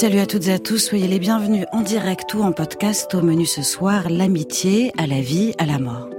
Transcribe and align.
Salut 0.00 0.20
à 0.20 0.26
toutes 0.26 0.46
et 0.46 0.52
à 0.52 0.60
tous, 0.60 0.78
soyez 0.78 1.08
les 1.08 1.18
bienvenus 1.18 1.66
en 1.72 1.80
direct 1.80 2.32
ou 2.34 2.42
en 2.42 2.52
podcast 2.52 3.12
au 3.16 3.20
menu 3.20 3.46
ce 3.46 3.64
soir, 3.64 4.08
l'amitié 4.08 4.92
à 4.96 5.08
la 5.08 5.20
vie, 5.20 5.54
à 5.58 5.66
la 5.66 5.80
mort. 5.80 6.17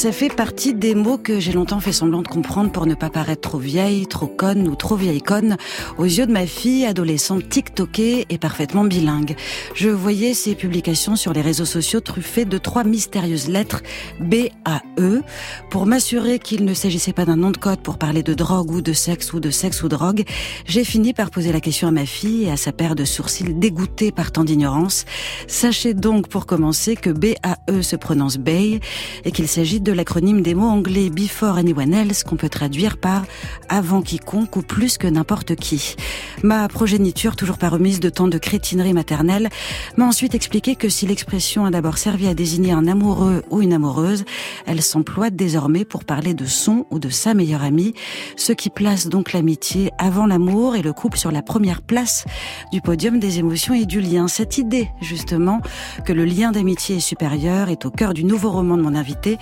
Ça 0.00 0.12
fait 0.12 0.34
partie 0.34 0.72
des 0.72 0.94
mots 0.94 1.18
que 1.18 1.40
j'ai 1.40 1.52
longtemps 1.52 1.78
fait 1.78 1.92
semblant 1.92 2.22
de 2.22 2.26
comprendre 2.26 2.72
pour 2.72 2.86
ne 2.86 2.94
pas 2.94 3.10
paraître 3.10 3.42
trop 3.42 3.58
vieille, 3.58 4.06
trop 4.06 4.28
conne 4.28 4.66
ou 4.66 4.74
trop 4.74 4.96
vieille 4.96 5.20
conne 5.20 5.58
aux 5.98 6.06
yeux 6.06 6.24
de 6.24 6.32
ma 6.32 6.46
fille, 6.46 6.86
adolescente 6.86 7.46
tiktokée 7.50 8.24
et 8.30 8.38
parfaitement 8.38 8.84
bilingue. 8.84 9.36
Je 9.74 9.90
voyais 9.90 10.32
ses 10.32 10.54
publications 10.54 11.16
sur 11.16 11.34
les 11.34 11.42
réseaux 11.42 11.66
sociaux 11.66 12.00
truffées 12.00 12.46
de 12.46 12.56
trois 12.56 12.82
mystérieuses 12.82 13.48
lettres 13.48 13.82
B-A-E 14.20 15.20
pour 15.68 15.84
m'assurer 15.84 16.38
qu'il 16.38 16.64
ne 16.64 16.72
s'agissait 16.72 17.12
pas 17.12 17.26
d'un 17.26 17.36
nom 17.36 17.50
de 17.50 17.58
code 17.58 17.82
pour 17.82 17.98
parler 17.98 18.22
de 18.22 18.32
drogue 18.32 18.70
ou 18.70 18.80
de 18.80 18.94
sexe 18.94 19.34
ou 19.34 19.38
de 19.38 19.50
sexe 19.50 19.82
ou 19.82 19.90
drogue. 19.90 20.24
J'ai 20.64 20.84
fini 20.84 21.12
par 21.12 21.28
poser 21.28 21.52
la 21.52 21.60
question 21.60 21.88
à 21.88 21.90
ma 21.90 22.06
fille 22.06 22.44
et 22.44 22.50
à 22.50 22.56
sa 22.56 22.72
paire 22.72 22.94
de 22.94 23.04
sourcils 23.04 23.52
dégoûtés 23.52 24.12
par 24.12 24.32
tant 24.32 24.44
d'ignorance. 24.44 25.04
Sachez 25.46 25.92
donc 25.92 26.28
pour 26.28 26.46
commencer 26.46 26.96
que 26.96 27.10
B-A-E 27.10 27.82
se 27.82 27.96
prononce 27.96 28.38
Bay 28.38 28.80
et 29.26 29.30
qu'il 29.30 29.46
s'agit 29.46 29.82
de 29.82 29.89
l'acronyme 29.92 30.42
des 30.42 30.54
mots 30.54 30.68
anglais 30.68 31.10
Before 31.10 31.56
Anyone 31.56 31.94
Else 31.94 32.24
qu'on 32.24 32.36
peut 32.36 32.48
traduire 32.48 32.96
par 32.96 33.24
avant 33.68 34.02
quiconque 34.02 34.56
ou 34.56 34.62
plus 34.62 34.98
que 34.98 35.06
n'importe 35.06 35.54
qui. 35.56 35.96
Ma 36.42 36.68
progéniture, 36.68 37.36
toujours 37.36 37.58
pas 37.58 37.68
remise 37.68 38.00
de 38.00 38.08
tant 38.08 38.28
de 38.28 38.38
crétinerie 38.38 38.92
maternelle, 38.92 39.48
m'a 39.96 40.06
ensuite 40.06 40.34
expliqué 40.34 40.76
que 40.76 40.88
si 40.88 41.06
l'expression 41.06 41.64
a 41.64 41.70
d'abord 41.70 41.98
servi 41.98 42.26
à 42.26 42.34
désigner 42.34 42.72
un 42.72 42.86
amoureux 42.86 43.42
ou 43.50 43.62
une 43.62 43.72
amoureuse, 43.72 44.24
elle 44.66 44.82
s'emploie 44.82 45.30
désormais 45.30 45.84
pour 45.84 46.04
parler 46.04 46.34
de 46.34 46.46
son 46.46 46.86
ou 46.90 46.98
de 46.98 47.08
sa 47.08 47.34
meilleure 47.34 47.62
amie, 47.62 47.94
ce 48.36 48.52
qui 48.52 48.70
place 48.70 49.08
donc 49.08 49.32
l'amitié 49.32 49.90
avant 49.98 50.26
l'amour 50.26 50.76
et 50.76 50.82
le 50.82 50.92
couple 50.92 51.18
sur 51.18 51.30
la 51.30 51.42
première 51.42 51.82
place 51.82 52.24
du 52.72 52.80
podium 52.80 53.18
des 53.18 53.38
émotions 53.38 53.74
et 53.74 53.86
du 53.86 54.00
lien. 54.00 54.28
Cette 54.28 54.58
idée, 54.58 54.90
justement, 55.00 55.60
que 56.04 56.12
le 56.12 56.24
lien 56.24 56.52
d'amitié 56.52 56.96
est 56.96 57.00
supérieur 57.00 57.68
est 57.68 57.84
au 57.86 57.90
cœur 57.90 58.14
du 58.14 58.24
nouveau 58.24 58.50
roman 58.50 58.76
de 58.76 58.82
mon 58.82 58.94
invité, 58.94 59.38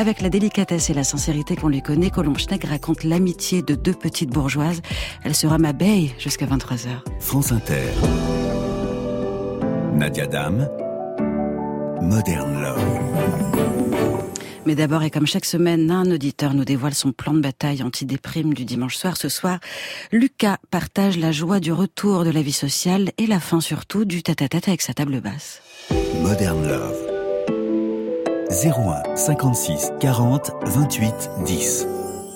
avec 0.00 0.22
la 0.22 0.30
délicatesse 0.30 0.88
et 0.88 0.94
la 0.94 1.04
sincérité 1.04 1.56
qu'on 1.56 1.68
lui 1.68 1.82
connaît, 1.82 2.08
Colombe 2.08 2.38
Schneck 2.38 2.64
raconte 2.64 3.04
l'amitié 3.04 3.60
de 3.60 3.74
deux 3.74 3.92
petites 3.92 4.30
bourgeoises. 4.30 4.80
Elle 5.24 5.34
sera 5.34 5.58
ma 5.58 5.74
baie 5.74 6.10
jusqu'à 6.18 6.46
23h. 6.46 6.88
France 7.20 7.52
Inter. 7.52 7.82
Nadia 9.92 10.26
Dame. 10.26 10.70
Modern 12.00 12.62
Love. 12.62 12.80
Mais 14.64 14.74
d'abord, 14.74 15.02
et 15.02 15.10
comme 15.10 15.26
chaque 15.26 15.44
semaine, 15.44 15.90
un 15.90 16.10
auditeur 16.10 16.54
nous 16.54 16.64
dévoile 16.64 16.94
son 16.94 17.12
plan 17.12 17.34
de 17.34 17.40
bataille 17.40 17.82
anti-déprime 17.82 18.54
du 18.54 18.64
dimanche 18.64 18.96
soir. 18.96 19.18
Ce 19.18 19.28
soir, 19.28 19.58
Lucas 20.12 20.56
partage 20.70 21.18
la 21.18 21.30
joie 21.30 21.60
du 21.60 21.72
retour 21.72 22.24
de 22.24 22.30
la 22.30 22.40
vie 22.40 22.52
sociale 22.52 23.10
et 23.18 23.26
la 23.26 23.38
fin 23.38 23.60
surtout 23.60 24.06
du 24.06 24.22
tête-à-tête 24.22 24.68
avec 24.68 24.80
sa 24.80 24.94
table 24.94 25.20
basse. 25.20 25.60
Modern 26.22 26.66
Love. 26.66 27.09
01 28.50 29.14
56 29.14 29.92
40 30.00 30.50
28 30.64 31.30
10. 31.46 31.86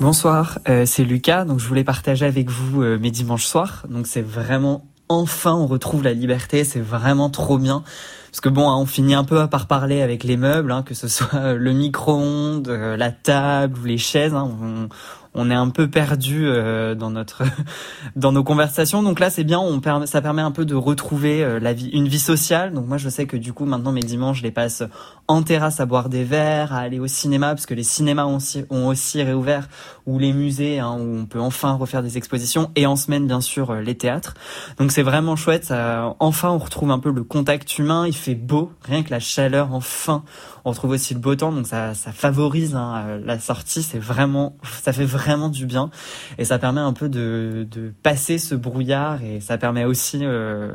Bonsoir, 0.00 0.60
euh, 0.68 0.86
c'est 0.86 1.02
Lucas. 1.02 1.44
Donc 1.44 1.58
je 1.58 1.66
voulais 1.66 1.82
partager 1.82 2.24
avec 2.24 2.50
vous 2.50 2.82
euh, 2.82 2.98
mes 3.00 3.10
dimanches 3.10 3.46
soirs. 3.46 3.84
Donc 3.88 4.06
c'est 4.06 4.22
vraiment 4.22 4.86
enfin 5.08 5.54
on 5.54 5.66
retrouve 5.66 6.04
la 6.04 6.12
liberté. 6.12 6.62
C'est 6.62 6.80
vraiment 6.80 7.30
trop 7.30 7.58
bien. 7.58 7.82
Parce 8.30 8.40
que 8.40 8.48
bon, 8.48 8.70
hein, 8.70 8.76
on 8.76 8.86
finit 8.86 9.14
un 9.14 9.24
peu 9.24 9.48
par 9.48 9.66
parler 9.66 10.02
avec 10.02 10.22
les 10.22 10.36
meubles, 10.36 10.70
hein, 10.70 10.84
que 10.84 10.94
ce 10.94 11.08
soit 11.08 11.54
le 11.54 11.72
micro-ondes, 11.72 12.68
euh, 12.68 12.96
la 12.96 13.10
table 13.10 13.76
ou 13.80 13.84
les 13.84 13.98
chaises. 13.98 14.34
Hein, 14.34 14.88
on 15.34 15.50
est 15.50 15.54
un 15.54 15.68
peu 15.68 15.88
perdu 15.88 16.46
euh, 16.46 16.94
dans 16.94 17.10
notre 17.10 17.42
dans 18.16 18.32
nos 18.32 18.44
conversations. 18.44 19.02
Donc 19.02 19.20
là, 19.20 19.30
c'est 19.30 19.44
bien, 19.44 19.58
on 19.58 19.80
ça 20.06 20.22
permet 20.22 20.42
un 20.42 20.52
peu 20.52 20.64
de 20.64 20.74
retrouver 20.74 21.42
euh, 21.42 21.58
la 21.58 21.72
vie, 21.72 21.88
une 21.88 22.08
vie 22.08 22.18
sociale. 22.18 22.72
Donc 22.72 22.86
moi, 22.86 22.96
je 22.96 23.08
sais 23.08 23.26
que 23.26 23.36
du 23.36 23.52
coup, 23.52 23.64
maintenant 23.64 23.92
mes 23.92 24.02
dimanches, 24.02 24.38
je 24.38 24.42
les 24.44 24.52
passe 24.52 24.82
en 25.26 25.42
terrasse 25.42 25.80
à 25.80 25.86
boire 25.86 26.08
des 26.08 26.24
verres, 26.24 26.72
à 26.72 26.78
aller 26.78 26.98
au 26.98 27.06
cinéma, 27.06 27.48
parce 27.48 27.66
que 27.66 27.74
les 27.74 27.82
cinémas 27.82 28.26
ont 28.26 28.36
aussi, 28.36 28.64
ont 28.70 28.86
aussi 28.86 29.22
réouvert, 29.22 29.68
ou 30.06 30.18
les 30.18 30.32
musées, 30.32 30.78
hein, 30.78 30.96
où 30.98 31.18
on 31.20 31.26
peut 31.26 31.40
enfin 31.40 31.72
refaire 31.72 32.02
des 32.02 32.16
expositions, 32.16 32.70
et 32.76 32.86
en 32.86 32.96
semaine, 32.96 33.26
bien 33.26 33.40
sûr, 33.40 33.70
euh, 33.70 33.80
les 33.80 33.96
théâtres. 33.96 34.34
Donc 34.78 34.92
c'est 34.92 35.02
vraiment 35.02 35.36
chouette. 35.36 35.64
Ça, 35.64 36.14
enfin, 36.18 36.50
on 36.50 36.58
retrouve 36.58 36.90
un 36.90 36.98
peu 36.98 37.10
le 37.10 37.24
contact 37.24 37.78
humain. 37.78 38.06
Il 38.06 38.14
fait 38.16 38.34
beau, 38.34 38.72
rien 38.82 39.02
que 39.02 39.10
la 39.10 39.20
chaleur. 39.20 39.72
Enfin, 39.72 40.24
on 40.64 40.70
retrouve 40.70 40.90
aussi 40.92 41.14
le 41.14 41.20
beau 41.20 41.34
temps, 41.34 41.52
donc 41.52 41.66
ça, 41.66 41.94
ça 41.94 42.12
favorise 42.12 42.74
hein, 42.74 43.18
la 43.24 43.38
sortie. 43.38 43.82
C'est 43.82 43.98
vraiment, 43.98 44.56
ça 44.82 44.92
fait 44.92 45.04
vraiment 45.04 45.48
du 45.48 45.66
bien 45.66 45.90
et 46.38 46.44
ça 46.44 46.58
permet 46.58 46.80
un 46.80 46.92
peu 46.92 47.08
de, 47.08 47.66
de 47.70 47.92
passer 48.02 48.38
ce 48.38 48.54
brouillard 48.54 49.22
et 49.22 49.40
ça 49.40 49.58
permet 49.58 49.84
aussi, 49.84 50.20
euh, 50.22 50.72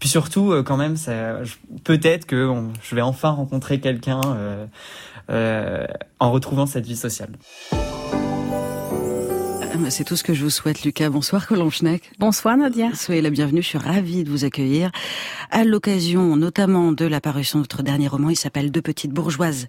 puis 0.00 0.08
surtout 0.08 0.52
euh, 0.52 0.62
quand 0.62 0.76
même, 0.76 0.96
peut-être 1.84 2.26
que 2.26 2.52
je 2.82 2.94
vais 2.94 3.02
enfin 3.02 3.30
rencontrer 3.30 3.80
quelqu'un 3.80 4.20
euh, 4.26 4.66
euh, 5.30 5.86
en 6.18 6.30
retrouvant 6.30 6.66
cette 6.66 6.86
vie 6.86 6.96
sociale. 6.96 7.30
C'est 9.90 10.04
tout 10.04 10.16
ce 10.16 10.22
que 10.22 10.34
je 10.34 10.42
vous 10.42 10.50
souhaite, 10.50 10.82
Lucas. 10.82 11.08
Bonsoir, 11.08 11.46
Colomb 11.46 11.70
Bonsoir, 12.18 12.56
Nadia. 12.56 12.90
Soyez 12.94 13.22
la 13.22 13.30
bienvenue. 13.30 13.62
Je 13.62 13.68
suis 13.68 13.78
ravie 13.78 14.24
de 14.24 14.30
vous 14.30 14.44
accueillir. 14.44 14.90
À 15.50 15.64
l'occasion, 15.64 16.36
notamment, 16.36 16.92
de 16.92 17.06
la 17.06 17.20
parution 17.20 17.60
de 17.60 17.64
votre 17.64 17.82
dernier 17.82 18.08
roman, 18.08 18.28
il 18.28 18.36
s'appelle 18.36 18.70
Deux 18.70 18.82
petites 18.82 19.12
bourgeoises. 19.12 19.66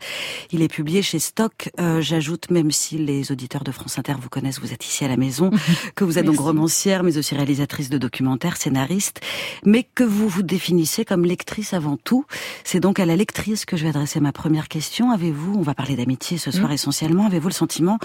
Il 0.52 0.62
est 0.62 0.68
publié 0.68 1.02
chez 1.02 1.20
Stock. 1.20 1.70
Euh, 1.80 2.02
j'ajoute, 2.02 2.50
même 2.50 2.72
si 2.72 2.98
les 2.98 3.32
auditeurs 3.32 3.64
de 3.64 3.72
France 3.72 3.98
Inter 4.00 4.16
vous 4.20 4.30
connaissent, 4.30 4.60
vous 4.60 4.74
êtes 4.74 4.86
ici 4.86 5.06
à 5.06 5.08
la 5.08 5.16
maison, 5.16 5.52
que 5.96 6.04
vous 6.04 6.18
êtes 6.18 6.26
donc 6.26 6.40
romancière, 6.40 7.04
mais 7.04 7.18
aussi 7.18 7.36
réalisatrice 7.36 7.90
de 7.90 7.98
documentaires, 7.98 8.58
scénariste, 8.58 9.22
mais 9.64 9.88
que 9.96 10.04
vous 10.04 10.28
vous 10.28 10.44
définissez 10.44 11.06
comme 11.06 11.24
lectrice 11.24 11.74
avant 11.74 11.98
tout. 11.98 12.26
C'est 12.64 12.80
donc 12.80 13.00
à 13.00 13.06
la 13.06 13.16
lectrice 13.16 13.66
que 13.66 13.78
je 13.78 13.84
vais 13.84 13.90
adresser 13.90 14.20
ma 14.20 14.32
première 14.32 14.68
question. 14.68 15.12
Avez-vous, 15.12 15.56
on 15.56 15.62
va 15.62 15.76
parler 15.76 15.96
d'amitié 15.96 16.38
ce 16.38 16.52
soir 16.52 16.70
mm. 16.70 16.74
essentiellement, 16.74 17.26
avez-vous 17.28 17.50
le 17.50 17.54
sentiment 17.54 18.00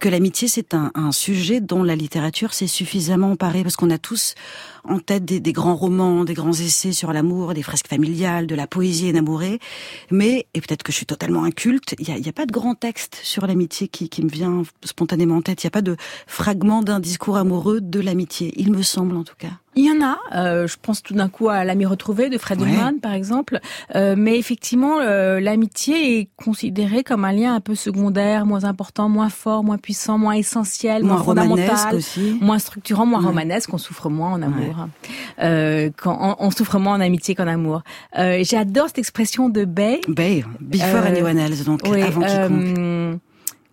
que 0.00 0.08
l'amitié 0.08 0.48
c'est 0.48 0.74
un, 0.74 0.90
un 0.94 1.12
sujet 1.12 1.43
dont 1.52 1.82
la 1.82 1.96
littérature 1.96 2.54
s'est 2.54 2.66
suffisamment 2.66 3.32
emparée 3.32 3.62
parce 3.62 3.76
qu'on 3.76 3.90
a 3.90 3.98
tous 3.98 4.34
en 4.84 4.98
tête 4.98 5.24
des, 5.24 5.52
grands 5.52 5.76
romans, 5.76 6.24
des 6.24 6.34
grands 6.34 6.52
essais 6.52 6.92
sur 6.92 7.12
l'amour, 7.12 7.54
des 7.54 7.62
fresques 7.62 7.88
familiales, 7.88 8.46
de 8.46 8.54
la 8.54 8.66
poésie 8.66 9.08
énamourée. 9.08 9.58
Mais, 10.10 10.46
et 10.54 10.60
peut-être 10.60 10.82
que 10.82 10.92
je 10.92 10.96
suis 10.96 11.06
totalement 11.06 11.44
inculte, 11.44 11.94
il 11.98 12.06
n'y 12.06 12.26
a, 12.26 12.28
a, 12.28 12.32
pas 12.32 12.46
de 12.46 12.52
grand 12.52 12.74
texte 12.74 13.18
sur 13.22 13.46
l'amitié 13.46 13.88
qui, 13.88 14.08
qui 14.08 14.22
me 14.22 14.28
vient 14.28 14.62
spontanément 14.84 15.36
en 15.36 15.42
tête. 15.42 15.62
Il 15.62 15.66
n'y 15.66 15.68
a 15.68 15.72
pas 15.72 15.82
de 15.82 15.96
fragment 16.26 16.82
d'un 16.82 17.00
discours 17.00 17.36
amoureux 17.36 17.80
de 17.80 18.00
l'amitié, 18.00 18.52
il 18.56 18.72
me 18.72 18.82
semble 18.82 19.16
en 19.16 19.24
tout 19.24 19.36
cas. 19.38 19.50
Il 19.76 19.84
y 19.84 19.90
en 19.90 20.06
a. 20.06 20.18
Euh, 20.34 20.66
je 20.68 20.76
pense 20.80 21.02
tout 21.02 21.14
d'un 21.14 21.28
coup 21.28 21.48
à 21.48 21.64
l'ami 21.64 21.84
retrouvé 21.84 22.28
de 22.28 22.38
Fred 22.38 22.60
ouais. 22.60 22.68
par 23.02 23.12
exemple. 23.12 23.58
Euh, 23.94 24.14
mais 24.16 24.38
effectivement, 24.38 25.00
euh, 25.00 25.40
l'amitié 25.40 26.20
est 26.20 26.28
considérée 26.36 27.02
comme 27.02 27.24
un 27.24 27.32
lien 27.32 27.54
un 27.54 27.60
peu 27.60 27.74
secondaire, 27.74 28.46
moins 28.46 28.64
important, 28.64 29.08
moins 29.08 29.30
fort, 29.30 29.64
moins 29.64 29.78
puissant, 29.78 30.16
moins 30.16 30.34
essentiel, 30.34 31.02
moins, 31.02 31.14
moins 31.14 31.24
fondamental, 31.24 31.96
aussi. 31.96 32.38
moins 32.40 32.60
structurant, 32.60 33.04
moins 33.04 33.20
romanesque. 33.20 33.74
On 33.74 33.78
souffre 33.78 34.08
moins 34.10 34.32
en 34.32 34.42
amour. 34.42 34.73
Euh, 35.40 35.90
quand 35.96 36.36
on, 36.38 36.50
souffre 36.50 36.78
moins 36.78 36.94
en 36.96 37.00
amitié 37.00 37.34
qu'en 37.34 37.46
amour. 37.46 37.82
Euh, 38.18 38.42
J'adore 38.44 38.88
cette 38.88 38.98
expression 38.98 39.48
de 39.48 39.64
Bay. 39.64 40.00
Bay, 40.08 40.44
before 40.60 41.04
anyone 41.04 41.38
else, 41.38 41.64
donc 41.64 41.80
oui, 41.86 42.02
avant 42.02 42.20
quiconque. 42.22 43.20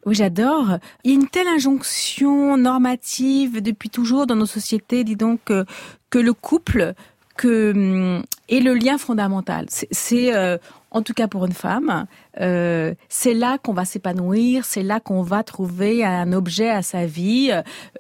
Oui, 0.06 0.16
j'adore. 0.16 0.78
Il 1.04 1.12
y 1.12 1.14
a 1.14 1.18
une 1.18 1.28
telle 1.28 1.48
injonction 1.48 2.58
normative 2.58 3.62
depuis 3.62 3.90
toujours 3.90 4.26
dans 4.26 4.36
nos 4.36 4.48
sociétés, 4.48 5.04
dis 5.04 5.16
donc, 5.16 5.42
que, 5.46 5.66
que 6.10 6.18
le 6.18 6.34
couple 6.34 6.96
que, 7.38 7.72
hum, 7.72 8.24
est 8.50 8.60
le 8.60 8.74
lien 8.74 8.98
fondamental. 8.98 9.66
C'est, 9.70 10.36
euh, 10.36 10.58
en 10.92 11.02
tout 11.02 11.14
cas 11.14 11.28
pour 11.28 11.46
une 11.46 11.54
femme, 11.54 12.06
euh, 12.40 12.94
c'est 13.10 13.34
là 13.34 13.58
qu'on 13.58 13.74
va 13.74 13.86
s'épanouir, 13.86 14.66
c'est 14.66 14.84
là 14.84 15.00
qu'on 15.00 15.22
va 15.22 15.44
trouver 15.44 16.04
un 16.04 16.34
objet 16.34 16.70
à 16.70 16.82
sa 16.82 17.06
vie, 17.06 17.52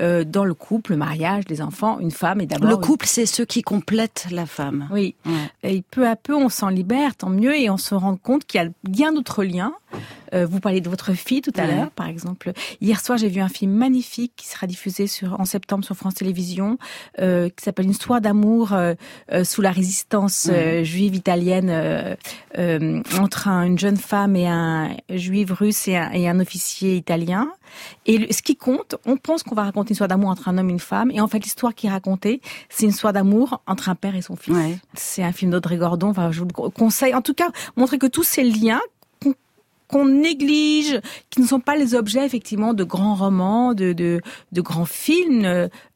euh, 0.01 0.23
dans 0.23 0.45
le 0.45 0.53
couple, 0.53 0.91
le 0.91 0.97
mariage, 0.97 1.45
les 1.49 1.61
enfants, 1.61 1.99
une 1.99 2.11
femme 2.11 2.41
et 2.41 2.45
d'abord... 2.45 2.69
Le 2.69 2.77
couple, 2.77 3.07
c'est 3.07 3.25
ce 3.25 3.43
qui 3.43 3.61
complète 3.61 4.27
la 4.29 4.45
femme. 4.45 4.87
Oui. 4.91 5.15
Ouais. 5.25 5.31
Et 5.71 5.83
peu 5.89 6.07
à 6.07 6.15
peu, 6.15 6.35
on 6.35 6.49
s'en 6.49 6.69
libère, 6.69 7.15
tant 7.15 7.29
mieux, 7.29 7.57
et 7.57 7.69
on 7.69 7.77
se 7.77 7.95
rend 7.95 8.17
compte 8.17 8.45
qu'il 8.45 8.61
y 8.61 8.65
a 8.65 8.69
bien 8.83 9.13
d'autres 9.13 9.43
liens 9.43 9.73
Euh, 10.33 10.45
vous 10.45 10.59
parlez 10.59 10.81
de 10.81 10.89
votre 10.89 11.13
fille 11.13 11.41
tout 11.41 11.51
à 11.57 11.61
Ouais. 11.63 11.75
l'heure, 11.75 11.91
par 11.91 12.07
exemple. 12.07 12.51
Hier 12.81 12.99
soir, 12.99 13.17
j'ai 13.17 13.27
vu 13.29 13.41
un 13.41 13.49
film 13.49 13.71
magnifique 13.71 14.33
qui 14.35 14.47
sera 14.47 14.67
diffusé 14.67 15.07
sur, 15.07 15.39
en 15.39 15.45
septembre 15.45 15.83
sur 15.83 15.95
France 15.95 16.15
Télévisions, 16.15 16.77
euh, 17.19 17.49
qui 17.49 17.63
s'appelle 17.63 17.85
Une 17.85 17.91
histoire 17.91 18.21
d'amour 18.21 18.73
euh, 18.73 18.93
sous 19.43 19.61
la 19.61 19.71
résistance 19.71 20.49
juive 20.83 21.15
italienne 21.15 21.69
entre 23.19 23.47
un- 23.47 23.63
une 23.63 23.79
jeune 23.79 23.97
femme 23.97 24.35
et 24.35 24.47
un 24.47 24.95
juif 25.09 25.51
russe 25.51 25.87
et 25.87 25.97
un, 25.97 26.11
et 26.11 26.27
un 26.27 26.39
officier 26.39 26.95
italien. 26.95 27.51
Et 28.05 28.17
le- 28.17 28.31
ce 28.33 28.41
qui 28.41 28.55
compte, 28.55 28.95
on 29.05 29.17
pense 29.17 29.43
qu'on 29.43 29.55
va 29.55 29.63
raconter 29.63 29.89
une 29.89 29.93
histoire 29.93 30.07
d'amour 30.07 30.29
entre 30.29 30.49
un 30.49 30.57
homme 30.57 30.69
et 30.69 30.73
une 30.73 30.79
femme, 30.79 31.11
et 31.11 31.21
en 31.21 31.27
fait, 31.27 31.39
l'histoire 31.39 31.73
qui 31.73 31.87
est 31.87 31.89
racontée, 31.89 32.41
c'est 32.69 32.83
une 32.83 32.89
histoire 32.91 33.13
d'amour 33.13 33.61
entre 33.67 33.89
un 33.89 33.95
père 33.95 34.15
et 34.15 34.21
son 34.21 34.35
fils. 34.35 34.53
Ouais. 34.53 34.77
C'est 34.93 35.23
un 35.23 35.31
film 35.31 35.51
d'Audrey 35.51 35.77
Gordon. 35.77 36.09
Enfin, 36.09 36.31
je 36.31 36.39
vous 36.41 36.47
le 36.47 36.69
conseille. 36.69 37.13
En 37.15 37.21
tout 37.21 37.33
cas, 37.33 37.49
montrer 37.77 37.97
que 37.97 38.07
tous 38.07 38.23
ces 38.23 38.43
liens 38.43 38.81
qu'on- 39.91 40.05
néglige, 40.05 40.99
qui 41.29 41.41
ne 41.41 41.47
sont 41.47 41.59
pas 41.59 41.75
les 41.75 41.95
objets 41.95 42.25
effectivement 42.25 42.73
de 42.73 42.83
grands 42.83 43.15
romans, 43.15 43.73
de 43.73 43.93
de, 43.93 44.21
de 44.51 44.61
grands 44.61 44.85
films, 44.85 45.45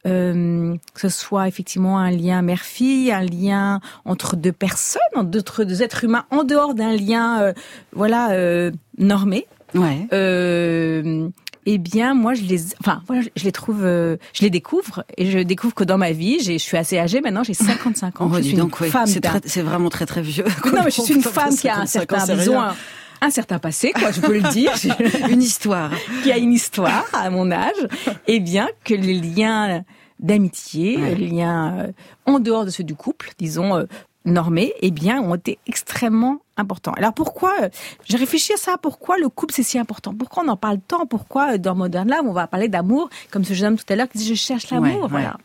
euh, 0.06 0.76
que 0.94 1.02
ce 1.02 1.10
soit 1.10 1.48
effectivement 1.48 1.98
un 2.00 2.12
lien 2.12 2.42
mère-fille, 2.42 3.12
un 3.12 3.24
lien 3.24 3.80
entre 4.06 4.36
deux 4.36 4.52
personnes, 4.52 5.02
entre 5.16 5.64
deux 5.64 5.82
êtres 5.82 6.04
humains, 6.04 6.26
en 6.32 6.44
dehors 6.44 6.74
d'un 6.76 6.96
lien, 6.96 7.42
euh, 7.42 7.54
voilà, 7.94 8.32
euh, 8.32 8.72
normé. 8.98 9.48
Ouais. 9.74 10.08
Euh, 10.14 11.28
eh 11.66 11.78
bien, 11.80 12.14
moi, 12.14 12.34
je 12.36 12.44
les, 12.44 12.74
enfin, 12.80 13.02
voilà, 13.08 13.24
je 13.36 13.44
les 13.44 13.52
trouve, 13.52 13.84
euh, 13.84 14.18
je 14.34 14.44
les 14.44 14.50
découvre, 14.52 15.04
et 15.18 15.30
je 15.32 15.40
découvre 15.40 15.74
que 15.74 15.84
dans 15.84 15.98
ma 15.98 16.12
vie, 16.12 16.38
j'ai, 16.40 16.60
je 16.60 16.64
suis 16.64 16.78
assez 16.78 16.98
âgée 17.00 17.22
maintenant, 17.22 17.44
j'ai 17.44 17.56
55 17.56 18.22
ans. 18.22 18.30
On 18.32 18.38
je 18.38 18.42
suis 18.44 18.54
donc, 18.56 18.80
une 18.80 18.86
oui. 18.86 18.92
femme 18.92 19.08
C'est 19.08 19.22
très- 19.22 19.42
c'est 19.46 19.64
vraiment 19.64 19.90
très 19.90 20.06
très 20.06 20.22
vieux. 20.22 20.46
non, 20.66 20.82
mais 20.86 20.92
je 20.92 21.02
suis 21.02 21.16
une 21.16 21.24
femme 21.24 21.56
qui 21.56 21.68
a 21.68 21.80
un 21.80 21.86
55 21.88 22.14
ans, 22.14 22.26
certain, 22.26 22.52
rien. 22.52 22.76
Un, 23.22 23.30
certain 23.30 23.60
passé, 23.60 23.92
quoi, 23.94 24.12
je 24.12 24.22
peux 24.22 24.34
le 24.34 24.50
dire, 24.52 24.72
Une 25.30 25.42
histoire. 25.42 25.92
qui 26.24 26.32
a 26.32 26.38
une 26.38 26.54
histoire 26.54 27.06
à 27.14 27.30
mon 27.30 27.52
âge, 27.52 27.88
et 28.28 28.40
bien 28.40 28.68
que 28.84 28.94
les 28.94 29.14
liens 29.20 29.84
d'amitié, 30.20 30.98
Ouais. 30.98 31.16
les 31.16 31.28
liens 31.28 31.78
euh, 31.80 31.92
en 32.26 32.40
dehors 32.40 32.66
de 32.66 32.70
ceux 32.70 32.84
du 32.84 32.96
couple, 32.96 33.32
disons, 33.38 33.76
euh, 33.76 33.84
normés, 34.26 34.74
eh 34.82 34.90
bien, 34.92 35.22
ont 35.22 35.36
été 35.36 35.60
extrêmement 35.68 36.40
importants. 36.58 36.94
Alors 36.94 37.14
pourquoi, 37.14 37.54
euh, 37.62 37.70
j'ai 38.06 38.18
réfléchi 38.18 38.54
à 38.54 38.58
ça, 38.58 38.78
pourquoi 38.82 39.18
le 39.18 39.30
couple 39.30 39.54
c'est 39.54 39.62
si 39.64 39.78
important? 39.78 40.14
Pourquoi 40.18 40.44
on 40.44 40.48
en 40.48 40.58
parle 40.58 40.80
tant? 40.80 41.06
Pourquoi 41.06 41.54
euh, 41.54 41.58
dans 41.58 41.76
Modern 41.76 42.10
Love 42.10 42.26
on 42.26 42.34
va 42.34 42.48
parler 42.48 42.68
d'amour, 42.70 43.10
comme 43.30 43.44
ce 43.44 43.54
jeune 43.54 43.74
homme 43.74 43.78
tout 43.78 43.86
à 43.90 43.96
l'heure 43.96 44.10
qui 44.10 44.18
dit 44.18 44.28
je 44.28 44.34
cherche 44.36 44.70
l'amour, 44.72 45.04
Ouais, 45.04 45.10
voilà. 45.10 45.38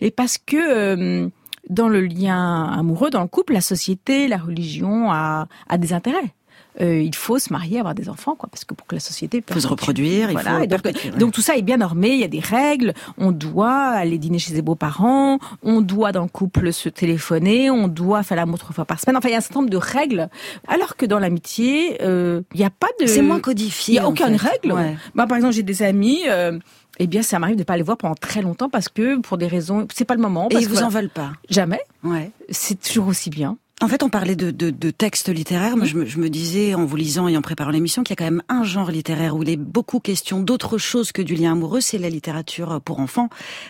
Et 0.00 0.10
parce 0.12 0.38
que 0.38 0.56
euh, 0.56 1.28
dans 1.68 1.88
le 1.88 2.00
lien 2.00 2.64
amoureux, 2.72 3.10
dans 3.10 3.20
le 3.22 3.28
couple, 3.28 3.52
la 3.52 3.60
société, 3.60 4.28
la 4.28 4.38
religion 4.38 5.10
a, 5.12 5.48
a 5.68 5.76
des 5.76 5.92
intérêts. 5.92 6.32
Euh, 6.80 7.00
il 7.00 7.14
faut 7.14 7.38
se 7.38 7.52
marier, 7.52 7.78
avoir 7.80 7.94
des 7.94 8.08
enfants, 8.08 8.34
quoi, 8.36 8.48
parce 8.50 8.64
que 8.64 8.72
pour 8.74 8.86
que 8.86 8.94
la 8.94 9.00
société 9.00 9.42
Il 9.46 9.54
faut 9.54 9.60
se 9.60 9.66
reproduire, 9.66 10.30
il 10.30 10.38
faut 10.38 10.58
et 10.62 10.66
donc, 10.66 10.84
ouais. 10.84 10.92
donc 11.18 11.32
tout 11.32 11.40
ça 11.40 11.56
est 11.56 11.62
bien 11.62 11.76
normé, 11.78 12.10
il 12.10 12.20
y 12.20 12.24
a 12.24 12.28
des 12.28 12.40
règles, 12.40 12.92
on 13.16 13.32
doit 13.32 13.70
aller 13.72 14.18
dîner 14.18 14.38
chez 14.38 14.52
ses 14.54 14.62
beaux-parents, 14.62 15.38
on 15.62 15.80
doit 15.80 16.12
dans 16.12 16.22
le 16.22 16.28
couple 16.28 16.72
se 16.72 16.88
téléphoner, 16.88 17.70
on 17.70 17.88
doit 17.88 18.22
faire 18.22 18.36
l'amour 18.36 18.58
trois 18.58 18.72
fois 18.74 18.84
par 18.84 19.00
semaine, 19.00 19.16
enfin 19.16 19.28
il 19.28 19.32
y 19.32 19.34
a 19.34 19.38
un 19.38 19.40
certain 19.40 19.60
nombre 19.60 19.70
de 19.70 19.76
règles, 19.76 20.28
alors 20.68 20.96
que 20.96 21.04
dans 21.06 21.18
l'amitié, 21.18 21.98
euh, 22.02 22.42
il 22.54 22.60
n'y 22.60 22.66
a 22.66 22.70
pas 22.70 22.88
de... 23.00 23.06
C'est 23.06 23.22
moins 23.22 23.38
Il 23.38 23.42
codifié. 23.42 23.94
n'y 23.94 23.98
a 24.00 24.08
aucune 24.08 24.38
fait. 24.38 24.48
règle. 24.48 24.72
Ouais. 24.72 24.96
Moi, 25.14 25.26
par 25.26 25.36
exemple, 25.36 25.54
j'ai 25.54 25.62
des 25.62 25.82
amis, 25.82 26.20
euh, 26.28 26.58
eh 27.00 27.06
bien, 27.06 27.22
ça 27.22 27.38
m'arrive 27.38 27.56
de 27.56 27.64
pas 27.64 27.76
les 27.76 27.82
voir 27.82 27.96
pendant 27.96 28.14
très 28.14 28.42
longtemps 28.42 28.68
parce 28.68 28.88
que 28.88 29.18
pour 29.20 29.38
des 29.38 29.46
raisons, 29.46 29.86
c'est 29.94 30.04
pas 30.04 30.14
le 30.14 30.20
moment. 30.20 30.48
Et 30.50 30.56
ils 30.56 30.68
vous 30.68 30.82
en 30.82 30.88
veulent 30.88 31.08
pas. 31.10 31.32
Jamais. 31.48 31.80
Ouais. 32.04 32.30
C'est 32.50 32.80
toujours 32.80 33.08
aussi 33.08 33.30
bien. 33.30 33.56
En 33.80 33.86
fait, 33.86 34.02
on 34.02 34.08
parlait 34.08 34.34
de, 34.34 34.50
de, 34.50 34.70
de 34.70 34.90
textes 34.90 35.28
littéraires. 35.28 35.76
Moi, 35.76 35.86
je 35.86 35.94
me, 35.96 36.04
je 36.04 36.18
me 36.18 36.28
disais, 36.28 36.74
en 36.74 36.84
vous 36.84 36.96
lisant 36.96 37.28
et 37.28 37.36
en 37.36 37.42
préparant 37.42 37.70
l'émission, 37.70 38.02
qu'il 38.02 38.10
y 38.10 38.14
a 38.14 38.16
quand 38.16 38.24
même 38.30 38.42
un 38.48 38.64
genre 38.64 38.90
littéraire 38.90 39.36
où 39.36 39.44
il 39.44 39.50
est 39.50 39.56
beaucoup 39.56 40.00
question 40.00 40.40
d'autre 40.40 40.78
chose 40.78 41.12
que 41.12 41.22
du 41.22 41.36
lien 41.36 41.52
amoureux. 41.52 41.80
C'est 41.80 41.98
la 41.98 42.10
littérature 42.10 42.80
pour 42.80 42.98
enfants, 42.98 43.28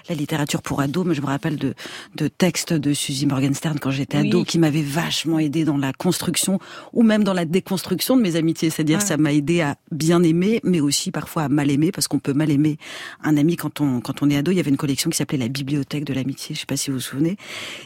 la 0.09 0.15
littérature 0.15 0.63
pour 0.63 0.81
ados. 0.81 1.05
Mais 1.07 1.15
je 1.15 1.21
me 1.21 1.27
rappelle 1.27 1.57
de, 1.59 1.75
de 2.17 2.29
textes 2.29 2.73
de 2.73 2.95
Suzy 2.95 3.27
Morgenstern 3.27 3.79
quand 3.79 3.91
j'étais 3.91 4.17
Oui. 4.19 4.29
ado 4.29 4.45
qui 4.45 4.59
m'avaient 4.59 4.81
vachement 4.81 5.39
aidé 5.41 5.67
dans 5.67 5.77
la 5.77 5.93
construction 5.93 6.59
ou 6.95 7.03
même 7.03 7.23
dans 7.23 7.35
la 7.35 7.45
déconstruction 7.45 8.17
de 8.17 8.23
mes 8.23 8.37
amitiés. 8.37 8.71
C'est-à-dire, 8.71 9.03
ça 9.03 9.19
m'a 9.19 9.35
aidé 9.35 9.61
à 9.61 9.77
bien 9.93 10.23
aimer, 10.23 10.61
mais 10.65 10.81
aussi 10.81 11.11
parfois 11.11 11.43
à 11.43 11.49
mal 11.51 11.71
aimer, 11.71 11.93
parce 11.93 12.09
qu'on 12.09 12.19
peut 12.19 12.33
mal 12.33 12.51
aimer 12.51 12.79
un 13.23 13.37
ami 13.37 13.57
quand 13.57 13.83
on, 13.83 14.01
quand 14.01 14.23
on 14.23 14.31
est 14.31 14.39
ado. 14.39 14.53
Il 14.53 14.57
y 14.57 14.61
avait 14.61 14.71
une 14.71 14.79
collection 14.79 15.11
qui 15.11 15.19
s'appelait 15.19 15.37
la 15.37 15.49
bibliothèque 15.49 16.05
de 16.05 16.15
l'amitié. 16.15 16.55
Je 16.55 16.61
sais 16.61 16.67
pas 16.67 16.79
si 16.79 16.89
vous 16.91 16.97
vous 16.97 17.03
souvenez. 17.03 17.37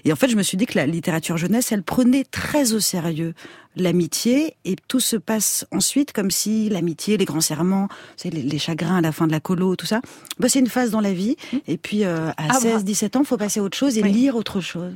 Et 0.05 0.13
en 0.13 0.17
fait, 0.17 0.29
je 0.29 0.37
me 0.37 0.45
suis 0.45 0.57
dit 0.57 0.67
que 0.67 0.79
la 0.79 0.87
littérature 0.87 1.37
jeunesse, 1.37 1.73
elle 1.73 1.83
prenait 1.83 2.12
très 2.31 2.73
au 2.75 2.81
sérieux 2.81 3.35
l'amitié 3.75 4.55
et 4.67 4.77
tout 4.87 5.01
se 5.01 5.17
passe 5.17 5.67
ensuite 5.73 6.13
comme 6.13 6.31
si 6.31 6.69
l'amitié, 6.69 7.17
les 7.17 7.25
grands 7.25 7.41
serments, 7.41 7.89
les, 8.25 8.31
les 8.31 8.59
chagrins 8.59 8.97
à 8.99 9.01
la 9.01 9.13
fin 9.13 9.27
de 9.27 9.33
la 9.33 9.41
colo, 9.41 9.77
tout 9.77 9.87
ça, 9.87 10.01
bah, 10.39 10.49
c'est 10.51 10.59
une 10.59 10.67
phase 10.69 10.91
dans 10.91 11.01
la 11.01 11.13
vie. 11.15 11.37
Et 11.67 11.79
puis 11.79 12.05
euh, 12.05 12.29
à 12.37 12.49
Ah, 12.51 12.61
16, 12.61 12.85
17 12.85 13.17
ans, 13.17 13.25
faut 13.25 13.39
passer 13.39 13.61
à 13.61 13.63
autre 13.63 13.77
chose 13.79 13.97
et 13.99 14.03
Oui. 14.03 14.13
lire 14.13 14.37
autre 14.37 14.61
chose. 14.61 14.93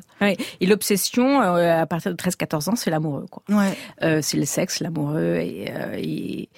Et 0.60 0.66
l'obsession, 0.66 1.40
euh, 1.42 1.80
à 1.80 1.86
partir 1.86 2.10
de 2.12 2.16
13-14 2.16 2.68
ans, 2.70 2.76
c'est 2.76 2.90
l'amoureux. 2.90 3.26
quoi. 3.30 3.42
Ouais. 3.48 3.74
Euh, 4.02 4.20
c'est 4.22 4.36
le 4.36 4.44
sexe, 4.44 4.80
l'amoureux. 4.80 5.36
Et, 5.40 5.72
et- 5.96 6.48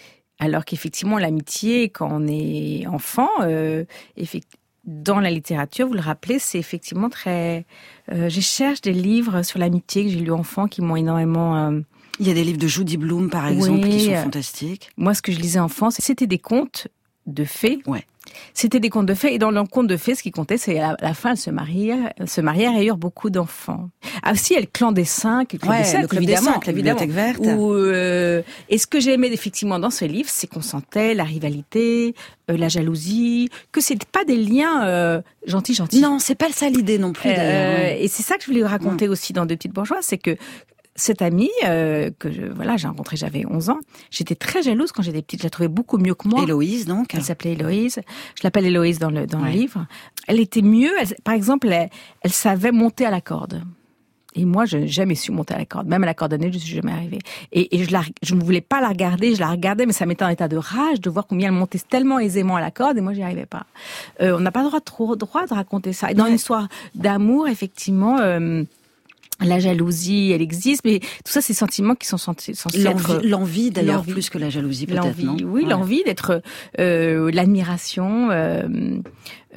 alors 0.40 0.64
qu'effectivement, 0.64 1.18
l'amitié, 1.18 1.88
quand 1.88 2.08
on 2.12 2.26
est 2.28 2.86
enfant, 2.86 3.28
euh, 3.40 3.84
effect- 4.16 4.54
dans 4.88 5.20
la 5.20 5.30
littérature, 5.30 5.86
vous 5.86 5.94
le 5.94 6.00
rappelez, 6.00 6.38
c'est 6.38 6.58
effectivement 6.58 7.10
très... 7.10 7.66
Euh, 8.10 8.30
je 8.30 8.40
cherche 8.40 8.80
des 8.80 8.94
livres 8.94 9.42
sur 9.42 9.58
l'amitié 9.58 10.04
que 10.04 10.10
j'ai 10.10 10.18
lus 10.18 10.32
enfant 10.32 10.66
qui 10.66 10.80
m'ont 10.80 10.96
énormément... 10.96 11.56
euh, 11.56 11.80
Il 12.18 12.26
y 12.26 12.30
a 12.30 12.34
des 12.34 12.42
livres 12.42 12.58
de 12.58 12.66
Judy 12.66 12.96
Bloom, 12.96 13.28
par 13.28 13.46
exemple, 13.48 13.86
qui 13.86 14.06
sont 14.06 14.12
euh, 14.12 14.22
fantastiques. 14.22 14.90
Moi, 14.96 15.12
ce 15.12 15.20
que 15.20 15.30
je 15.30 15.38
lisais 15.38 15.58
enfant, 15.60 15.90
c'était 15.90 16.26
des 16.26 16.38
contes 16.38 16.88
de 17.26 17.44
fées. 17.44 17.80
Ouais. 17.86 18.06
C'était 18.54 18.80
des 18.80 18.90
contes 18.90 19.06
de 19.06 19.14
fées. 19.14 19.34
Et 19.34 19.38
dans 19.38 19.50
le 19.50 19.64
conte 19.64 19.86
de 19.86 19.96
fées, 19.96 20.14
ce 20.14 20.22
qui 20.22 20.30
comptait, 20.30 20.58
c'est 20.58 20.78
à 20.78 20.96
la, 21.00 21.14
fin, 21.14 21.32
elles 21.32 21.36
se 21.36 21.50
marièrent, 21.50 22.12
elles 22.16 22.28
se 22.28 22.40
marièrent 22.40 22.76
et 22.76 22.86
eurent 22.86 22.96
beaucoup 22.96 23.30
d'enfants. 23.30 23.90
Ah, 24.22 24.34
si, 24.34 24.54
elle 24.54 24.68
clan 24.68 24.92
des 24.92 25.04
cinq, 25.04 25.52
le 25.52 25.68
Ouais, 25.68 25.78
des 25.78 25.84
sept, 25.84 26.02
le 26.02 26.08
Club 26.08 26.24
des 26.24 26.32
évidemment, 26.32 26.54
Cinq, 26.54 26.68
évidemment. 26.68 27.06
Verte. 27.06 27.40
Euh, 27.46 28.42
et 28.68 28.78
ce 28.78 28.86
que 28.86 29.00
j'ai 29.00 29.14
aimé 29.14 29.28
effectivement 29.32 29.78
dans 29.78 29.90
ce 29.90 30.04
livre, 30.04 30.28
c'est 30.30 30.46
qu'on 30.46 30.62
sentait 30.62 31.14
la 31.14 31.24
rivalité, 31.24 32.14
euh, 32.50 32.56
la 32.56 32.68
jalousie, 32.68 33.48
que 33.72 33.80
c'est 33.80 34.04
pas 34.06 34.24
des 34.24 34.36
liens 34.36 34.86
euh, 34.86 35.20
gentils, 35.46 35.74
gentils. 35.74 36.00
Non, 36.00 36.18
c'est 36.18 36.34
pas 36.34 36.50
ça 36.50 36.68
l'idée 36.68 36.98
non 36.98 37.12
plus, 37.12 37.30
et 37.30 38.08
c'est 38.08 38.22
ça 38.22 38.36
que 38.36 38.42
je 38.42 38.48
voulais 38.48 38.64
raconter 38.64 39.08
aussi 39.08 39.32
dans 39.32 39.46
Deux 39.46 39.56
petites 39.56 39.72
bourgeoises, 39.72 40.04
c'est 40.04 40.18
que 40.18 40.36
cette 40.98 41.22
amie 41.22 41.48
euh, 41.64 42.10
que 42.18 42.30
je, 42.30 42.42
voilà 42.42 42.76
j'ai 42.76 42.88
rencontrée, 42.88 43.16
j'avais 43.16 43.46
11 43.46 43.70
ans, 43.70 43.78
j'étais 44.10 44.34
très 44.34 44.62
jalouse 44.62 44.92
quand 44.92 45.02
j'étais 45.02 45.22
petite. 45.22 45.40
Je 45.40 45.44
la 45.46 45.50
trouvais 45.50 45.68
beaucoup 45.68 45.96
mieux 45.96 46.14
que 46.14 46.28
moi. 46.28 46.42
Héloïse, 46.42 46.84
donc. 46.86 47.14
Elle 47.14 47.22
s'appelait 47.22 47.52
Héloïse. 47.52 48.00
Je 48.36 48.40
l'appelle 48.44 48.66
Héloïse 48.66 48.98
dans 48.98 49.10
le 49.10 49.26
dans 49.26 49.40
Ouais. 49.40 49.52
le 49.52 49.58
livre. 49.58 49.86
Elle 50.26 50.40
était 50.40 50.62
mieux. 50.62 50.90
elle- 51.00 51.16
par 51.24 51.34
exemple, 51.34 51.68
elle, 51.68 51.88
elle 52.22 52.32
savait 52.32 52.72
monter 52.72 53.06
à 53.06 53.10
la 53.10 53.20
corde. 53.20 53.62
Et 54.34 54.44
moi, 54.44 54.66
je 54.66 54.76
n'ai 54.76 54.86
jamais 54.88 55.14
su 55.16 55.32
monter 55.32 55.54
à 55.54 55.58
la 55.58 55.64
corde. 55.64 55.88
Même 55.88 56.02
à 56.04 56.06
la 56.06 56.14
cordonnée, 56.14 56.52
je 56.52 56.58
suis 56.58 56.74
jamais 56.76 56.92
arrivée. 56.92 57.18
Et, 57.50 57.76
et 57.76 57.82
je, 57.84 57.90
la, 57.90 58.02
je 58.22 58.34
ne 58.36 58.42
voulais 58.44 58.60
pas 58.60 58.80
la 58.80 58.88
regarder. 58.88 59.34
Je 59.34 59.40
la 59.40 59.48
regardais, 59.48 59.84
mais 59.86 59.92
ça 59.92 60.06
m'était 60.06 60.24
en 60.24 60.28
état 60.28 60.46
de 60.48 60.56
rage 60.56 61.00
de 61.00 61.10
voir 61.10 61.26
combien 61.26 61.48
elle 61.48 61.54
montait 61.54 61.78
tellement 61.80 62.18
aisément 62.20 62.54
à 62.56 62.60
la 62.60 62.70
corde, 62.70 62.98
et 62.98 63.00
moi, 63.00 63.14
j'y 63.14 63.22
arrivais 63.22 63.46
pas. 63.46 63.66
Euh, 64.20 64.36
on 64.36 64.40
n'a 64.40 64.52
pas 64.52 64.60
le 64.62 64.68
droit, 64.68 64.80
trop 64.80 65.16
droit 65.16 65.46
de 65.46 65.54
raconter 65.54 65.92
ça. 65.92 66.10
Et 66.10 66.14
dans 66.14 66.26
une 66.26 66.34
histoire 66.34 66.68
d'amour, 66.94 67.48
effectivement. 67.48 68.18
euh, 68.20 68.62
la 69.40 69.58
jalousie, 69.60 70.32
elle 70.34 70.42
existe, 70.42 70.82
mais 70.84 70.98
tout 71.00 71.06
ça, 71.32 71.40
c'est 71.40 71.52
des 71.52 71.58
sentiments 71.58 71.94
qui 71.94 72.06
sont 72.08 72.18
censés, 72.18 72.52
être 72.52 72.78
L'envie, 72.78 73.28
l'envie 73.28 73.70
d'ailleurs, 73.70 74.02
plus 74.04 74.30
que 74.30 74.38
la 74.38 74.50
jalousie, 74.50 74.86
peut-être, 74.86 75.04
L'envie, 75.04 75.24
non? 75.26 75.36
oui, 75.44 75.62
Ouais. 75.62 75.68
l'envie 75.70 76.02
d'être, 76.04 76.42
euh, 76.80 77.30
l'admiration, 77.32 78.30
euh, 78.30 78.98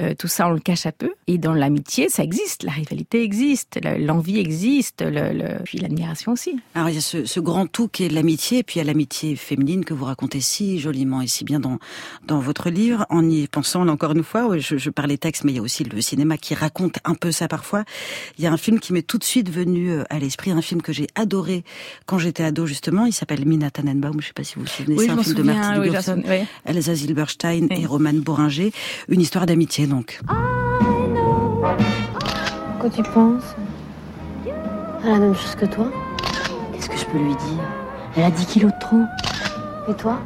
euh, 0.01 0.13
tout 0.17 0.27
ça 0.27 0.47
on 0.47 0.51
le 0.51 0.59
cache 0.59 0.85
un 0.85 0.91
peu. 0.91 1.11
Et 1.27 1.37
dans 1.37 1.53
l'amitié, 1.53 2.09
ça 2.09 2.23
existe, 2.23 2.63
la 2.63 2.71
rivalité 2.71 3.23
existe, 3.23 3.79
l'envie 3.99 4.39
existe, 4.39 5.01
le, 5.01 5.31
le- 5.33 5.63
puis 5.63 5.77
l'admiration 5.77 6.31
aussi. 6.33 6.57
Alors 6.75 6.89
il 6.89 6.95
y 6.95 6.97
a 6.97 7.01
ce, 7.01 7.25
ce 7.25 7.39
grand 7.39 7.67
tout 7.67 7.87
qui 7.87 8.03
est 8.05 8.09
l'amitié, 8.09 8.59
et 8.59 8.63
puis 8.63 8.75
il 8.75 8.79
y 8.79 8.81
a 8.81 8.85
l'amitié 8.85 9.35
féminine 9.35 9.85
que 9.85 9.93
vous 9.93 10.05
racontez 10.05 10.41
si 10.41 10.79
joliment 10.79 11.21
et 11.21 11.27
si 11.27 11.43
bien 11.43 11.59
dans 11.59 11.79
dans 12.27 12.39
votre 12.39 12.69
livre. 12.69 13.05
En 13.09 13.29
y 13.29 13.47
pensant, 13.47 13.83
là 13.83 13.91
encore 13.91 14.11
une 14.11 14.23
fois, 14.23 14.57
je, 14.57 14.77
je 14.77 14.89
parlais 14.89 15.17
texte, 15.17 15.43
mais 15.43 15.51
il 15.51 15.55
y 15.55 15.59
a 15.59 15.61
aussi 15.61 15.83
le 15.83 16.01
cinéma 16.01 16.37
qui 16.37 16.53
raconte 16.55 16.97
un 17.05 17.13
peu 17.15 17.31
ça 17.31 17.47
parfois. 17.47 17.83
Il 18.37 18.43
y 18.43 18.47
a 18.47 18.51
un 18.51 18.57
film 18.57 18.79
qui 18.79 18.93
m'est 18.93 19.01
tout 19.05 19.17
de 19.17 19.23
suite 19.23 19.49
venu 19.49 19.91
euh, 19.91 20.03
à 20.09 20.19
l'esprit, 20.19 20.51
un 20.51 20.61
film 20.61 20.81
que 20.81 20.91
j'ai 20.93 21.07
adoré 21.15 21.63
quand 22.05 22.17
j'étais 22.17 22.43
ado 22.43 22.65
justement. 22.65 23.05
Il 23.05 23.13
s'appelle 23.13 23.45
Mina 23.45 23.69
Tannenbaum. 23.71 24.19
Je 24.21 24.27
sais 24.27 24.33
pas 24.33 24.43
si 24.43 24.55
vous 24.55 24.61
vous 24.61 24.67
souvenez. 24.67 24.95
Oui, 24.97 25.05
c'est 25.07 25.13
je 25.13 25.19
un 25.19 25.23
film 25.23 25.35
de 25.35 25.39
souviens. 25.41 25.53
Martin 25.53 25.79
oui, 25.81 25.87
Dugerson, 25.87 26.15
Jason, 26.25 26.29
oui. 26.41 26.45
Elsa 26.65 26.95
Zilberstein 26.95 27.67
Oui. 27.69 27.81
et 27.81 27.85
Roman 27.85 28.13
Boringer. 28.13 28.71
Une 29.09 29.21
histoire 29.21 29.45
d'amitié 29.45 29.87
donc. 29.91 30.19
Quand 32.79 32.89
tu 32.89 33.03
penses 33.03 33.55
à 35.03 35.09
la 35.09 35.19
même 35.19 35.35
chose 35.35 35.55
que 35.55 35.65
toi, 35.65 35.85
qu'est-ce 36.73 36.89
que 36.89 36.97
je 36.97 37.05
peux 37.05 37.17
lui 37.19 37.35
dire? 37.35 37.63
Elle 38.17 38.23
a 38.23 38.31
10 38.31 38.45
kilos 38.45 38.71
de 38.71 38.79
trop. 38.79 39.01
Et 39.89 39.93
toi? 39.93 40.17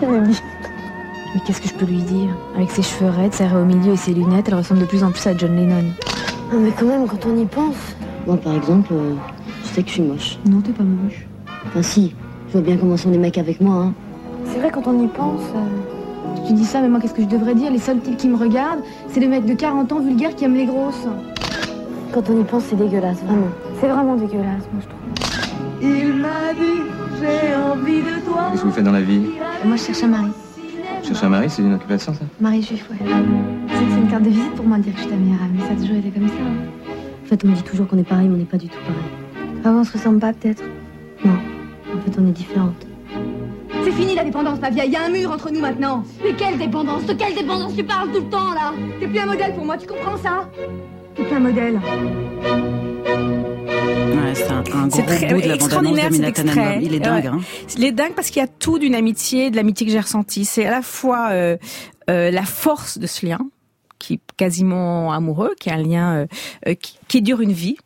Mais 0.00 1.40
qu'est-ce 1.46 1.60
que 1.60 1.68
je 1.68 1.74
peux 1.74 1.86
lui 1.86 2.02
dire? 2.02 2.30
Avec 2.56 2.70
ses 2.70 2.82
cheveux 2.82 3.10
raides, 3.10 3.34
serrés 3.34 3.56
au 3.56 3.64
milieu 3.64 3.92
et 3.92 3.96
ses 3.96 4.14
lunettes, 4.14 4.46
elle 4.48 4.54
ressemble 4.54 4.80
de 4.80 4.86
plus 4.86 5.02
en 5.02 5.10
plus 5.10 5.26
à 5.26 5.36
John 5.36 5.54
Lennon. 5.56 5.84
Non 6.52 6.60
mais 6.60 6.70
quand 6.78 6.86
même, 6.86 7.06
quand 7.06 7.26
on 7.26 7.36
y 7.36 7.44
pense. 7.46 7.76
Moi 8.26 8.36
par 8.36 8.54
exemple, 8.54 8.92
euh, 8.92 9.14
je 9.62 9.68
sais 9.68 9.82
que 9.82 9.88
je 9.88 9.94
suis 9.94 10.02
moche. 10.02 10.38
Non, 10.46 10.60
t'es 10.60 10.72
pas 10.72 10.84
moche. 10.84 11.26
Enfin 11.66 11.82
si, 11.82 12.14
vois 12.52 12.60
bien 12.62 12.76
comment 12.76 12.96
sont 12.96 13.10
les 13.10 13.18
mecs 13.18 13.38
avec 13.38 13.60
moi, 13.60 13.74
hein. 13.76 13.92
C'est 14.46 14.58
vrai, 14.58 14.70
quand 14.70 14.86
on 14.86 15.02
y 15.02 15.08
pense. 15.08 15.40
euh, 15.56 15.93
Tu 16.46 16.52
dis 16.52 16.64
ça, 16.64 16.80
mais 16.80 16.88
moi, 16.88 17.00
qu'est-ce 17.00 17.14
que 17.14 17.22
je 17.22 17.26
devrais 17.28 17.54
dire? 17.54 17.70
Les 17.70 17.78
seuls 17.78 18.00
types 18.00 18.16
qui 18.16 18.28
me 18.28 18.36
regardent, 18.36 18.80
c'est 19.08 19.20
des 19.20 19.28
mecs 19.28 19.46
de 19.46 19.54
40 19.54 19.92
ans 19.92 20.00
vulgaires 20.00 20.34
qui 20.34 20.44
aiment 20.44 20.54
les 20.56 20.66
grosses. 20.66 21.06
Quand 22.12 22.28
on 22.30 22.40
y 22.40 22.44
pense, 22.44 22.64
c'est 22.64 22.76
dégueulasse, 22.76 23.18
vraiment. 23.24 23.48
C'est 23.80 23.88
vraiment 23.88 24.14
dégueulasse, 24.16 24.62
moi, 24.72 24.82
je 24.82 24.86
trouve. 24.86 25.00
Il 25.82 26.14
m'a 26.14 26.52
dit, 26.54 26.82
j'ai 27.20 27.54
envie 27.56 28.00
de 28.02 28.24
toi. 28.24 28.48
Qu'est-ce 28.50 28.62
que 28.62 28.66
vous 28.68 28.72
faites 28.72 28.84
dans 28.84 28.92
la 28.92 29.00
vie? 29.00 29.22
Moi, 29.64 29.76
je 29.76 29.82
cherche 29.82 30.02
un 30.04 30.08
mari. 30.08 30.30
Chercher 31.02 31.26
un 31.26 31.28
mari, 31.30 31.50
c'est 31.50 31.62
une 31.62 31.74
occupation, 31.74 32.14
ça? 32.14 32.20
Mari 32.40 32.62
juif, 32.62 32.88
ouais. 32.90 32.96
C'est 33.68 33.74
c'est 33.74 34.00
une 34.00 34.08
carte 34.08 34.22
de 34.22 34.30
visite 34.30 34.54
pour 34.54 34.64
moi 34.66 34.78
de 34.78 34.82
dire 34.84 34.92
que 34.94 34.98
je 35.00 35.04
suis 35.04 35.12
ta 35.12 35.16
meilleure 35.18 35.42
amie. 35.42 35.60
Ça 35.60 35.72
a 35.72 35.76
toujours 35.76 35.96
été 35.96 36.08
comme 36.10 36.28
ça. 36.28 36.34
hein. 36.40 36.92
En 37.24 37.28
fait, 37.28 37.44
on 37.44 37.48
me 37.48 37.54
dit 37.54 37.62
toujours 37.62 37.86
qu'on 37.88 37.98
est 37.98 38.08
pareil, 38.08 38.28
mais 38.28 38.34
on 38.34 38.38
n'est 38.38 38.44
pas 38.44 38.56
du 38.56 38.68
tout 38.68 38.78
pareil. 38.86 39.54
Bon, 39.64 39.80
on 39.80 39.84
se 39.84 39.92
ressemble 39.92 40.18
pas, 40.18 40.32
peut-être? 40.32 40.62
Non, 41.24 41.32
en 41.32 41.98
fait, 42.00 42.18
on 42.18 42.26
est 42.26 42.30
différentes. 42.32 42.83
C'est 43.84 43.92
fini 43.92 44.14
la 44.14 44.24
dépendance, 44.24 44.60
ma 44.60 44.70
vieille. 44.70 44.88
Il 44.88 44.92
y 44.92 44.96
a 44.96 45.04
un 45.04 45.10
mur 45.10 45.30
entre 45.30 45.50
nous 45.50 45.60
maintenant. 45.60 46.04
Mais 46.22 46.32
quelle 46.34 46.56
dépendance? 46.58 47.04
De 47.04 47.12
quelle 47.12 47.34
dépendance 47.34 47.76
tu 47.76 47.84
parles 47.84 48.10
tout 48.12 48.20
le 48.22 48.30
temps, 48.30 48.52
là? 48.54 48.72
T'es 48.98 49.06
plus 49.06 49.18
un 49.18 49.26
modèle 49.26 49.54
pour 49.54 49.64
moi, 49.66 49.76
tu 49.76 49.86
comprends 49.86 50.16
ça? 50.16 50.48
T'es 51.14 51.22
plus 51.22 51.36
un 51.36 51.40
modèle. 51.40 51.80
Ouais, 53.04 54.34
c'est 54.34 54.50
un, 54.50 54.60
un 54.60 54.90
C'est 54.90 55.02
gros 55.02 55.02
très- 55.02 55.26
bout 55.34 55.40
de 55.42 55.48
la 55.48 55.54
extraordinaire, 55.54 56.08
de 56.10 56.14
cet 56.14 56.24
extrait. 56.24 56.54
Tannenbaum. 56.54 56.82
Il 56.82 56.94
est 56.94 57.00
dingue, 57.00 57.24
Ouais. 57.24 57.30
hein. 57.30 57.40
Il 57.76 57.84
est 57.84 57.92
dingue 57.92 58.14
parce 58.14 58.30
qu'il 58.30 58.40
y 58.40 58.44
a 58.44 58.48
tout 58.48 58.78
d'une 58.78 58.94
amitié, 58.94 59.50
de 59.50 59.56
l'amitié 59.56 59.86
que 59.86 59.92
j'ai 59.92 60.00
ressentie. 60.00 60.44
C'est 60.44 60.64
à 60.66 60.70
la 60.70 60.82
fois 60.82 61.28
euh, 61.32 61.56
euh, 62.10 62.30
la 62.30 62.42
force 62.44 62.98
de 62.98 63.06
ce 63.06 63.26
lien, 63.26 63.38
qui 63.98 64.14
est 64.14 64.20
quasiment 64.36 65.12
amoureux, 65.12 65.54
qui 65.60 65.68
est 65.68 65.72
un 65.72 65.82
lien 65.82 66.26
euh, 66.66 66.74
qui, 66.74 66.98
qui 67.06 67.22
dure 67.22 67.40
une 67.42 67.52
vie. 67.52 67.76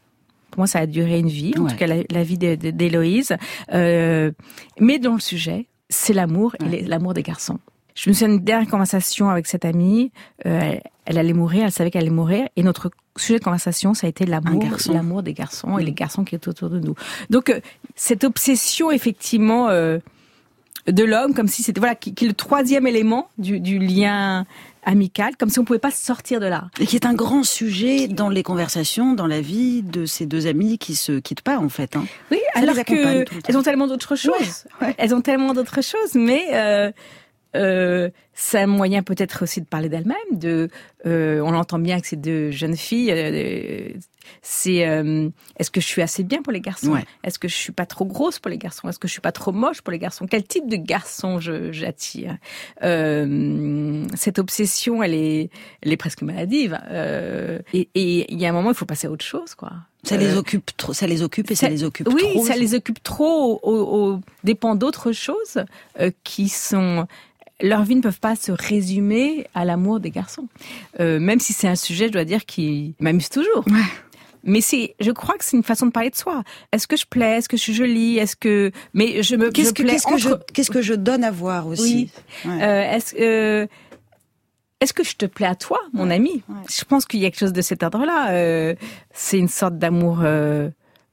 Pour 0.52 0.60
moi, 0.60 0.66
ça 0.68 0.78
a 0.80 0.86
duré 0.86 1.18
une 1.18 1.28
vie, 1.28 1.54
en 1.58 1.62
Ouais. 1.62 1.70
tout 1.70 1.76
cas 1.76 1.86
la, 1.86 1.96
la 2.10 2.22
vie 2.22 2.38
d'Héloïse. 2.38 3.36
Euh, 3.74 4.30
mais 4.80 4.98
dans 4.98 5.14
le 5.14 5.20
sujet, 5.20 5.66
c'est 5.88 6.12
l'amour 6.12 6.54
et 6.70 6.82
l'amour 6.82 7.14
des 7.14 7.22
garçons. 7.22 7.58
Je 7.94 8.10
me 8.10 8.14
souviens 8.14 8.28
d'une 8.28 8.44
dernière 8.44 8.68
conversation 8.68 9.28
avec 9.28 9.46
cette 9.46 9.64
amie. 9.64 10.12
euh, 10.46 10.60
elle, 10.60 10.82
elle 11.04 11.18
allait 11.18 11.32
mourir, 11.32 11.64
elle 11.64 11.72
savait 11.72 11.90
qu'elle 11.90 12.02
allait 12.02 12.10
mourir, 12.10 12.48
et 12.56 12.62
notre 12.62 12.90
sujet 13.16 13.38
de 13.38 13.44
conversation, 13.44 13.94
ça 13.94 14.06
a 14.06 14.10
été 14.10 14.26
l'amour, 14.26 14.62
l'amour 14.92 15.22
des 15.22 15.32
garçons 15.32 15.78
et 15.78 15.84
les 15.84 15.92
garçons 15.92 16.22
qui 16.24 16.34
étaient 16.34 16.48
autour 16.48 16.70
de 16.70 16.78
nous. 16.80 16.94
Donc 17.30 17.48
euh, 17.50 17.60
cette 17.96 18.24
obsession, 18.24 18.90
effectivement. 18.90 19.68
euh, 19.68 19.98
de 20.86 21.04
l'homme, 21.04 21.34
comme 21.34 21.48
si 21.48 21.62
c'était 21.62 21.80
voilà, 21.80 21.94
qui, 21.94 22.14
qui 22.14 22.24
est 22.24 22.28
le 22.28 22.32
troisième 22.32 22.86
élément 22.86 23.28
du, 23.36 23.60
du 23.60 23.78
lien 23.78 24.46
amical, 24.84 25.36
comme 25.36 25.50
si 25.50 25.58
on 25.58 25.64
pouvait 25.64 25.78
pas 25.78 25.90
sortir 25.90 26.40
de 26.40 26.46
là. 26.46 26.68
Et 26.80 26.86
qui 26.86 26.96
est 26.96 27.06
un 27.06 27.14
grand 27.14 27.42
sujet 27.44 28.08
dans 28.08 28.28
les 28.28 28.42
conversations, 28.42 29.14
dans 29.14 29.26
la 29.26 29.40
vie 29.40 29.82
de 29.82 30.06
ces 30.06 30.26
deux 30.26 30.46
amis 30.46 30.78
qui 30.78 30.94
se 30.94 31.18
quittent 31.18 31.42
pas, 31.42 31.58
en 31.58 31.68
fait. 31.68 31.96
Hein. 31.96 32.04
Oui, 32.30 32.38
Ça 32.54 32.60
alors 32.60 32.76
que 32.84 33.24
elles 33.48 33.56
ont 33.56 33.62
tellement 33.62 33.86
d'autres 33.86 34.16
choses. 34.16 34.64
ouais. 34.80 34.94
Elles 34.98 35.14
ont 35.14 35.20
tellement 35.20 35.54
d'autres 35.54 35.82
choses, 35.82 36.14
mais 36.14 36.46
euh, 36.52 36.90
euh, 37.56 38.10
c'est 38.34 38.60
un 38.60 38.66
moyen 38.66 39.02
peut-être 39.02 39.42
aussi 39.42 39.60
de 39.60 39.66
parler 39.66 39.88
d'elles-mêmes. 39.88 40.38
De, 40.38 40.68
euh, 41.06 41.40
on 41.40 41.50
l'entend 41.50 41.78
bien 41.78 41.94
avec 41.94 42.06
ces 42.06 42.16
deux 42.16 42.50
jeunes 42.50 42.76
filles. 42.76 43.10
euh, 43.12 43.90
c'est 44.42 44.86
euh, 44.88 45.28
est-ce 45.58 45.70
que 45.70 45.80
je 45.80 45.86
suis 45.86 46.02
assez 46.02 46.22
bien 46.24 46.42
pour 46.42 46.52
les 46.52 46.60
garçons? 46.60 46.92
Ouais. 46.92 47.04
Est-ce 47.24 47.38
que 47.38 47.48
je 47.48 47.54
suis 47.54 47.72
pas 47.72 47.86
trop 47.86 48.04
grosse 48.04 48.38
pour 48.38 48.50
les 48.50 48.58
garçons? 48.58 48.88
Est-ce 48.88 48.98
que 48.98 49.08
je 49.08 49.12
suis 49.12 49.20
pas 49.20 49.32
trop 49.32 49.52
moche 49.52 49.82
pour 49.82 49.90
les 49.92 49.98
garçons? 49.98 50.26
Quel 50.30 50.44
type 50.44 50.68
de 50.68 50.76
garçon 50.76 51.40
je 51.40 51.72
j'attire? 51.72 52.36
Euh, 52.82 54.04
Cette 54.14 54.38
obsession, 54.38 55.02
elle 55.02 55.14
est, 55.14 55.50
elle 55.82 55.92
est 55.92 55.96
presque 55.96 56.22
maladive. 56.22 56.78
Euh, 56.90 57.58
et 57.74 57.88
il 57.94 58.38
y 58.40 58.46
a 58.46 58.50
un 58.50 58.52
moment, 58.52 58.70
il 58.70 58.76
faut 58.76 58.86
passer 58.86 59.06
à 59.06 59.10
autre 59.10 59.24
chose, 59.24 59.54
quoi. 59.54 59.72
Ça 60.04 60.16
les 60.16 60.34
Euh, 60.34 60.38
occupe 60.38 60.70
trop, 60.76 60.92
ça 60.92 61.06
les 61.06 61.22
occupe 61.22 61.50
et 61.50 61.54
ça, 61.54 61.66
ça- 61.66 61.70
les 61.70 61.82
occupe 61.84 62.08
oui, 62.12 62.22
trop. 62.34 62.44
ça 62.46 62.56
les 62.56 62.74
occupe 62.74 63.02
trop 63.02 63.58
au, 63.62 63.70
au- 63.70 64.12
au 64.14 64.20
dépend 64.44 64.74
d'autres 64.76 65.12
choses 65.12 65.64
euh, 66.00 66.10
qui 66.24 66.48
sont 66.48 67.06
leur 67.60 67.82
vie 67.82 67.96
ne 67.96 68.00
peuvent 68.02 68.20
pas 68.20 68.36
se 68.36 68.52
résumer 68.52 69.48
à 69.52 69.64
l'amour 69.64 69.98
des 69.98 70.10
garçons. 70.12 70.46
Euh, 71.00 71.18
même 71.18 71.40
si 71.40 71.52
c'est 71.52 71.66
un 71.66 71.74
sujet, 71.74 72.06
je 72.06 72.12
dois 72.12 72.24
dire, 72.24 72.46
qui 72.46 72.94
m'amuse 73.00 73.28
toujours. 73.30 73.64
Ouais. 73.66 73.82
Mais 74.44 74.60
c'est, 74.60 74.94
je 75.00 75.10
crois 75.10 75.36
que 75.36 75.44
c'est 75.44 75.56
une 75.56 75.62
façon 75.62 75.86
de 75.86 75.90
parler 75.90 76.10
de 76.10 76.16
soi. 76.16 76.42
Est-ce 76.72 76.86
que 76.86 76.96
je 76.96 77.04
plais? 77.06 77.38
Est-ce 77.38 77.48
que 77.48 77.56
je 77.56 77.62
suis 77.62 77.74
jolie? 77.74 78.18
Est-ce 78.18 78.36
que, 78.36 78.70
mais 78.94 79.22
je 79.22 79.36
me, 79.36 79.50
Qu'est-ce 79.50 79.72
que, 79.72 79.82
plais 79.82 79.92
qu'est-ce 79.92 80.06
que 80.06 80.16
je, 80.18 80.28
entre- 80.28 80.46
qu'est-ce 80.52 80.70
que 80.70 80.82
je 80.82 80.94
donne 80.94 81.24
à 81.24 81.30
voir 81.30 81.66
aussi? 81.66 82.10
Ouais. 82.44 82.62
euh, 82.62 82.92
est-ce 82.96 83.14
euh, 83.20 83.66
est-ce 84.80 84.92
que 84.92 85.02
je 85.02 85.16
te 85.16 85.26
plais 85.26 85.46
à 85.46 85.56
toi, 85.56 85.80
mon 85.92 86.08
ami? 86.08 86.42
Ouais. 86.48 86.54
Je 86.70 86.84
pense 86.84 87.04
qu'il 87.04 87.18
y 87.20 87.26
a 87.26 87.30
quelque 87.30 87.40
chose 87.40 87.52
de 87.52 87.62
cet 87.62 87.82
ordre-là. 87.82 88.30
Euh, 88.30 88.74
c'est 89.12 89.38
une 89.38 89.48
sorte 89.48 89.76
d'amour, 89.76 90.20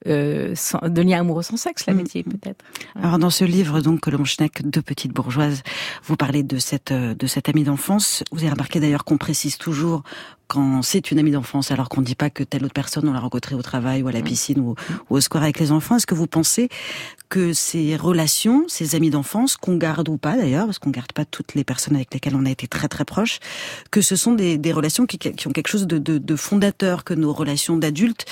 euh, 0.07 0.53
sans- 0.55 0.87
de 0.87 1.01
lien 1.01 1.19
amoureux 1.19 1.43
sans 1.43 1.57
sexe, 1.57 1.83
Mm. 1.87 1.91
l'amitié 1.91 2.23
peut-être. 2.23 2.63
Alors 3.01 3.17
dans 3.19 3.29
ce 3.29 3.43
livre 3.45 3.81
donc 3.81 4.01
que 4.01 4.09
l'on 4.09 4.25
Schneck, 4.25 4.67
deux 4.67 4.81
petites 4.81 5.13
bourgeoises, 5.13 5.63
vous 6.03 6.15
parlez 6.15 6.43
de 6.43 6.57
cette 6.57 6.91
euh, 6.91 7.13
de 7.15 7.27
cette 7.27 7.49
amie 7.49 7.63
d'enfance. 7.63 8.23
Vous 8.31 8.39
avez 8.39 8.51
remarqué 8.51 8.79
d'ailleurs 8.79 9.03
qu'on 9.03 9.17
précise 9.17 9.57
toujours 9.57 10.03
quand 10.47 10.83
c'est 10.83 11.09
une 11.09 11.17
amie 11.17 11.31
d'enfance, 11.31 11.71
alors 11.71 11.89
qu'on 11.89 12.01
ne 12.01 12.05
dit 12.05 12.13
pas 12.13 12.29
que 12.29 12.43
telle 12.43 12.63
autre 12.65 12.73
personne 12.75 13.07
on 13.09 13.13
l'a 13.13 13.19
rencontrée 13.19 13.55
au 13.55 13.63
travail 13.63 14.03
ou 14.03 14.07
à 14.07 14.11
la 14.11 14.21
piscine 14.21 14.59
ou, 14.59 14.75
ou 15.09 15.15
au 15.15 15.19
square 15.21 15.41
avec 15.41 15.59
les 15.59 15.71
enfants. 15.71 15.95
Est-ce 15.97 16.05
que 16.05 16.13
vous 16.13 16.27
pensez 16.27 16.69
que 17.29 17.51
ces 17.51 17.95
relations, 17.95 18.63
ces 18.67 18.93
amis 18.93 19.09
d'enfance, 19.09 19.57
qu'on 19.57 19.75
garde 19.77 20.07
ou 20.07 20.17
pas 20.17 20.37
d'ailleurs, 20.37 20.65
parce 20.65 20.77
qu'on 20.77 20.91
garde 20.91 21.11
pas 21.13 21.25
toutes 21.25 21.55
les 21.55 21.63
personnes 21.63 21.95
avec 21.95 22.13
lesquelles 22.13 22.35
on 22.35 22.45
a 22.45 22.51
été 22.51 22.67
très 22.67 22.87
très 22.87 23.05
proches, 23.05 23.39
que 23.89 24.01
ce 24.01 24.15
sont 24.15 24.33
des, 24.33 24.59
des 24.59 24.71
relations 24.71 25.07
qui, 25.07 25.17
qui 25.17 25.47
ont 25.47 25.51
quelque 25.51 25.67
chose 25.67 25.87
de, 25.87 25.97
de, 25.97 26.19
de 26.19 26.35
fondateur, 26.35 27.03
que 27.03 27.15
nos 27.15 27.33
relations 27.33 27.77
d'adultes 27.77 28.25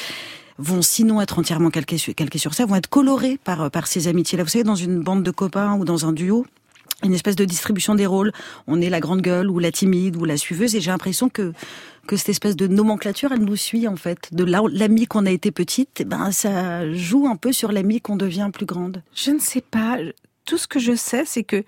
vont 0.57 0.81
sinon 0.81 1.21
être 1.21 1.39
entièrement 1.39 1.69
calquées 1.69 1.97
sur, 1.97 2.53
ça, 2.53 2.65
vont 2.65 2.75
être 2.75 2.89
colorées 2.89 3.39
par, 3.43 3.71
par 3.71 3.87
ces 3.87 4.07
amitiés-là. 4.07 4.43
Vous 4.43 4.49
savez, 4.49 4.63
dans 4.63 4.75
une 4.75 4.99
bande 4.99 5.23
de 5.23 5.31
copains 5.31 5.75
ou 5.75 5.85
dans 5.85 6.05
un 6.05 6.13
duo, 6.13 6.45
une 7.03 7.13
espèce 7.13 7.35
de 7.35 7.45
distribution 7.45 7.95
des 7.95 8.05
rôles. 8.05 8.31
On 8.67 8.81
est 8.81 8.89
la 8.89 8.99
grande 8.99 9.21
gueule 9.21 9.49
ou 9.49 9.59
la 9.59 9.71
timide 9.71 10.15
ou 10.15 10.25
la 10.25 10.37
suiveuse 10.37 10.75
et 10.75 10.81
j'ai 10.81 10.91
l'impression 10.91 11.29
que 11.29 11.53
que 12.05 12.17
cette 12.17 12.29
espèce 12.29 12.57
de 12.57 12.67
nomenclature, 12.67 13.31
elle 13.31 13.45
nous 13.45 13.55
suit 13.55 13.87
en 13.87 13.95
fait. 13.95 14.33
De 14.33 14.43
l'ami 14.43 15.07
qu'on 15.07 15.25
a 15.25 15.31
été 15.31 15.51
petite, 15.51 16.01
eh 16.01 16.05
ben 16.05 16.31
ça 16.31 16.91
joue 16.91 17.27
un 17.27 17.35
peu 17.35 17.53
sur 17.53 17.71
l'ami 17.71 18.01
qu'on 18.01 18.17
devient 18.17 18.49
plus 18.51 18.65
grande. 18.65 19.03
Je 19.15 19.31
ne 19.31 19.39
sais 19.39 19.61
pas. 19.61 19.97
Tout 20.45 20.57
ce 20.57 20.67
que 20.67 20.79
je 20.79 20.95
sais, 20.95 21.23
c'est 21.25 21.43
que 21.43 21.63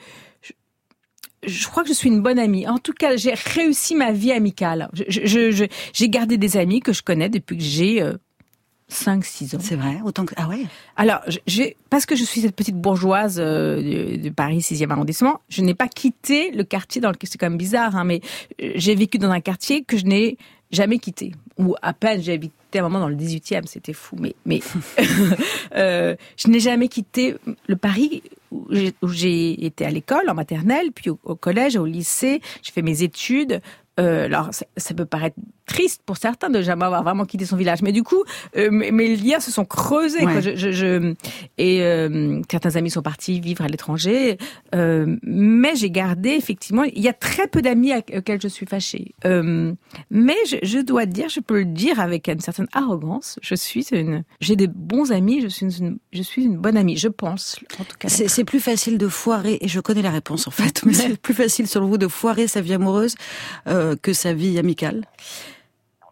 je, 1.43 1.67
crois 1.67 1.83
que 1.83 1.89
je 1.89 1.93
suis 1.93 2.09
une 2.09 2.21
bonne 2.21 2.39
amie. 2.39 2.67
En 2.67 2.77
tout 2.77 2.91
cas, 2.91 3.15
j'ai 3.15 3.33
réussi 3.33 3.95
ma 3.95 4.11
vie 4.11 4.33
amicale. 4.33 4.89
J'ai 5.07 6.09
gardé 6.09 6.37
des 6.37 6.57
amis 6.57 6.81
que 6.81 6.91
je 6.91 7.01
connais 7.01 7.29
depuis 7.29 7.57
que 7.57 7.63
j'ai 7.63 8.01
euh, 8.01 8.15
5-6 8.91 9.55
ans. 9.55 9.59
C'est 9.61 9.75
vrai, 9.75 9.97
autant 10.03 10.25
que 10.25 10.33
ah 10.37 10.47
ouais? 10.47 10.65
Alors, 10.95 11.21
j'ai 11.47 11.75
parce 11.89 12.05
que 12.05 12.15
je 12.15 12.23
suis 12.23 12.41
cette 12.41 12.55
petite 12.55 12.75
bourgeoise 12.79 13.37
euh, 13.39 14.15
de, 14.17 14.17
de 14.17 14.29
Paris 14.29 14.59
6e 14.59 14.89
arrondissement, 14.91 15.41
je 15.49 15.61
n'ai 15.61 15.73
pas 15.73 15.87
quitté 15.87 16.51
le 16.51 16.63
quartier 16.63 17.01
dans 17.01 17.09
lequel 17.11 17.27
c'est 17.29 17.37
quand 17.37 17.49
même 17.49 17.57
bizarre, 17.57 17.95
hein, 17.95 18.03
mais 18.03 18.21
euh, 18.61 18.71
j'ai 18.75 18.93
vécu 18.95 19.17
dans 19.17 19.31
un 19.31 19.41
quartier 19.41 19.83
que 19.83 19.97
je 19.97 20.05
n'ai 20.05 20.37
jamais 20.71 20.99
quitté, 20.99 21.31
ou 21.57 21.75
à 21.81 21.93
peine 21.93 22.21
j'ai 22.21 22.33
habité 22.33 22.53
un 22.79 22.81
moment 22.83 22.99
dans 22.99 23.07
le 23.09 23.15
18e, 23.15 23.65
c'était 23.65 23.93
fou, 23.93 24.17
mais 24.19 24.35
mais 24.45 24.59
euh, 25.75 26.15
je 26.37 26.47
n'ai 26.49 26.59
jamais 26.59 26.87
quitté 26.87 27.35
le 27.67 27.75
Paris 27.75 28.21
où 28.51 28.67
j'ai- 28.69 28.93
où 29.01 29.07
j'ai 29.07 29.65
été 29.65 29.85
à 29.85 29.89
l'école 29.89 30.29
en 30.29 30.33
maternelle, 30.33 30.91
puis 30.93 31.09
au, 31.09 31.19
au 31.23 31.35
collège, 31.35 31.75
au 31.77 31.85
lycée, 31.85 32.41
j'ai 32.61 32.71
fait 32.71 32.81
mes 32.81 33.03
études. 33.03 33.61
Euh, 33.99 34.25
alors, 34.25 34.49
ça, 34.53 34.65
ça 34.75 34.93
peut 34.93 35.05
paraître 35.05 35.37
triste 35.65 36.01
pour 36.05 36.17
certains 36.17 36.49
de 36.49 36.61
jamais 36.61 36.85
avoir 36.85 37.03
vraiment 37.03 37.25
quitté 37.25 37.45
son 37.45 37.57
village, 37.57 37.81
mais 37.81 37.91
du 37.91 38.03
coup, 38.03 38.23
euh, 38.57 38.69
mes, 38.71 39.15
liens 39.15 39.39
se 39.39 39.51
sont 39.51 39.65
creusés. 39.65 40.19
quoi. 40.19 40.35
Ouais. 40.35 40.41
Je, 40.41 40.55
je, 40.55 40.71
je- 40.71 41.13
et 41.57 41.81
euh, 41.81 42.41
certains 42.49 42.75
amis 42.75 42.91
sont 42.91 43.01
partis 43.01 43.39
vivre 43.39 43.63
à 43.63 43.67
l'étranger, 43.67 44.37
euh, 44.73 45.15
mais 45.23 45.75
j'ai 45.75 45.89
gardé 45.89 46.29
effectivement. 46.29 46.83
Il 46.83 47.01
y 47.01 47.07
a 47.07 47.13
très 47.13 47.47
peu 47.47 47.61
d'amis 47.61 47.93
auxquels 48.15 48.41
je 48.41 48.47
suis 48.47 48.65
fâchée, 48.65 49.13
mais 49.23 50.35
je, 50.47 50.57
je 50.63 50.79
dois 50.79 51.05
dire, 51.05 51.29
je 51.29 51.39
peux 51.39 51.59
le 51.59 51.65
dire 51.65 51.99
avec 51.99 52.27
une 52.27 52.39
certaine 52.39 52.67
arrogance. 52.73 53.39
Je 53.41 53.55
suis 53.55 53.87
une, 53.91 54.23
j'ai 54.39 54.55
des 54.55 54.67
bons 54.67 55.11
amis. 55.11 55.41
Je 55.41 55.47
suis 55.47 55.65
une, 55.65 55.97
je 56.13 56.21
suis 56.21 56.43
une 56.43 56.57
bonne 56.57 56.77
amie. 56.77 56.97
Je 56.97 57.07
pense, 57.07 57.59
en 57.79 57.83
tout 57.83 57.97
cas. 57.99 58.09
C'est 58.09 58.43
plus 58.43 58.59
facile 58.59 58.97
de 58.97 59.07
foirer, 59.07 59.57
et 59.61 59.67
je 59.67 59.79
connais 59.79 60.01
la 60.01 60.11
réponse 60.11 60.47
en 60.47 60.51
fait, 60.51 60.81
mais 60.85 60.93
c'est 60.93 61.19
plus 61.19 61.33
facile 61.33 61.67
selon 61.67 61.87
vous 61.87 61.97
de 61.97 62.07
foirer 62.07 62.47
sa 62.47 62.61
vie 62.61 62.73
amoureuse 62.73 63.15
que 63.65 64.13
sa 64.13 64.33
vie 64.33 64.59
amicale? 64.59 65.05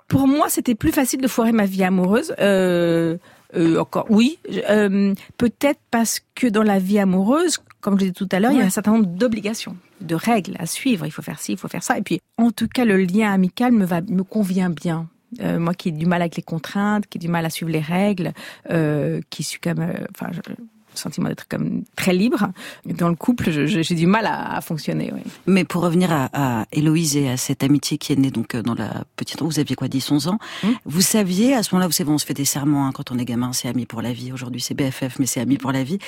Pour 0.07 0.27
moi, 0.27 0.48
c'était 0.50 0.75
plus 0.75 0.91
facile 0.91 1.22
de 1.22 1.27
foirer 1.27 1.51
ma 1.51 1.65
vie 1.65 1.83
amoureuse. 1.83 2.33
Euh, 2.39 3.17
euh, 3.55 3.79
encore, 3.79 4.05
oui. 4.10 4.39
Euh, 4.69 5.13
Peut-être 5.38 5.79
parce 5.91 6.19
que 6.36 6.48
dans 6.48 6.63
la 6.63 6.79
vie 6.79 7.00
amoureuse, 7.00 7.57
comme 7.81 8.00
je 8.00 8.05
dit 8.05 8.13
tout 8.13 8.29
à 8.31 8.39
l'heure, 8.39 8.51
il 8.51 8.57
y 8.57 8.62
a 8.62 8.65
un 8.65 8.69
certain 8.69 8.91
nombre 8.93 9.05
d'obligations, 9.07 9.75
de 10.01 10.15
règles 10.15 10.55
à 10.60 10.65
suivre. 10.65 11.05
Il 11.05 11.12
faut 11.12 11.22
faire 11.22 11.39
ci, 11.39 11.53
il 11.53 11.57
faut 11.57 11.67
faire 11.67 11.83
ça. 11.83 11.98
Et 11.98 12.01
puis, 12.01 12.19
en 12.38 12.51
tout 12.51 12.67
cas, 12.67 12.86
le 12.86 12.98
lien 12.98 13.31
amical 13.31 13.72
me 13.72 13.86
va, 13.86 14.01
me 14.01 14.24
convient 14.24 14.69
bien. 14.69 15.07
Euh, 15.41 15.57
moi 15.60 15.74
qui 15.74 15.89
ai 15.89 15.91
du 15.91 16.05
mal 16.05 16.22
avec 16.22 16.36
les 16.36 16.43
contraintes, 16.43 17.07
qui 17.07 17.17
ai 17.17 17.19
du 17.19 17.27
mal 17.27 17.43
à 17.45 17.50
suivre 17.50 17.72
les 17.72 17.79
règles, 17.79 18.33
euh, 18.69 19.19
qui 19.31 19.41
suis 19.43 19.60
comme, 19.60 19.79
euh, 19.79 19.93
enfin, 20.15 20.31
je- 20.31 20.53
sentiment 20.98 21.30
d'être 21.30 21.48
comme 21.48 21.84
très 21.96 22.14
libre. 22.14 22.50
Dans 22.86 23.10
le 23.10 23.16
couple, 23.16 23.50
j'ai 23.52 23.96
du 23.96 24.08
mal 24.08 24.26
à, 24.26 24.60
fonctionner. 24.62 25.12
Oui. 25.14 25.22
Mais 25.46 25.64
pour 25.64 25.82
revenir 25.82 26.12
à, 26.12 26.30
à, 26.34 26.66
Héloïse 26.72 27.18
et 27.18 27.30
à 27.30 27.38
cette 27.38 27.64
amitié 27.64 27.98
qui 27.98 28.14
est 28.14 28.16
née 28.16 28.32
donc 28.32 28.56
euh, 28.56 28.62
dans 28.62 28.76
la 28.76 29.04
petite... 29.16 29.42
Vous 29.42 29.60
aviez 29.60 29.76
quoi, 29.76 29.88
10, 29.88 30.12
11 30.12 30.28
ans 30.30 30.40
mmh. 30.64 30.68
Vous 30.86 31.02
saviez, 31.02 31.54
à 31.56 31.64
ce 31.64 31.74
moment-là, 31.74 31.88
vous 31.88 31.94
savez, 31.94 32.10
on 32.10 32.18
se 32.18 32.26
fait 32.26 32.34
des 32.34 32.46
serments 32.46 32.88
hein, 32.88 32.92
quand 32.94 33.12
on 33.12 33.18
est 33.18 33.26
gamin, 33.26 33.52
c'est 33.54 33.68
ami 33.68 33.86
pour 33.86 34.02
la 34.02 34.14
vie. 34.14 34.32
Aujourd'hui, 34.32 34.62
c'est 34.62 34.74
BFF, 34.74 35.20
mais 35.20 35.26
c'est 35.26 35.42
ami 35.42 35.58
pour 35.58 35.72
la 35.72 35.84
vie. 35.84 36.00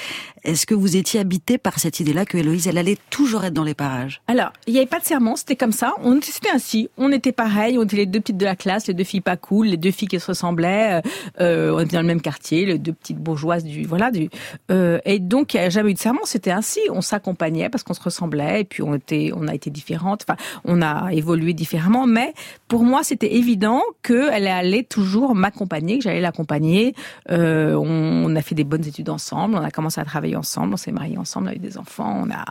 Est-ce 0.43 0.65
que 0.65 0.73
vous 0.73 0.95
étiez 0.95 1.19
habité 1.19 1.57
par 1.57 1.79
cette 1.79 1.99
idée-là 1.99 2.25
que 2.25 2.37
Héloïse, 2.37 2.67
elle 2.67 2.77
allait 2.77 2.97
toujours 3.09 3.43
être 3.43 3.53
dans 3.53 3.63
les 3.63 3.73
parages? 3.73 4.21
Alors, 4.27 4.51
il 4.67 4.73
n'y 4.73 4.79
avait 4.79 4.87
pas 4.87 4.99
de 4.99 5.05
serment, 5.05 5.35
c'était 5.35 5.55
comme 5.55 5.71
ça. 5.71 5.93
On 6.03 6.19
C'était 6.21 6.49
ainsi. 6.49 6.89
On 6.97 7.11
était 7.11 7.31
pareil, 7.31 7.77
on 7.77 7.83
était 7.83 7.97
les 7.97 8.05
deux 8.05 8.19
petites 8.19 8.37
de 8.37 8.45
la 8.45 8.55
classe, 8.55 8.87
les 8.87 8.93
deux 8.93 9.03
filles 9.03 9.21
pas 9.21 9.37
cool, 9.37 9.67
les 9.67 9.77
deux 9.77 9.91
filles 9.91 10.07
qui 10.07 10.19
se 10.19 10.27
ressemblaient. 10.27 11.01
Euh, 11.39 11.71
on 11.73 11.79
était 11.79 11.95
dans 11.95 12.01
le 12.01 12.07
même 12.07 12.21
quartier, 12.21 12.65
les 12.65 12.77
deux 12.77 12.93
petites 12.93 13.17
bourgeoises 13.17 13.63
du... 13.63 13.85
Voilà, 13.85 14.11
du... 14.11 14.29
Euh, 14.71 14.74
et 15.05 15.19
donc, 15.19 15.53
il 15.53 15.59
n'y 15.59 15.65
a 15.65 15.69
jamais 15.69 15.91
eu 15.91 15.93
de 15.93 15.99
serment, 15.99 16.21
c'était 16.25 16.51
ainsi. 16.51 16.79
On 16.91 17.01
s'accompagnait 17.01 17.69
parce 17.69 17.83
qu'on 17.83 17.93
se 17.93 18.01
ressemblait 18.01 18.61
et 18.61 18.63
puis 18.63 18.83
on 18.83 18.95
était, 18.95 19.31
on 19.35 19.47
a 19.47 19.55
été 19.55 19.69
différentes. 19.69 20.25
Enfin, 20.27 20.37
on 20.63 20.81
a 20.81 21.09
évolué 21.11 21.53
différemment. 21.53 22.07
Mais 22.07 22.33
pour 22.67 22.83
moi, 22.83 23.03
c'était 23.03 23.35
évident 23.35 23.81
qu'elle 24.03 24.47
allait 24.47 24.83
toujours 24.83 25.35
m'accompagner, 25.35 25.97
que 25.97 26.03
j'allais 26.03 26.21
l'accompagner. 26.21 26.95
Euh, 27.31 27.75
on, 27.75 28.35
a 28.35 28.41
fait 28.41 28.55
des 28.55 28.63
bonnes 28.63 28.85
études 28.85 29.09
ensemble, 29.09 29.55
on 29.55 29.63
a 29.63 29.71
commencé 29.71 30.01
à 30.01 30.05
travailler 30.05 30.35
ensemble, 30.35 30.73
on 30.73 30.77
s'est 30.77 30.91
mariés 30.91 31.17
ensemble, 31.17 31.47
on 31.47 31.51
a 31.51 31.55
eu 31.55 31.59
des 31.59 31.77
enfants, 31.77 32.23
on 32.25 32.29
a, 32.29 32.43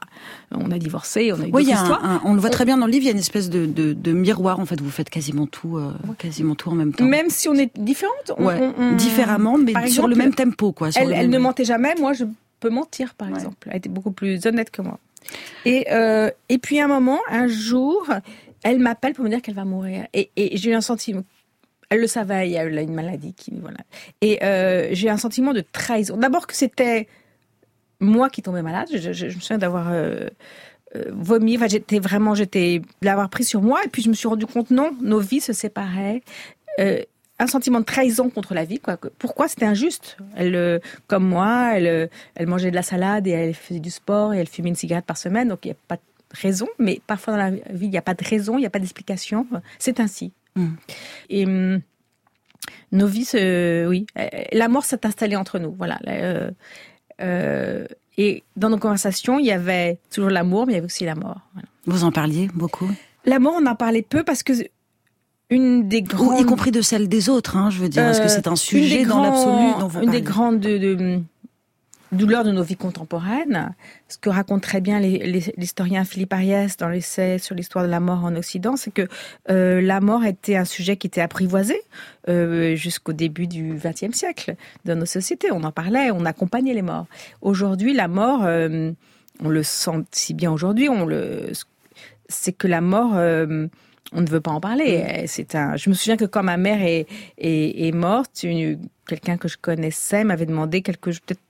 on 0.53 0.71
a 0.71 0.79
divorcé, 0.79 1.31
on 1.33 1.41
a 1.41 1.47
eu 1.47 1.51
oui, 1.53 1.65
histoires. 1.65 2.23
on 2.25 2.33
le 2.33 2.41
voit 2.41 2.51
très 2.51 2.65
bien 2.65 2.79
dans 2.79 2.87
le 2.87 2.93
livre, 2.93 3.03
il 3.03 3.07
y 3.07 3.11
a 3.11 3.13
une 3.13 3.19
espèce 3.19 3.51
de, 3.51 3.67
de, 3.67 4.13
miroir. 4.13 4.61
En 4.61 4.67
fait, 4.67 4.81
vous 4.81 4.91
faites 4.91 5.11
quasiment 5.11 5.47
tout, 5.47 5.77
euh, 5.77 5.93
quasiment 6.17 6.55
tout 6.55 6.71
en 6.71 6.75
même 6.75 6.95
temps. 6.95 7.05
Même 7.05 7.29
si 7.29 7.49
on 7.49 7.55
est 7.55 7.71
différentes, 7.79 8.33
différemment, 8.97 9.59
mais 9.59 9.89
sur 9.89 10.09
le 10.09 10.17
même 10.17 10.35
tempo, 10.35 10.73
quoi. 10.73 10.89
Elle, 10.97 11.13
elle 11.13 11.31
ne 11.31 11.39
mentait 11.39 11.65
jamais. 11.65 11.95
Moi, 11.99 12.14
je 12.15 12.25
peut 12.61 12.71
mentir, 12.71 13.15
par 13.15 13.29
exemple. 13.29 13.69
Elle 13.71 13.77
était 13.77 13.89
beaucoup 13.89 14.13
plus 14.13 14.47
honnête 14.47 14.71
que 14.71 14.83
moi. 14.83 14.99
Et, 15.65 15.87
euh, 15.93 16.31
et 16.49 16.59
puis, 16.59 16.81
un 16.81 16.89
moment, 16.89 17.21
un 17.29 17.47
jour, 17.47 18.09
elle 18.63 18.79
m'appelle 18.79 19.13
pour 19.13 19.25
me 19.25 19.31
dire 19.31 19.43
qu'elle 19.43 19.55
va 19.55 19.65
mourir. 19.65 20.07
Et, 20.13 20.31
j'ai 20.37 20.71
eu 20.71 20.75
un 20.75 20.81
sentiment. 20.81 21.25
Elle 21.91 22.01
le 22.01 22.07
savait, 22.07 22.51
elle 22.51 22.79
a 22.79 22.83
une 22.83 22.95
maladie 22.95 23.35
qui. 23.35 23.53
Voilà. 23.61 23.79
Et 24.21 24.43
euh, 24.43 24.89
j'ai 24.93 25.09
eu 25.09 25.11
un 25.11 25.19
sentiment 25.19 25.53
de 25.53 25.61
trahison. 25.61 26.17
D'abord 26.17 26.47
que 26.47 26.55
c'était 26.55 27.07
moi 28.01 28.31
qui 28.31 28.43
tombais 28.43 28.63
malade. 28.63 28.89
Je, 28.93 29.27
me 29.27 29.31
souviens 29.31 29.59
d'avoir. 29.59 29.93
Euh, 29.93 30.29
vomi, 31.11 31.57
enfin 31.57 31.67
j'étais 31.67 31.99
vraiment, 31.99 32.37
j'étais 32.37 32.81
l'avoir 33.03 33.29
pris 33.29 33.43
sur 33.43 33.61
moi 33.61 33.81
et 33.85 33.89
puis 33.89 34.01
je 34.01 34.09
me 34.09 34.15
suis 34.15 34.29
rendu 34.29 34.47
compte 34.47 34.71
non, 34.71 34.93
nos 35.03 35.19
vies 35.19 35.41
se 35.41 35.53
séparaient 35.53 36.23
un 37.39 37.47
sentiment 37.47 37.81
de 37.81 37.85
trahison 37.85 38.31
contre 38.31 38.55
la 38.55 38.65
vie. 38.65 38.79
Quoi. 38.79 38.97
Pourquoi 39.19 39.49
c'était 39.49 39.67
injuste? 39.67 40.17
Elle, 40.37 40.55
euh, 40.55 40.79
comme 41.07 41.27
moi, 41.27 41.73
elle, 41.75 41.87
euh, 41.87 42.07
elle 42.35 42.47
mangeait 42.47 42.71
de 42.71 42.77
la 42.77 42.83
salade 42.83 43.27
et 43.27 43.31
elle 43.31 43.55
faisait 43.55 43.81
du 43.81 43.91
sport 43.91 44.35
et 44.35 44.39
elle 44.39 44.49
fumait 44.49 44.69
une 44.69 44.77
cigarette 44.77 45.05
par 45.05 45.17
semaine, 45.17 45.49
donc 45.49 45.65
il 45.65 45.69
n'y 45.69 45.73
a 45.73 45.79
pas 45.89 45.97
de 45.97 46.03
raison. 46.41 46.69
Mais 46.79 47.01
parfois 47.07 47.35
dans 47.35 47.39
la 47.39 47.51
vie, 47.51 47.87
il 47.87 47.91
n'y 47.91 47.99
a 47.99 48.03
pas 48.03 48.15
de 48.15 48.25
raison, 48.25 48.57
il 48.57 48.61
n'y 48.61 48.67
a 48.67 48.71
pas 48.71 48.79
d'explication. 48.79 49.47
C'est 49.79 50.01
ainsi. 50.01 50.33
Hmm. 50.55 50.75
Et 51.29 51.45
hum, 51.45 51.81
nos 52.93 53.07
vies, 53.07 53.29
oui, 53.33 54.07
euh, 54.19 54.29
la 54.53 54.69
mort 54.69 54.85
s'est 54.85 55.05
installée 55.05 55.37
entre 55.37 55.59
nous. 55.59 55.75
Voilà. 55.77 55.99
et 58.17 58.45
dans 58.57 58.71
nos 58.71 58.79
conversations, 58.79 59.41
il 59.41 59.47
y 59.47 59.53
avait 59.53 59.99
toujours 60.13 60.31
l'amour, 60.31 60.67
mais 60.67 60.75
il 60.75 60.77
y 60.77 60.79
avait 60.79 60.87
aussi 60.87 61.05
la 61.05 61.17
mort. 61.17 61.41
Vous 61.87 62.05
en 62.05 62.13
parliez 62.13 62.49
beaucoup? 62.55 62.89
L'amour, 63.27 63.55
on 63.61 63.67
en 63.67 63.75
parlait 63.75 64.03
peu 64.03 64.23
parce 64.23 64.43
que 64.43 64.53
une 65.55 65.89
des 65.89 66.03
grandes... 66.03 66.41
y 66.41 66.45
compris 66.45 66.71
de 66.71 66.83
celle 66.83 67.09
des 67.09 67.29
autres, 67.29 67.57
hein, 67.57 67.71
je 67.71 67.79
veux 67.79 67.89
dire, 67.89 68.03
parce 68.03 68.21
que 68.21 68.29
c'est 68.29 68.49
un 68.49 68.57
sujet 68.57 69.05
dans 69.05 69.23
l'absolu 69.23 70.05
Une 70.05 70.11
des 70.11 70.23
grandes 70.23 70.61
de, 70.61 71.23
douleurs 72.15 72.45
de 72.45 72.53
nos 72.53 72.63
vies 72.63 72.77
contemporaines, 72.77 73.75
ce 74.09 74.19
que 74.19 74.31
raconte 74.31 74.63
très 74.63 74.81
bien 74.81 75.01
l'historien 75.01 76.05
Philippe 76.05 76.33
Ariès 76.33 76.77
dans 76.77 76.89
l'essai 76.89 77.39
sur 77.39 77.55
l'histoire 77.55 77.85
de 77.85 77.91
la 77.91 78.01
mort 78.01 78.25
en 78.25 78.35
Occident, 78.37 78.77
c'est 78.77 78.93
que 78.93 79.09
euh, 79.51 79.81
la 79.81 80.01
mort 80.01 80.25
était 80.25 80.57
un 80.57 80.65
sujet 80.65 80.97
qui 80.97 81.07
était 81.07 81.21
apprivoisé 81.21 81.81
euh, 82.29 82.75
jusqu'au 82.77 83.13
début 83.13 83.47
du 83.47 83.75
XXe 83.75 84.17
siècle 84.17 84.57
dans 84.85 84.99
nos 84.99 85.07
sociétés. 85.07 85.49
On 85.53 85.65
en 85.65 85.73
parlait, 85.73 86.11
on 86.11 86.25
accompagnait 86.25 86.75
les 86.75 86.83
morts. 86.83 87.07
Aujourd'hui, 87.43 87.93
la 87.93 88.09
mort, 88.09 88.45
euh, 88.45 88.93
on 89.43 89.49
le 89.49 89.63
sent 89.63 90.05
si 90.13 90.35
bien 90.35 90.53
aujourd'hui, 90.53 90.89
on 90.89 91.07
le, 91.07 91.53
c'est 92.29 92.53
que 92.53 92.69
la 92.69 92.81
mort 92.81 93.15
on 94.15 94.21
ne 94.21 94.27
veut 94.27 94.41
pas 94.41 94.53
en 94.53 94.61
parler. 94.61 95.03
Mm. 95.03 95.27
C'est 95.27 95.55
un. 95.55 95.77
Je 95.77 95.91
me 95.91 95.95
souviens 95.95 96.17
que 96.17 96.25
quand 96.25 96.43
ma 96.43 96.57
mère 96.57 96.83
est, 96.83 97.07
est, 97.39 97.95
morte, 97.95 98.45
quelqu'un 99.07 99.37
que 99.37 99.49
je 99.49 99.59
connaissais 99.59 100.25
m'avait 100.25 100.47
demandé 100.47 100.83
quelques 100.83 101.21
peut-être 101.21 101.41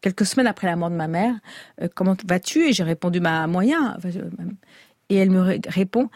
quelques 0.00 0.26
semaines 0.26 0.48
après 0.48 0.66
la 0.66 0.74
mort 0.74 0.90
de 0.90 0.96
ma 0.96 1.06
mère, 1.06 1.34
euh, 1.80 1.88
comment 1.94 2.16
vas-tu? 2.26 2.68
Et 2.68 2.72
j'ai 2.72 2.82
répondu 2.82 3.20
ma 3.20 3.46
moyen. 3.46 3.96
Et 5.08 5.16
elle 5.16 5.30
me 5.30 5.60
répond 5.68 6.10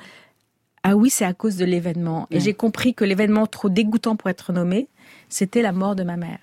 ah 0.89 0.95
oui, 0.95 1.11
c'est 1.11 1.25
à 1.25 1.35
cause 1.35 1.57
de 1.57 1.65
l'événement. 1.65 2.29
Et 2.31 2.39
j'ai 2.39 2.55
compris 2.55 2.95
que 2.95 3.05
l'événement 3.05 3.49
trop 3.49 3.69
dégoûtant 3.69 4.15
pour 4.15 4.31
être 4.31 4.53
nommé, 4.53 4.87
c'était 5.29 5.61
la 5.61 5.73
mort 5.73 5.97
de 5.97 6.05
ma 6.05 6.17
mère. 6.17 6.39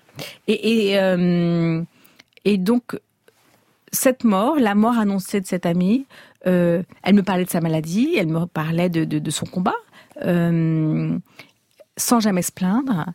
Et, 0.48 0.90
et, 0.90 0.98
euh, 0.98 1.82
et 2.44 2.58
donc 2.58 3.00
cette 3.90 4.22
mort, 4.22 4.56
la 4.58 4.74
mort 4.74 4.98
annoncée 4.98 5.40
de 5.40 5.46
cette 5.46 5.64
amie, 5.64 6.04
euh, 6.46 6.82
elle 7.02 7.14
me 7.14 7.22
parlait 7.22 7.44
de 7.44 7.50
sa 7.50 7.60
maladie, 7.60 8.14
elle 8.16 8.28
me 8.28 8.46
parlait 8.46 8.88
de, 8.88 9.30
son 9.30 9.46
combat, 9.46 9.74
euh, 10.22 11.18
sans 11.96 12.20
jamais 12.20 12.42
se 12.42 12.52
plaindre. 12.52 13.06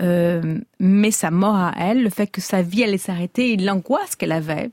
Euh, 0.00 0.58
mais 0.78 1.10
sa 1.10 1.30
mort 1.30 1.56
à 1.56 1.72
elle, 1.78 2.02
le 2.02 2.10
fait 2.10 2.26
que 2.26 2.40
sa 2.40 2.62
vie 2.62 2.84
allait 2.84 2.98
s'arrêter 2.98 3.52
et 3.52 3.56
l'angoisse 3.56 4.14
qu'elle 4.14 4.32
avait, 4.32 4.70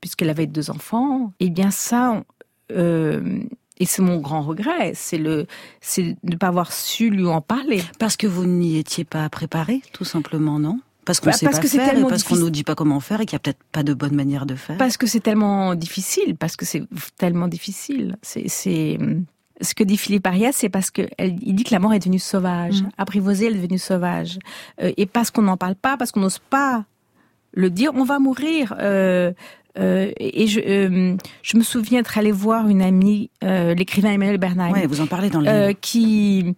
puisqu'elle 0.00 0.30
avait 0.30 0.46
deux 0.46 0.70
enfants, 0.70 1.32
eh 1.40 1.50
bien 1.50 1.70
ça, 1.70 2.22
et 2.70 3.86
c'est 3.86 4.02
mon 4.02 4.18
grand 4.18 4.42
regret, 4.42 4.92
c'est 4.94 5.18
le, 5.18 5.46
c'est 5.80 6.02
de 6.02 6.16
ne 6.24 6.36
pas 6.36 6.48
avoir 6.48 6.72
su 6.72 7.10
lui 7.10 7.26
en 7.26 7.40
parler. 7.40 7.82
Parce 7.98 8.16
que 8.16 8.26
vous 8.26 8.46
n'y 8.46 8.78
étiez 8.78 9.04
pas 9.04 9.28
préparé, 9.28 9.80
tout 9.92 10.04
simplement, 10.04 10.58
non? 10.58 10.80
Parce 11.08 11.20
qu'on 11.20 11.30
bah, 11.30 11.32
sait 11.32 11.46
pas 11.46 11.58
que 11.58 11.66
faire, 11.66 11.96
et 11.96 12.02
parce 12.02 12.22
qu'on 12.22 12.36
nous 12.36 12.50
dit 12.50 12.64
pas 12.64 12.74
comment 12.74 13.00
faire, 13.00 13.22
et 13.22 13.24
qu'il 13.24 13.32
y 13.32 13.36
a 13.36 13.38
peut-être 13.38 13.64
pas 13.72 13.82
de 13.82 13.94
bonne 13.94 14.14
manière 14.14 14.44
de 14.44 14.56
faire. 14.56 14.76
Parce 14.76 14.98
que 14.98 15.06
c'est 15.06 15.20
tellement 15.20 15.74
difficile, 15.74 16.36
parce 16.36 16.54
que 16.54 16.66
c'est 16.66 16.82
tellement 17.16 17.48
difficile. 17.48 18.16
C'est, 18.20 18.46
ce 18.48 19.74
que 19.74 19.84
dit 19.84 19.96
Philippe 19.96 20.26
Arias, 20.26 20.52
c'est 20.52 20.68
parce 20.68 20.90
que 20.90 21.08
il 21.18 21.54
dit 21.54 21.64
que 21.64 21.72
la 21.72 21.78
mort 21.78 21.94
est 21.94 21.98
devenue 21.98 22.18
sauvage, 22.18 22.82
mmh. 22.82 22.90
apprivoisée, 22.98 23.46
elle 23.46 23.54
est 23.54 23.60
devenue 23.60 23.78
sauvage, 23.78 24.38
euh, 24.82 24.92
et 24.98 25.06
parce 25.06 25.30
qu'on 25.30 25.40
n'en 25.40 25.56
parle 25.56 25.76
pas, 25.76 25.96
parce 25.96 26.12
qu'on 26.12 26.20
n'ose 26.20 26.40
pas 26.40 26.84
le 27.54 27.70
dire, 27.70 27.92
on 27.94 28.04
va 28.04 28.18
mourir. 28.18 28.74
Euh, 28.78 29.32
euh, 29.78 30.12
et 30.18 30.46
je, 30.46 31.16
je 31.42 31.56
me 31.56 31.62
souviens 31.62 32.00
être 32.00 32.18
allée 32.18 32.32
voir 32.32 32.68
une 32.68 32.82
amie, 32.82 33.30
l'écrivain 33.40 34.12
Emmanuel 34.12 34.36
Bernard. 34.36 34.72
Oui, 34.72 34.84
vous 34.86 35.00
en 35.00 35.06
parlez 35.06 35.30
dans 35.30 35.40
le 35.40 35.72
qui 35.72 36.54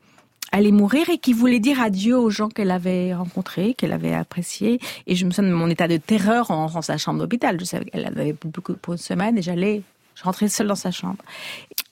allait 0.53 0.73
mourir 0.73 1.09
et 1.11 1.19
qui 1.19 1.33
voulait 1.33 1.61
dire 1.61 1.81
adieu 1.81 2.19
aux 2.19 2.31
gens 2.31 2.49
qu'elle 2.49 2.71
avait 2.71 3.15
rencontrés, 3.15 3.75
qu'elle 3.75 3.93
avait 3.93 4.15
appréciés. 4.15 4.81
Et 5.07 5.15
je 5.15 5.25
me 5.27 5.31
souviens 5.31 5.51
de 5.51 5.55
mon 5.55 5.69
état 5.69 5.89
de 5.89 5.97
terreur 5.97 6.51
en 6.51 6.63
rentrant 6.63 6.83
sa 6.83 6.99
chambre 6.99 7.21
d'hôpital. 7.21 7.59
Je 7.59 7.65
savais 7.65 7.85
qu'elle 7.87 8.07
avait 8.07 8.35
beaucoup 8.45 8.75
pour 8.75 8.95
une 8.95 8.99
semaine 8.99 9.39
et 9.39 9.43
j'allais, 9.43 9.83
je 10.15 10.23
rentrais 10.25 10.49
seule 10.49 10.67
dans 10.67 10.75
sa 10.75 10.91
chambre. 10.91 11.23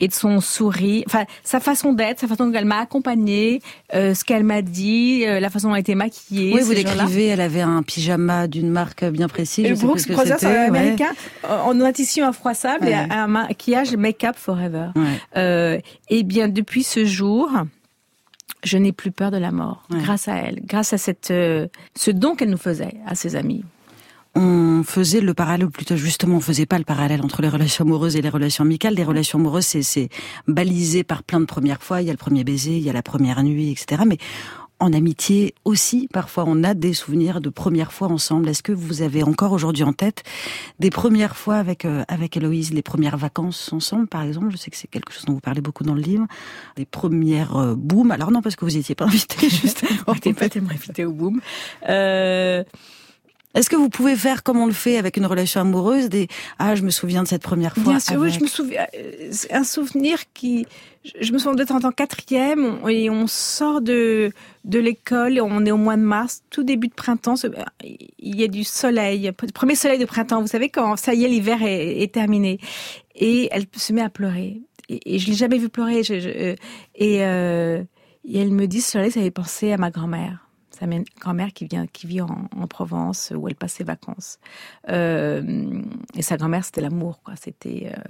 Et 0.01 0.07
de 0.07 0.12
son 0.12 0.40
sourire, 0.40 1.03
enfin 1.09 1.25
sa 1.42 1.59
façon 1.59 1.92
d'être, 1.92 2.21
sa 2.21 2.29
façon 2.29 2.47
dont 2.47 2.53
elle 2.53 2.66
m'a 2.66 2.79
accompagnée, 2.79 3.61
euh, 3.94 4.14
ce 4.14 4.23
qu'elle 4.23 4.44
m'a 4.44 4.62
dit, 4.62 5.25
euh, 5.27 5.40
la 5.40 5.51
façon 5.51 5.71
dont 5.71 5.75
elle 5.75 5.81
était 5.81 5.97
maquillée. 5.97 6.55
Oui, 6.55 6.61
vous 6.61 6.73
décrivez, 6.73 7.27
elle 7.27 7.40
avait 7.40 7.62
un 7.62 7.83
pyjama 7.83 8.47
d'une 8.47 8.71
marque 8.71 9.05
bien 9.05 9.27
précise. 9.27 9.68
Le 9.68 9.75
Brooks 9.75 10.07
Brothers 10.09 10.44
américain, 10.44 11.11
en 11.42 11.81
un 11.81 11.92
tissu 11.92 12.23
infroissable 12.23 12.87
et 12.87 12.94
un 12.94 13.27
maquillage 13.27 13.97
Make-up 13.97 14.37
Forever. 14.37 14.90
Euh, 15.37 15.81
et 16.09 16.23
bien 16.23 16.47
depuis 16.47 16.85
ce 16.85 17.05
jour, 17.05 17.51
je 18.64 18.78
n'ai 18.78 18.92
plus 18.92 19.12
peur 19.12 19.30
de 19.30 19.37
la 19.37 19.52
mort, 19.52 19.84
grâce 19.90 20.28
à 20.28 20.37
elle, 20.37 20.61
grâce 20.64 20.92
à 20.92 20.98
cette, 20.98 21.30
euh, 21.30 21.68
ce 21.94 22.11
don 22.11 22.34
qu'elle 22.34 22.50
nous 22.50 22.56
faisait 22.56 22.94
à 23.06 23.14
ses 23.14 23.37
amis. 23.37 23.64
On 24.34 24.84
faisait 24.84 25.20
le 25.20 25.34
parallèle, 25.34 25.68
plutôt 25.68 25.96
justement, 25.96 26.37
on 26.37 26.40
faisait 26.40 26.66
pas 26.66 26.78
le 26.78 26.84
parallèle 26.84 27.22
entre 27.22 27.42
les 27.42 27.48
relations 27.48 27.84
amoureuses 27.84 28.14
et 28.14 28.22
les 28.22 28.28
relations 28.28 28.62
amicales. 28.62 28.94
Les 28.94 29.02
relations 29.02 29.38
amoureuses, 29.38 29.64
c'est 29.64 30.08
balisé 30.46 31.02
par 31.02 31.22
plein 31.22 31.40
de 31.40 31.46
premières 31.46 31.82
fois. 31.82 32.02
Il 32.02 32.06
y 32.06 32.11
a 32.11 32.12
le 32.12 32.18
premier 32.18 32.44
baiser, 32.44 32.76
il 32.76 32.82
y 32.82 32.90
a 32.90 32.92
la 32.92 33.02
première 33.02 33.42
nuit, 33.42 33.70
etc. 33.70 34.02
Mais 34.06 34.18
en 34.81 34.93
amitié 34.93 35.55
aussi, 35.64 36.09
parfois 36.12 36.45
on 36.47 36.62
a 36.62 36.75
des 36.75 36.93
souvenirs 36.93 37.41
de 37.41 37.49
premières 37.49 37.93
fois 37.93 38.09
ensemble. 38.09 38.49
Est-ce 38.49 38.62
que 38.62 38.73
vous 38.73 39.03
avez 39.03 39.23
encore 39.23 39.53
aujourd'hui 39.53 39.83
en 39.83 39.93
tête 39.93 40.23
des 40.79 40.91
premières 40.91 41.37
fois 41.37 41.57
avec 41.57 41.85
euh, 41.85 42.05
avec 42.09 42.37
Héloïse, 42.37 42.73
les 42.73 42.83
premières 42.83 43.17
vacances 43.17 43.73
ensemble, 43.73 44.07
par 44.07 44.23
exemple? 44.23 44.51
Je 44.51 44.57
sais 44.57 44.71
que 44.71 44.77
c'est 44.77 44.88
quelque 44.88 45.12
chose 45.12 45.25
dont 45.25 45.35
vous 45.35 45.41
parlez 45.41 45.61
beaucoup 45.61 45.85
dans 45.85 45.95
le 45.95 46.03
livre. 46.03 46.27
Les 46.77 46.85
premières 46.85 47.57
euh, 47.57 47.75
boum. 47.75 48.11
Alors 48.11 48.31
non, 48.31 48.41
parce 48.41 48.57
que 48.57 48.64
vous 48.64 48.73
n'étiez 48.73 48.95
pas 48.95 49.07
invité, 49.07 49.49
justement. 49.51 49.91
on 50.07 50.14
n'était 50.14 50.33
pas 50.33 50.49
tellement 50.49 50.71
invité 50.71 51.05
au 51.05 51.12
boom. 51.12 51.41
Euh, 51.88 52.62
Est-ce 53.55 53.71
que 53.71 53.77
vous 53.77 53.88
pouvez 53.88 54.14
faire 54.14 54.43
comme 54.43 54.59
on 54.59 54.67
le 54.67 54.73
fait 54.73 54.99
avec 54.99 55.17
une 55.17 55.27
relation 55.27 55.61
amoureuse 55.61 56.09
des 56.09 56.29
ah 56.59 56.75
je 56.77 56.83
me 56.83 56.91
souviens 56.91 57.25
de 57.25 57.29
cette 57.29 57.43
première 57.43 57.75
fois. 57.75 57.95
Bien 57.95 58.01
sûr, 58.01 58.21
oui, 58.21 58.31
je 58.31 58.41
me 58.41 58.47
souviens 58.47 58.87
euh, 58.95 59.33
un 59.51 59.64
souvenir 59.64 60.21
qui 60.35 60.67
je 61.21 61.33
me 61.33 61.38
souviens 61.38 61.55
d'être 61.55 61.73
en 61.73 61.90
quatrième 61.90 62.79
et 62.88 63.11
on 63.11 63.27
sort 63.27 63.81
de 63.81 64.33
de 64.64 64.79
l'école, 64.79 65.40
on 65.40 65.64
est 65.64 65.71
au 65.71 65.77
mois 65.77 65.97
de 65.97 66.03
mars, 66.03 66.42
tout 66.51 66.62
début 66.62 66.88
de 66.88 66.94
printemps, 66.94 67.35
il 67.83 68.37
y 68.37 68.44
a 68.44 68.49
du 68.49 68.64
soleil, 68.64 69.33
premier 69.55 69.75
soleil 69.75 69.99
de 69.99 70.05
printemps. 70.05 70.40
Vous 70.42 70.47
savez 70.47 70.68
quand 70.68 70.97
ça 70.97 71.14
y 71.14 71.25
est 71.25 71.29
l'hiver 71.29 71.59
est, 71.62 72.12
terminé 72.12 72.59
et 73.14 73.49
elle 73.51 73.64
se 73.77 73.92
met 73.92 74.03
à 74.03 74.11
pleurer 74.11 74.61
et, 74.88 75.18
je 75.18 75.27
l'ai 75.29 75.35
jamais 75.35 75.59
vu 75.59 75.68
pleurer 75.68 76.03
euh, 76.11 76.55
et, 76.94 77.25
euh, 77.25 77.83
et 78.25 78.38
elle 78.38 78.53
me 78.53 78.66
dit 78.66 78.81
ce 78.81 78.92
soleil 78.92 79.11
ça 79.11 79.21
avait 79.21 79.31
pensé 79.31 79.73
à 79.73 79.77
ma 79.77 79.90
grand-mère 79.90 80.47
sa 80.79 80.87
grand-mère 81.21 81.53
qui 81.53 81.67
vient, 81.67 81.87
qui 81.87 82.07
vit 82.07 82.21
en, 82.21 82.49
Provence 82.69 83.33
où 83.35 83.49
elle 83.49 83.55
passe 83.55 83.75
ses 83.75 83.85
vacances. 83.85 84.38
Euh, 84.91 85.83
et 86.14 86.23
sa 86.23 86.37
grand-mère, 86.37 86.64
c'était 86.64 86.83
l'amour, 86.83 87.21
quoi. 87.25 87.35
C'était 87.41 87.93
euh, 87.97 88.03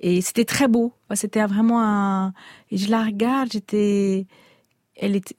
et 0.00 0.20
c'était 0.20 0.44
très 0.44 0.66
beau. 0.66 0.92
C'était 1.14 1.44
vraiment 1.46 1.82
un. 1.82 2.32
Et 2.70 2.78
je 2.78 2.90
la 2.90 3.04
regarde, 3.04 3.50
j'étais. 3.52 4.26
Elle 4.96 5.16
était. 5.16 5.36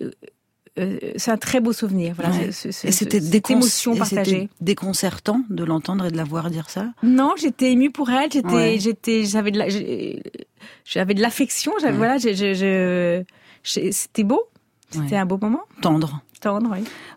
Euh, 0.80 0.98
c'est 1.18 1.30
un 1.30 1.38
très 1.38 1.60
beau 1.60 1.74
souvenir. 1.74 2.16
Voilà, 2.16 2.34
et 2.46 2.52
c'était 2.52 3.52
émotion 3.52 3.96
partagée. 3.96 4.50
déconcertant 4.62 5.44
de 5.50 5.64
l'entendre 5.64 6.06
et 6.06 6.12
de 6.12 6.18
la 6.18 6.24
voir 6.24 6.50
dire 6.50 6.70
ça? 6.70 6.94
Non, 7.04 7.34
j'étais 7.38 7.74
émue 7.74 7.92
pour 7.92 8.10
elle. 8.10 8.32
J'étais, 8.32 8.80
j'étais, 8.80 9.26
j'avais 9.26 9.52
de 9.52 9.60
la, 9.60 9.68
j'avais 10.86 11.14
de 11.14 11.22
l'affection. 11.22 11.74
J'avais, 11.82 11.98
voilà, 11.98 12.18
c'était 12.18 14.24
beau. 14.24 14.42
C'était 14.90 15.18
un 15.18 15.26
beau 15.26 15.38
moment. 15.38 15.64
Tendre. 15.82 16.22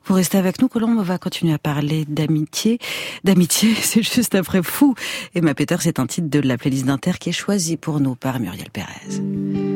Vous 0.05 0.15
restez 0.15 0.39
avec 0.39 0.61
nous, 0.61 0.69
Colombe. 0.69 0.97
On 0.99 1.03
va 1.03 1.19
continuer 1.19 1.53
à 1.53 1.59
parler 1.59 2.05
d'amitié. 2.07 2.79
D'amitié, 3.25 3.75
c'est 3.81 4.03
juste 4.03 4.35
après 4.35 4.63
fou. 4.63 4.95
Et 5.35 5.41
ma 5.41 5.55
Peter, 5.55 5.77
c'est 5.81 5.99
un 5.99 6.07
titre 6.07 6.29
de 6.29 6.41
la 6.41 6.57
playlist 6.57 6.87
d'Inter 6.87 7.13
qui 7.19 7.31
est 7.31 7.33
choisi 7.33 7.77
pour 7.77 8.01
nous 8.01 8.15
par 8.15 8.41
Muriel 8.41 8.71
Pérez. 8.71 9.76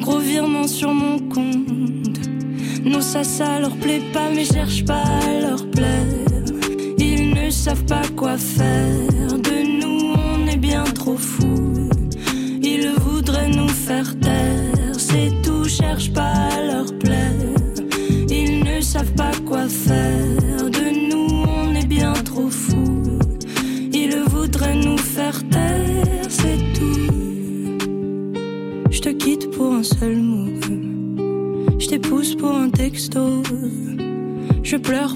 Gros 0.00 0.18
virement 0.18 0.66
sur 0.66 0.92
mon 0.92 1.18
compte. 1.18 2.20
Non, 2.84 3.00
ça, 3.00 3.22
ça 3.24 3.60
leur 3.60 3.76
plaît 3.76 4.02
pas, 4.12 4.30
mais 4.34 4.44
cherche 4.44 4.84
pas 4.84 5.02
à 5.02 5.40
leur 5.40 5.70
plaire. 5.70 6.06
Ils 6.98 7.34
ne 7.34 7.50
savent 7.50 7.84
pas 7.84 8.02
quoi 8.16 8.38
faire. 8.38 9.32
De 9.32 9.80
nous, 9.80 10.14
on 10.14 10.46
est 10.46 10.56
bien 10.56 10.84
trop 10.84 11.16
fous. 11.16 11.69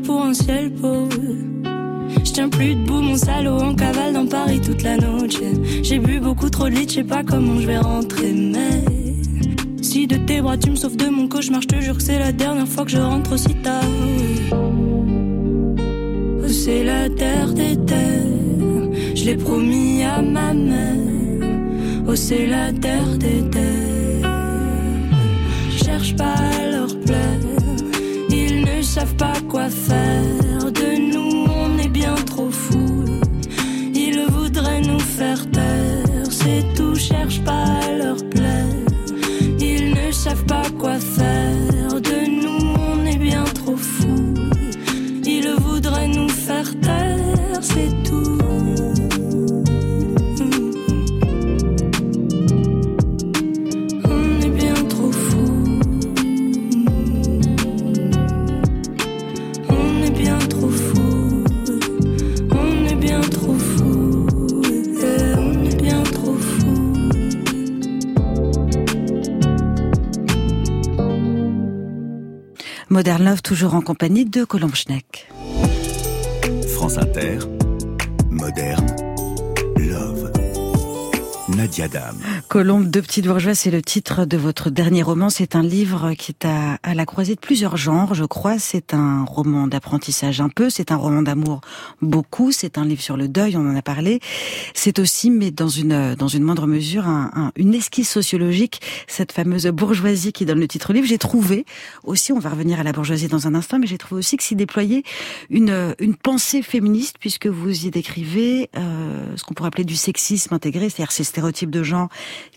Pour 0.04 0.22
un 0.22 0.34
ciel 0.34 0.70
pauvre. 0.72 1.10
Je 2.24 2.32
tiens 2.32 2.48
plus 2.48 2.74
debout, 2.74 3.00
mon 3.00 3.16
salaud 3.16 3.60
en 3.60 3.74
cavale 3.74 4.12
dans 4.12 4.26
Paris 4.26 4.60
toute 4.60 4.82
la 4.82 4.96
noche. 4.96 5.40
J'ai 5.82 5.98
bu 5.98 6.20
beaucoup 6.20 6.48
trop 6.48 6.68
de 6.68 6.74
lit, 6.74 6.86
je 6.88 6.94
sais 6.94 7.04
pas 7.04 7.24
comment 7.24 7.58
je 7.58 7.66
vais 7.66 7.78
rentrer, 7.78 8.32
mais 8.32 8.84
si 9.82 10.06
de 10.06 10.16
tes 10.16 10.40
bras 10.40 10.56
tu 10.56 10.70
me 10.70 10.76
sauves 10.76 10.96
de 10.96 11.06
mon 11.06 11.28
cauchemar, 11.28 11.60
je 11.62 11.68
te 11.68 11.80
jure 11.80 11.96
que 11.96 12.02
c'est 12.02 12.18
la 12.20 12.30
dernière 12.30 12.68
fois 12.68 12.84
que 12.84 12.92
je 12.92 12.98
rentre 12.98 13.32
aussi 13.32 13.54
tard. 13.56 13.82
C'est 16.46 16.84
la 16.84 17.10
terre 17.10 17.52
des 17.52 17.76
terres, 17.84 18.88
je 19.14 19.24
l'ai 19.24 19.36
promis 19.36 20.04
à 20.04 20.22
ma 20.22 20.54
mère. 20.54 20.94
Oh, 22.06 22.14
c'est 22.14 22.46
la 22.46 22.72
terre 22.72 23.18
des 23.18 23.42
terres. 23.50 23.83
En 73.72 73.80
compagnie 73.80 74.26
de 74.26 74.44
Colombe 74.44 74.74
Schneck. 74.74 75.28
France 76.74 76.98
Inter, 76.98 77.38
moderne, 78.30 78.94
love. 79.76 80.43
Nadia 81.48 81.88
Dame. 81.88 82.16
Colombe 82.48 82.88
de 82.88 83.00
Petite 83.00 83.26
Bourgeois, 83.26 83.54
c'est 83.54 83.70
le 83.70 83.82
titre 83.82 84.24
de 84.24 84.38
votre 84.38 84.70
dernier 84.70 85.02
roman. 85.02 85.28
C'est 85.28 85.56
un 85.56 85.62
livre 85.62 86.14
qui 86.14 86.32
est 86.32 86.46
à, 86.46 86.78
à 86.82 86.94
la 86.94 87.04
croisée 87.04 87.34
de 87.34 87.40
plusieurs 87.40 87.76
genres, 87.76 88.14
je 88.14 88.24
crois. 88.24 88.58
C'est 88.58 88.94
un 88.94 89.24
roman 89.24 89.66
d'apprentissage 89.66 90.40
un 90.40 90.48
peu, 90.48 90.70
c'est 90.70 90.90
un 90.90 90.96
roman 90.96 91.20
d'amour 91.20 91.60
beaucoup, 92.00 92.50
c'est 92.50 92.78
un 92.78 92.86
livre 92.86 93.02
sur 93.02 93.18
le 93.18 93.28
deuil, 93.28 93.58
on 93.58 93.68
en 93.68 93.76
a 93.76 93.82
parlé. 93.82 94.20
C'est 94.72 94.98
aussi, 94.98 95.30
mais 95.30 95.50
dans 95.50 95.68
une 95.68 96.14
dans 96.14 96.28
une 96.28 96.44
moindre 96.44 96.66
mesure, 96.66 97.06
un, 97.06 97.52
une 97.56 97.74
esquisse 97.74 98.08
sociologique, 98.08 98.80
cette 99.06 99.32
fameuse 99.32 99.66
bourgeoisie 99.66 100.32
qui 100.32 100.46
donne 100.46 100.60
le 100.60 100.68
titre 100.68 100.90
au 100.90 100.92
livre. 100.94 101.06
J'ai 101.06 101.18
trouvé 101.18 101.66
aussi, 102.04 102.32
on 102.32 102.38
va 102.38 102.48
revenir 102.48 102.80
à 102.80 102.84
la 102.84 102.92
bourgeoisie 102.92 103.28
dans 103.28 103.46
un 103.46 103.54
instant, 103.54 103.78
mais 103.78 103.86
j'ai 103.86 103.98
trouvé 103.98 104.20
aussi 104.20 104.38
que 104.38 104.42
s'y 104.42 104.56
déployait 104.56 105.02
une 105.50 105.94
une 105.98 106.14
pensée 106.14 106.62
féministe, 106.62 107.16
puisque 107.20 107.48
vous 107.48 107.84
y 107.84 107.90
décrivez 107.90 108.70
euh, 108.78 109.36
ce 109.36 109.44
qu'on 109.44 109.52
pourrait 109.52 109.68
appeler 109.68 109.84
du 109.84 109.96
sexisme 109.96 110.54
intégré, 110.54 110.88
c'est-à-dire 110.88 111.12
ces 111.12 111.33
stéréotypes 111.34 111.70
de 111.70 111.82
genre 111.82 112.08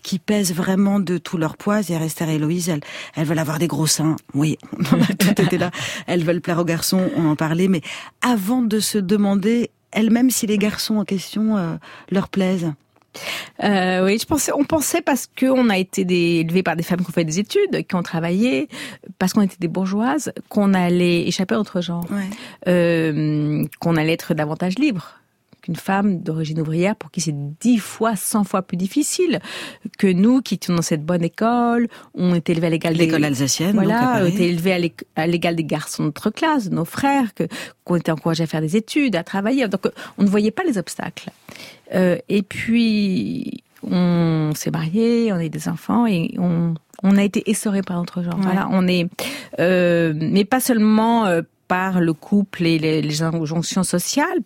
qui 0.02 0.18
pèsent 0.18 0.54
vraiment 0.54 1.00
de 1.00 1.18
tout 1.18 1.36
leur 1.36 1.56
poids. 1.56 1.80
Et 1.88 1.92
Esther 1.92 2.28
et 2.28 2.36
Héloïse, 2.36 2.68
elles, 2.68 2.80
elles 3.16 3.26
veulent 3.26 3.38
avoir 3.38 3.58
des 3.58 3.66
gros 3.66 3.86
seins. 3.86 4.16
Oui, 4.34 4.56
on 4.92 5.02
a 5.02 5.06
tout 5.18 5.42
été 5.42 5.58
là. 5.58 5.70
Elles 6.06 6.24
veulent 6.24 6.40
plaire 6.40 6.58
aux 6.58 6.64
garçons, 6.64 7.10
on 7.16 7.26
en 7.28 7.36
parlait. 7.36 7.68
Mais 7.68 7.82
avant 8.22 8.62
de 8.62 8.78
se 8.78 8.98
demander 8.98 9.70
elles-mêmes 9.90 10.30
si 10.30 10.46
les 10.46 10.58
garçons 10.58 10.96
en 10.96 11.04
question 11.04 11.56
euh, 11.56 11.76
leur 12.10 12.28
plaisent. 12.28 12.72
Euh, 13.64 14.04
oui, 14.04 14.18
je 14.20 14.26
pensais, 14.26 14.52
on 14.54 14.64
pensait 14.64 15.00
parce 15.00 15.26
qu'on 15.26 15.70
a 15.70 15.78
été 15.78 16.02
élevés 16.40 16.62
par 16.62 16.76
des 16.76 16.84
femmes 16.84 17.00
qui 17.00 17.08
ont 17.08 17.12
fait 17.12 17.24
des 17.24 17.40
études, 17.40 17.84
qui 17.86 17.94
ont 17.96 18.02
travaillé, 18.02 18.68
parce 19.18 19.32
qu'on 19.32 19.40
était 19.40 19.56
des 19.58 19.66
bourgeoises, 19.66 20.30
qu'on 20.48 20.74
allait 20.74 21.26
échapper 21.26 21.56
à 21.56 21.58
autre 21.58 21.80
genre, 21.80 22.06
euh, 22.68 23.64
qu'on 23.80 23.96
allait 23.96 24.12
être 24.12 24.34
davantage 24.34 24.78
libre 24.78 25.17
une 25.68 25.76
femme 25.76 26.20
d'origine 26.20 26.60
ouvrière 26.60 26.96
pour 26.96 27.10
qui 27.10 27.20
c'est 27.20 27.34
dix 27.60 27.78
fois, 27.78 28.16
cent 28.16 28.44
fois 28.44 28.62
plus 28.62 28.76
difficile 28.76 29.40
que 29.98 30.06
nous 30.06 30.40
qui 30.40 30.54
étions 30.54 30.74
dans 30.74 30.82
cette 30.82 31.04
bonne 31.04 31.22
école, 31.22 31.88
on 32.14 32.34
était 32.34 32.52
élevés 32.52 32.68
à 32.68 32.70
l'égal 32.70 32.94
des... 32.94 33.06
L'école 33.06 33.24
alsacienne, 33.24 33.74
Voilà, 33.74 34.20
on 34.22 34.26
était 34.26 34.48
élevés 34.48 34.92
à 35.16 35.26
l'égal 35.26 35.54
des 35.56 35.64
garçons 35.64 36.04
de 36.04 36.08
notre 36.08 36.30
classe, 36.30 36.70
de 36.70 36.74
nos 36.74 36.84
frères, 36.84 37.34
que, 37.34 37.44
qu'on 37.84 37.96
était 37.96 38.12
encouragés 38.12 38.44
à 38.44 38.46
faire 38.46 38.60
des 38.60 38.76
études, 38.76 39.14
à 39.16 39.22
travailler. 39.22 39.68
Donc, 39.68 39.88
on 40.16 40.22
ne 40.22 40.28
voyait 40.28 40.50
pas 40.50 40.64
les 40.64 40.78
obstacles. 40.78 41.30
Euh, 41.94 42.16
et 42.28 42.42
puis, 42.42 43.62
on 43.82 44.52
s'est 44.54 44.70
marié, 44.70 45.32
on 45.32 45.36
a 45.36 45.44
eu 45.44 45.50
des 45.50 45.68
enfants 45.68 46.06
et 46.06 46.34
on, 46.38 46.74
on 47.02 47.16
a 47.16 47.22
été 47.24 47.50
essoré 47.50 47.82
par 47.82 47.98
notre 47.98 48.22
genre. 48.22 48.38
Voilà, 48.38 48.68
on 48.70 48.86
est, 48.88 49.08
euh, 49.60 50.12
mais 50.16 50.44
pas 50.44 50.60
seulement 50.60 51.26
euh, 51.26 51.42
par 51.68 52.00
le 52.00 52.12
couple 52.12 52.66
et 52.66 52.78
les, 52.78 53.02
les 53.02 53.22
injonctions 53.22 53.84
sociales, 53.84 54.38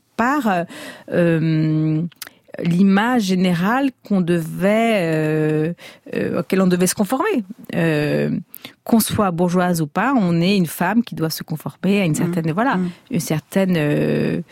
euh, 0.46 0.64
euh 1.12 2.02
l'image 2.62 3.22
générale 3.22 3.90
qu'on 4.06 4.20
devait, 4.20 5.00
euh, 5.00 5.72
euh, 6.14 6.40
auquel 6.40 6.60
on 6.60 6.66
devait 6.66 6.86
se 6.86 6.94
conformer. 6.94 7.44
Euh, 7.74 8.38
qu'on 8.84 9.00
soit 9.00 9.30
bourgeoise 9.30 9.80
ou 9.80 9.86
pas, 9.86 10.12
on 10.14 10.38
est 10.40 10.56
une 10.56 10.66
femme 10.66 11.02
qui 11.02 11.14
doit 11.14 11.30
se 11.30 11.42
conformer 11.42 12.02
à 12.02 12.04
une 12.04 12.12
mmh. 12.12 12.16
certaine, 12.16 12.50
mmh. 12.50 12.52
voilà, 12.52 12.78
une 13.10 13.20
certaine 13.20 14.42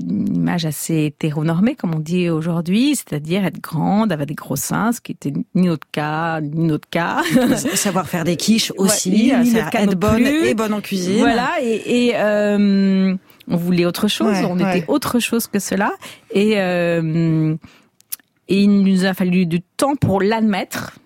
une 0.00 0.34
image 0.34 0.66
assez 0.66 1.04
hétéronormée, 1.04 1.74
comme 1.74 1.94
on 1.94 2.00
dit 2.00 2.28
aujourd'hui, 2.30 2.96
c'est-à-dire 2.96 3.44
être 3.44 3.60
grande, 3.60 4.12
avoir 4.12 4.26
des 4.26 4.34
gros 4.34 4.56
seins, 4.56 4.92
ce 4.92 5.00
qui 5.00 5.12
était 5.12 5.32
ni 5.54 5.66
notre 5.68 5.86
cas, 5.90 6.40
ni 6.40 6.66
notre 6.66 6.88
cas. 6.88 7.22
Savoir 7.74 8.08
faire 8.08 8.24
des 8.24 8.36
quiches 8.36 8.72
aussi, 8.76 9.32
ouais, 9.32 9.64
être 9.74 9.96
bonne 9.96 10.26
et 10.26 10.54
bonne 10.54 10.72
en 10.72 10.80
cuisine. 10.80 11.20
Voilà, 11.20 11.50
et, 11.62 12.06
et 12.06 12.12
euh, 12.16 13.14
on 13.50 13.56
voulait 13.56 13.84
autre 13.84 14.08
chose, 14.08 14.28
ouais, 14.28 14.44
on 14.44 14.58
ouais. 14.58 14.78
était 14.78 14.90
autre 14.90 15.18
chose 15.18 15.46
que 15.46 15.58
cela, 15.58 15.92
et 16.32 16.54
euh, 16.58 17.54
et 18.48 18.62
il 18.62 18.82
nous 18.82 19.04
a 19.04 19.14
fallu 19.14 19.46
du 19.46 19.60
temps 19.60 19.94
pour 19.94 20.22
l'admettre 20.22 20.98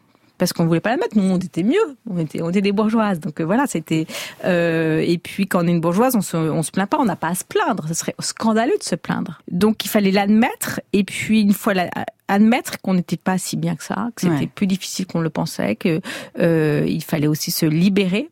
parce 0.42 0.52
qu'on 0.52 0.66
voulait 0.66 0.81
pas 0.81 0.90
la 0.90 0.96
mettre. 0.96 1.16
Nous, 1.16 1.22
on 1.22 1.38
était 1.38 1.62
mieux. 1.62 1.96
On 2.11 2.18
était, 2.18 2.42
on 2.42 2.50
était 2.50 2.62
des 2.62 2.72
bourgeoises. 2.72 3.20
Donc 3.20 3.40
euh, 3.40 3.44
voilà, 3.44 3.68
c'était. 3.68 4.09
Euh, 4.44 4.98
et 4.98 5.18
puis 5.18 5.46
quand 5.46 5.62
on 5.62 5.68
est 5.68 5.70
une 5.70 5.81
bourgeoise, 5.81 6.16
on 6.16 6.20
se, 6.20 6.37
on 6.37 6.64
se 6.64 6.72
plaint 6.72 6.90
pas. 6.90 6.98
On 6.98 7.05
n'a 7.05 7.14
pas 7.14 7.28
à 7.28 7.35
se 7.37 7.44
plaindre. 7.44 7.87
Ce 7.87 7.94
serait 7.94 8.14
scandaleux 8.18 8.76
de 8.76 8.83
se 8.83 8.96
plaindre. 8.96 9.40
Donc 9.48 9.85
il 9.85 9.88
fallait 9.88 10.11
l'admettre. 10.11 10.81
Et 10.92 11.05
puis 11.05 11.42
une 11.42 11.52
fois 11.52 11.74
la, 11.74 11.90
admettre 12.26 12.81
qu'on 12.81 12.94
n'était 12.94 13.16
pas 13.16 13.38
si 13.38 13.57
bien 13.57 13.76
que 13.76 13.85
ça, 13.85 14.09
que 14.16 14.22
c'était 14.22 14.35
ouais. 14.35 14.50
plus 14.52 14.66
difficile 14.66 15.07
qu'on 15.07 15.20
le 15.20 15.31
pensait, 15.31 15.76
que 15.76 16.00
euh, 16.40 16.85
il 16.88 17.05
fallait 17.05 17.28
aussi 17.28 17.50
se 17.50 17.66
libérer. 17.66 18.28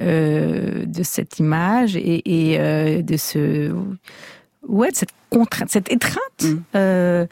Euh, 0.00 0.86
de 0.86 1.02
cette 1.02 1.38
image 1.38 1.96
et, 1.96 2.52
et 2.52 2.58
euh, 2.58 3.02
de 3.02 3.18
ce 3.18 3.70
ouais 4.66 4.90
de 4.90 4.96
cette 4.96 5.10
contrainte 5.28 5.68
cette 5.68 5.92
étreinte 5.92 6.16
mmh. 6.42 6.56
euh, 6.76 7.26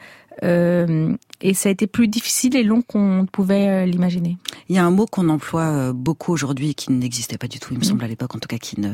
et 1.41 1.55
ça 1.55 1.71
a 1.71 1.73
été 1.73 1.87
plus 1.87 2.07
difficile 2.07 2.57
et 2.57 2.63
long 2.63 2.83
qu'on 2.83 3.27
pouvait 3.33 3.69
euh, 3.69 3.87
l'imaginer. 3.87 4.37
Il 4.69 4.77
y 4.77 4.79
a 4.79 4.85
un 4.85 4.91
mot 4.91 5.07
qu'on 5.07 5.31
emploie 5.31 5.95
beaucoup 5.95 6.33
aujourd'hui 6.33 6.75
qui 6.75 6.93
n'existait 6.93 7.39
pas 7.39 7.49
du 7.49 7.61
tout, 7.61 7.73
il 7.73 7.79
me 7.79 7.81
mmh. 7.81 7.85
semble 7.85 8.05
à 8.05 8.09
l'époque 8.09 8.35
en 8.35 8.39
tout 8.39 8.49
cas, 8.49 8.59
qui 8.59 8.79
ne 8.79 8.93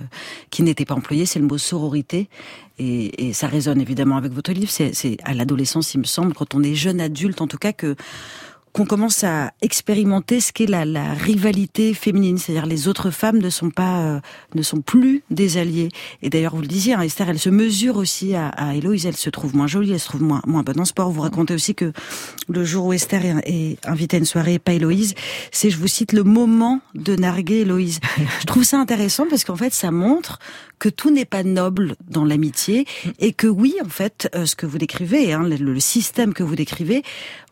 qui 0.51 0.63
n'était 0.63 0.85
pas 0.85 0.95
employé, 0.95 1.27
c'est 1.27 1.41
le 1.41 1.47
mot 1.47 1.59
sororité. 1.59 2.29
Et, 2.79 3.27
et, 3.27 3.33
ça 3.33 3.49
résonne 3.49 3.81
évidemment 3.81 4.17
avec 4.17 4.33
votre 4.33 4.53
livre. 4.53 4.71
C'est 4.71 5.17
à 5.25 5.35
l'adolescence, 5.35 5.95
il 5.95 5.99
me 5.99 6.05
semble, 6.05 6.35
quand 6.35 6.55
on 6.55 6.63
est 6.63 6.75
jeune 6.75 7.01
adulte, 7.01 7.41
en 7.41 7.47
tout 7.47 7.59
cas, 7.59 7.73
que 7.73 7.97
qu'on 8.77 8.85
commence 8.85 9.25
à 9.25 9.53
expérimenter 9.63 10.39
ce 10.39 10.53
qu'est 10.53 10.67
la, 10.67 10.85
la, 10.85 11.15
rivalité 11.15 11.95
féminine, 11.95 12.37
c'est-à-dire 12.37 12.67
les 12.67 12.89
autres 12.89 13.11
femmes 13.11 13.39
ne 13.39 13.49
sont 13.49 13.71
pas, 13.71 14.01
euh, 14.01 14.21
ne 14.55 14.61
sont 14.61 14.83
plus 14.83 15.23
des 15.31 15.57
alliés. 15.57 15.89
Et 16.21 16.29
d'ailleurs, 16.29 16.55
vous 16.55 16.61
le 16.61 16.67
disiez, 16.67 16.93
hein, 16.93 17.01
Esther, 17.01 17.31
elle 17.31 17.39
se 17.39 17.49
mesure 17.49 17.97
aussi 17.97 18.35
à, 18.35 18.49
à 18.49 18.75
Héloïse, 18.75 19.07
elle 19.07 19.17
se 19.17 19.31
trouve 19.31 19.57
moins 19.57 19.67
jolie, 19.67 19.93
elle 19.93 20.01
se 20.01 20.09
trouve 20.09 20.23
moins, 20.23 20.43
moins 20.47 20.63
bonne 20.63 20.79
en 20.79 20.85
sport. 20.85 21.11
Vous 21.11 21.23
racontez 21.23 21.55
aussi 21.55 21.75
que 21.75 21.91
le 22.51 22.65
jour 22.67 22.85
où 22.85 22.93
Esther 22.93 23.25
est, 23.25 23.37
est 23.47 23.79
invitée 23.87 24.19
à 24.19 24.21
une 24.21 24.27
soirée, 24.27 24.59
pas 24.59 24.75
Héloïse, 24.75 25.15
c'est, 25.53 25.71
je 25.71 25.79
vous 25.79 25.89
cite, 25.89 26.13
le 26.13 26.23
moment 26.23 26.81
de 26.95 27.17
narguer 27.17 27.61
Héloïse. 27.61 28.01
je 28.41 28.45
trouve 28.45 28.65
ça 28.65 28.79
intéressant 28.79 29.25
parce 29.31 29.45
qu'en 29.45 29.57
fait, 29.57 29.73
ça 29.73 29.91
montre 29.91 30.39
que 30.79 30.89
tout 30.89 31.11
n'est 31.11 31.25
pas 31.25 31.43
noble 31.43 31.97
dans 32.09 32.25
l'amitié 32.25 32.87
et 33.19 33.33
que 33.33 33.47
oui, 33.47 33.75
en 33.85 33.89
fait, 33.89 34.29
euh, 34.35 34.47
ce 34.47 34.57
que 34.57 34.67
vous 34.67 34.79
décrivez, 34.79 35.33
hein, 35.33 35.43
le, 35.43 35.57
le 35.57 35.81
système 35.81 36.35
que 36.35 36.43
vous 36.43 36.57
décrivez, 36.57 37.03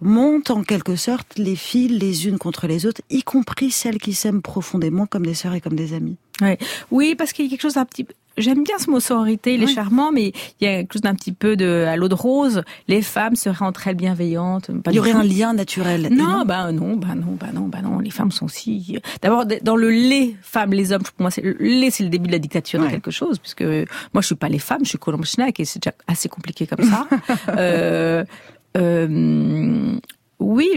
monte 0.00 0.50
en 0.50 0.62
quelque 0.62 0.96
sorte 0.96 1.38
les 1.38 1.56
filles 1.56 1.88
les 1.88 2.26
unes 2.26 2.38
contre 2.38 2.66
les 2.66 2.86
autres, 2.86 3.02
y 3.10 3.22
compris 3.22 3.70
celles 3.70 3.98
qui 3.98 4.14
s'aiment 4.14 4.42
profondément 4.42 5.06
comme 5.06 5.26
des 5.26 5.34
sœurs 5.34 5.54
et 5.54 5.60
comme 5.60 5.76
des 5.76 5.94
amies. 5.94 6.16
Oui, 6.40 6.56
oui 6.90 7.14
parce 7.14 7.32
qu'il 7.32 7.44
y 7.44 7.48
a 7.48 7.50
quelque 7.50 7.62
chose 7.62 7.74
d'un 7.74 7.84
petit 7.84 8.06
J'aime 8.36 8.64
bien 8.64 8.78
ce 8.78 8.90
mot 8.90 8.98
sororité, 8.98 9.54
il 9.54 9.62
est 9.62 9.66
oui. 9.66 9.74
charmant, 9.74 10.10
mais 10.10 10.32
il 10.60 10.64
y 10.64 10.66
a 10.66 10.78
quelque 10.78 10.94
chose 10.94 11.02
d'un 11.02 11.14
petit 11.14 11.30
peu 11.30 11.56
de 11.56 11.84
à 11.86 11.94
l'eau 11.94 12.08
de 12.08 12.14
rose. 12.14 12.62
Les 12.88 13.00
femmes 13.00 13.36
seraient 13.36 13.64
entre 13.64 13.86
elles 13.86 13.94
bienveillantes. 13.94 14.72
Pas 14.82 14.90
il 14.90 14.96
y 14.96 14.98
aurait 14.98 15.12
un 15.12 15.22
lien 15.22 15.52
naturel. 15.52 16.08
Non, 16.10 16.38
non, 16.38 16.44
bah 16.44 16.72
non, 16.72 16.96
bah 16.96 17.14
non, 17.14 17.36
bah 17.38 17.46
non, 17.54 17.68
bah 17.68 17.80
non. 17.82 18.00
Les 18.00 18.10
femmes 18.10 18.32
sont 18.32 18.48
si. 18.48 18.98
D'abord, 19.22 19.44
dans 19.62 19.76
le 19.76 19.88
lait, 19.88 20.34
femmes, 20.42 20.72
les 20.72 20.92
hommes. 20.92 21.02
Pour 21.02 21.12
moi, 21.20 21.30
c'est 21.30 21.42
le 21.42 21.56
lait, 21.60 21.90
c'est 21.90 22.02
le 22.02 22.10
début 22.10 22.26
de 22.26 22.32
la 22.32 22.40
dictature 22.40 22.80
ouais. 22.80 22.86
de 22.86 22.90
quelque 22.90 23.12
chose, 23.12 23.38
puisque 23.38 23.62
moi, 23.62 24.20
je 24.20 24.26
suis 24.26 24.34
pas 24.34 24.48
les 24.48 24.58
femmes, 24.58 24.80
je 24.82 24.88
suis 24.90 24.98
Colombe-Schneck 24.98 25.60
et 25.60 25.64
c'est 25.64 25.80
déjà 25.80 25.94
assez 26.08 26.28
compliqué 26.28 26.66
comme 26.66 26.84
ça. 26.84 27.06
euh, 27.56 28.24
euh, 28.76 29.96
oui, 30.40 30.68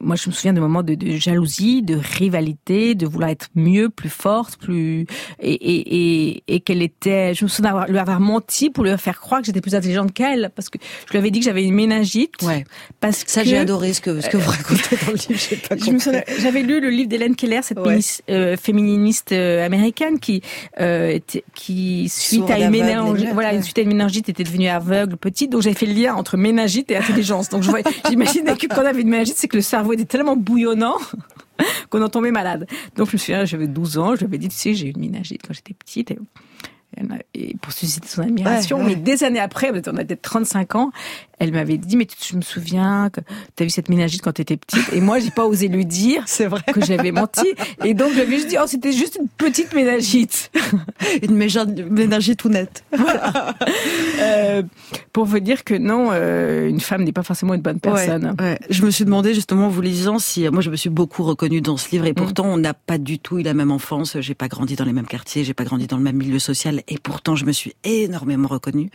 moi 0.00 0.16
je 0.16 0.28
me 0.28 0.34
souviens 0.34 0.52
de 0.52 0.60
moments 0.60 0.82
de, 0.82 0.94
de, 0.94 1.12
jalousie, 1.12 1.82
de 1.82 1.96
rivalité, 1.96 2.94
de 2.94 3.06
vouloir 3.06 3.30
être 3.30 3.48
mieux, 3.54 3.88
plus 3.88 4.08
forte, 4.08 4.56
plus 4.56 5.06
et 5.40 5.52
et 5.52 6.30
et, 6.30 6.42
et 6.48 6.60
qu'elle 6.60 6.82
était. 6.82 7.34
Je 7.34 7.44
me 7.44 7.48
souviens 7.48 7.70
d'avoir 7.70 7.88
lui 7.88 7.98
avoir 7.98 8.20
menti 8.20 8.70
pour 8.70 8.84
lui 8.84 8.96
faire 8.98 9.20
croire 9.20 9.40
que 9.40 9.46
j'étais 9.46 9.60
plus 9.60 9.74
intelligente 9.74 10.12
qu'elle 10.12 10.50
parce 10.54 10.68
que 10.68 10.78
je 11.06 11.12
lui 11.12 11.18
avais 11.18 11.30
dit 11.30 11.40
que 11.40 11.44
j'avais 11.44 11.64
une 11.64 11.74
méningite. 11.74 12.42
Ouais. 12.42 12.64
Parce 13.00 13.24
ça 13.26 13.42
que, 13.42 13.48
j'ai 13.48 13.58
adoré 13.58 13.92
ce 13.92 14.00
que 14.00 14.20
ce 14.20 14.28
que 14.28 14.36
vous 14.36 14.50
racontez 14.50 14.96
dans 15.04 15.12
le 15.12 15.34
livre. 15.34 15.68
Pas 15.68 15.76
je 15.76 16.42
j'avais 16.42 16.62
lu 16.62 16.80
le 16.80 16.90
livre 16.90 17.08
d'Hélène 17.08 17.36
Keller, 17.36 17.60
cette 17.62 17.78
ouais. 17.78 17.98
euh, 18.30 18.56
féministe 18.56 19.32
euh, 19.32 19.64
américaine 19.64 20.18
qui 20.18 20.42
euh, 20.80 21.18
qui 21.54 22.08
suite 22.08 22.50
à 22.50 22.58
une 22.58 22.70
méningite, 22.70 23.30
voilà, 23.32 23.52
une 23.52 23.62
suite 23.62 23.78
à 23.78 23.82
une 23.82 23.88
méningite 23.88 24.28
était 24.28 24.44
devenue 24.44 24.68
aveugle 24.68 25.16
petite, 25.16 25.50
donc 25.50 25.62
j'avais 25.62 25.76
fait 25.76 25.86
le 25.86 25.94
lien 25.94 26.14
entre 26.14 26.36
méningite 26.36 26.90
et 26.90 26.96
intelligence. 26.96 27.48
Donc 27.48 27.62
je 27.62 27.70
j'imaginais 28.08 28.56
que 28.56 28.66
quand 28.66 28.82
on 28.82 28.86
avait 28.86 29.01
une 29.02 29.08
méningite, 29.08 29.36
c'est 29.36 29.48
que 29.48 29.56
le 29.56 29.62
cerveau 29.62 29.92
était 29.92 30.04
tellement 30.04 30.36
bouillonnant 30.36 30.96
qu'on 31.90 32.02
en 32.02 32.08
tombait 32.08 32.30
malade. 32.30 32.66
Donc 32.96 33.08
je 33.08 33.12
me 33.12 33.18
souviens, 33.18 33.44
j'avais 33.44 33.68
12 33.68 33.98
ans, 33.98 34.14
je 34.14 34.20
lui 34.20 34.26
avais 34.26 34.38
dit, 34.38 34.48
tu 34.48 34.56
sais, 34.56 34.74
j'ai 34.74 34.88
eu 34.88 34.90
une 34.90 35.00
méningite 35.00 35.42
quand 35.46 35.52
j'étais 35.52 35.74
petite. 35.74 36.10
Et 36.10 36.18
et 37.34 37.56
pour 37.60 37.72
susciter 37.72 38.08
son 38.08 38.22
admiration. 38.22 38.78
Ouais, 38.78 38.84
ouais. 38.84 38.90
Mais 38.90 38.96
des 38.96 39.24
années 39.24 39.40
après, 39.40 39.70
on 39.70 39.96
a 39.96 40.04
peut-être 40.04 40.22
35 40.22 40.74
ans, 40.74 40.92
elle 41.38 41.52
m'avait 41.52 41.78
dit, 41.78 41.96
mais 41.96 42.06
tu 42.06 42.36
me 42.36 42.42
souviens 42.42 43.10
que 43.10 43.20
tu 43.56 43.62
as 43.62 43.64
vu 43.64 43.70
cette 43.70 43.88
méningite 43.88 44.22
quand 44.22 44.32
tu 44.32 44.42
étais 44.42 44.56
petite? 44.56 44.92
Et 44.92 45.00
moi, 45.00 45.18
j'ai 45.18 45.30
pas 45.30 45.44
osé 45.44 45.66
lui 45.66 45.84
dire 45.84 46.24
vrai. 46.46 46.62
que 46.72 46.84
j'avais 46.84 47.10
menti. 47.10 47.46
Et 47.84 47.94
donc, 47.94 48.12
j'avais 48.14 48.36
juste 48.36 48.48
dit, 48.48 48.56
oh, 48.62 48.66
c'était 48.66 48.92
juste 48.92 49.18
une 49.20 49.28
petite 49.28 49.74
méningite. 49.74 50.52
une 51.22 51.34
méningite 51.34 52.38
tout 52.38 52.48
nette. 52.48 52.84
Voilà. 53.02 53.56
euh, 54.20 54.62
pour 55.12 55.24
vous 55.24 55.40
dire 55.40 55.64
que 55.64 55.74
non, 55.74 56.10
euh, 56.12 56.68
une 56.68 56.78
femme 56.78 57.02
n'est 57.02 57.12
pas 57.12 57.24
forcément 57.24 57.54
une 57.54 57.60
bonne 57.60 57.80
personne. 57.80 58.36
Ouais, 58.40 58.58
je 58.70 58.84
me 58.84 58.90
suis 58.90 59.04
demandé 59.04 59.34
justement, 59.34 59.66
en 59.66 59.68
vous 59.68 59.80
lisant, 59.80 60.20
si 60.20 60.48
moi, 60.48 60.60
je 60.60 60.70
me 60.70 60.76
suis 60.76 60.90
beaucoup 60.90 61.24
reconnue 61.24 61.60
dans 61.60 61.76
ce 61.76 61.90
livre. 61.90 62.06
Et 62.06 62.14
pourtant, 62.14 62.44
mmh. 62.44 62.50
on 62.50 62.58
n'a 62.58 62.74
pas 62.74 62.98
du 62.98 63.18
tout 63.18 63.38
eu 63.38 63.42
la 63.42 63.54
même 63.54 63.72
enfance. 63.72 64.16
J'ai 64.20 64.34
pas 64.34 64.46
grandi 64.46 64.76
dans 64.76 64.84
les 64.84 64.92
mêmes 64.92 65.06
quartiers, 65.06 65.42
j'ai 65.42 65.54
pas 65.54 65.64
grandi 65.64 65.88
dans 65.88 65.96
le 65.96 66.04
même 66.04 66.16
milieu 66.16 66.38
social 66.38 66.81
et 66.88 66.98
pourtant 66.98 67.36
je 67.36 67.44
me 67.44 67.52
suis 67.52 67.74
énormément 67.84 68.48
reconnue. 68.48 68.90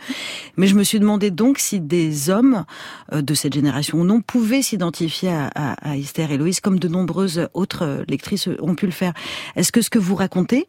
Mais 0.56 0.66
je 0.66 0.74
me 0.74 0.82
suis 0.82 1.00
demandé 1.00 1.30
donc 1.30 1.58
si 1.58 1.80
des 1.80 2.30
hommes 2.30 2.64
euh, 3.12 3.22
de 3.22 3.34
cette 3.34 3.54
génération 3.54 4.00
ou 4.00 4.04
non 4.04 4.20
pouvaient 4.20 4.62
s'identifier 4.62 5.30
à, 5.30 5.48
à, 5.54 5.96
Esther 5.96 6.30
et 6.30 6.38
Loïs 6.38 6.60
comme 6.60 6.78
de 6.78 6.88
nombreuses 6.88 7.48
autres 7.54 8.04
lectrices 8.08 8.48
ont 8.60 8.74
pu 8.74 8.86
le 8.86 8.92
faire. 8.92 9.12
Est-ce 9.56 9.72
que 9.72 9.82
ce 9.82 9.90
que 9.90 9.98
vous 9.98 10.14
racontez 10.14 10.68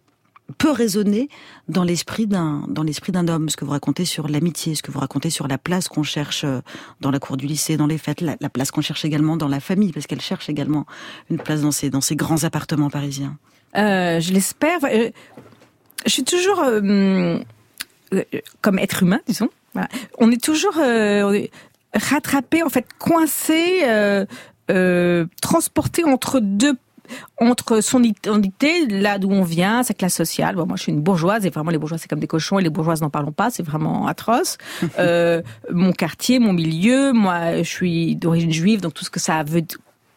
peut 0.58 0.72
résonner 0.72 1.30
dans 1.68 1.84
l'esprit 1.84 2.28
d'un 2.28 2.64
dans 2.68 2.84
l'esprit 2.84 3.12
d'un 3.12 3.28
homme 3.28 3.50
ce 3.50 3.58
que 3.58 3.66
vous 3.66 3.72
racontez 3.72 4.06
sur 4.06 4.28
l'amitié 4.28 4.76
ce 4.76 4.82
que 4.82 4.92
vous 4.92 5.00
racontez 5.00 5.30
sur 5.30 5.48
la 5.48 5.58
place 5.58 5.88
qu'on 5.88 6.04
cherche 6.04 6.44
euh, 6.44 6.62
dans 7.02 7.12
la 7.12 7.20
cour 7.20 7.38
du 7.38 7.46
lycée 7.46 7.78
dans 7.78 7.86
les 7.88 7.98
fêtes 7.98 8.22
la, 8.22 8.36
la 8.40 8.50
place 8.50 8.72
qu'on 8.72 8.82
cherche 8.82 9.06
également 9.06 9.38
dans 9.38 9.48
la 9.48 9.60
famille 9.60 9.92
parce 9.92 10.08
qu'elle 10.08 10.22
cherche 10.22 10.50
également 10.50 10.86
une 11.30 11.38
place 11.38 11.62
dans 11.62 11.72
ces 11.72 11.90
dans 11.90 12.02
ces 12.02 12.16
grands 12.16 12.44
appartements 12.44 12.90
parisiens? 12.90 13.38
Euh, 13.78 14.20
je 14.20 14.34
l'espère 14.34 14.80
je 16.06 16.12
suis 16.12 16.24
toujours 16.24 16.62
euh, 16.64 17.40
comme 18.62 18.80
être 18.80 19.04
humain, 19.04 19.20
disons. 19.28 19.50
Voilà. 19.74 19.90
On 20.18 20.32
est 20.32 20.44
toujours 20.44 20.78
euh, 20.78 21.46
rattrapé, 21.94 22.64
en 22.64 22.70
fait, 22.70 22.86
coincé, 22.98 23.82
euh, 23.84 24.26
euh, 24.72 25.26
transporté 25.42 26.04
entre 26.04 26.40
deux 26.40 26.76
entre 27.42 27.82
son 27.82 28.04
identité, 28.04 28.86
là 28.86 29.18
d'où 29.18 29.32
on 29.32 29.42
vient, 29.42 29.82
sa 29.82 29.96
classe 29.96 30.14
sociale. 30.14 30.56
Bon, 30.56 30.68
moi, 30.68 30.78
je 30.78 30.84
suis 30.84 30.92
une 30.92 31.02
bourgeoise 31.02 31.44
et 31.44 31.50
vraiment 31.50 31.72
les 31.72 31.80
bourgeois 31.80 31.98
c'est 31.98 32.08
comme 32.08 32.20
des 32.20 32.28
cochons 32.28 32.60
et 32.60 32.62
les 32.62 32.70
bourgeoises 32.70 33.02
n'en 33.02 33.10
parlons 33.10 33.32
pas, 33.32 33.50
c'est 33.50 33.64
vraiment 33.64 34.06
atroce. 34.06 34.60
euh, 35.00 35.42
mon 35.72 35.92
quartier, 35.92 36.38
mon 36.38 36.54
milieu, 36.54 37.12
moi, 37.12 37.64
je 37.64 37.68
suis 37.68 38.16
d'origine 38.16 38.52
juive, 38.52 38.82
donc 38.82 38.94
tout 38.94 39.04
ce 39.04 39.10
que 39.10 39.20
ça 39.20 39.42
veut 39.42 39.64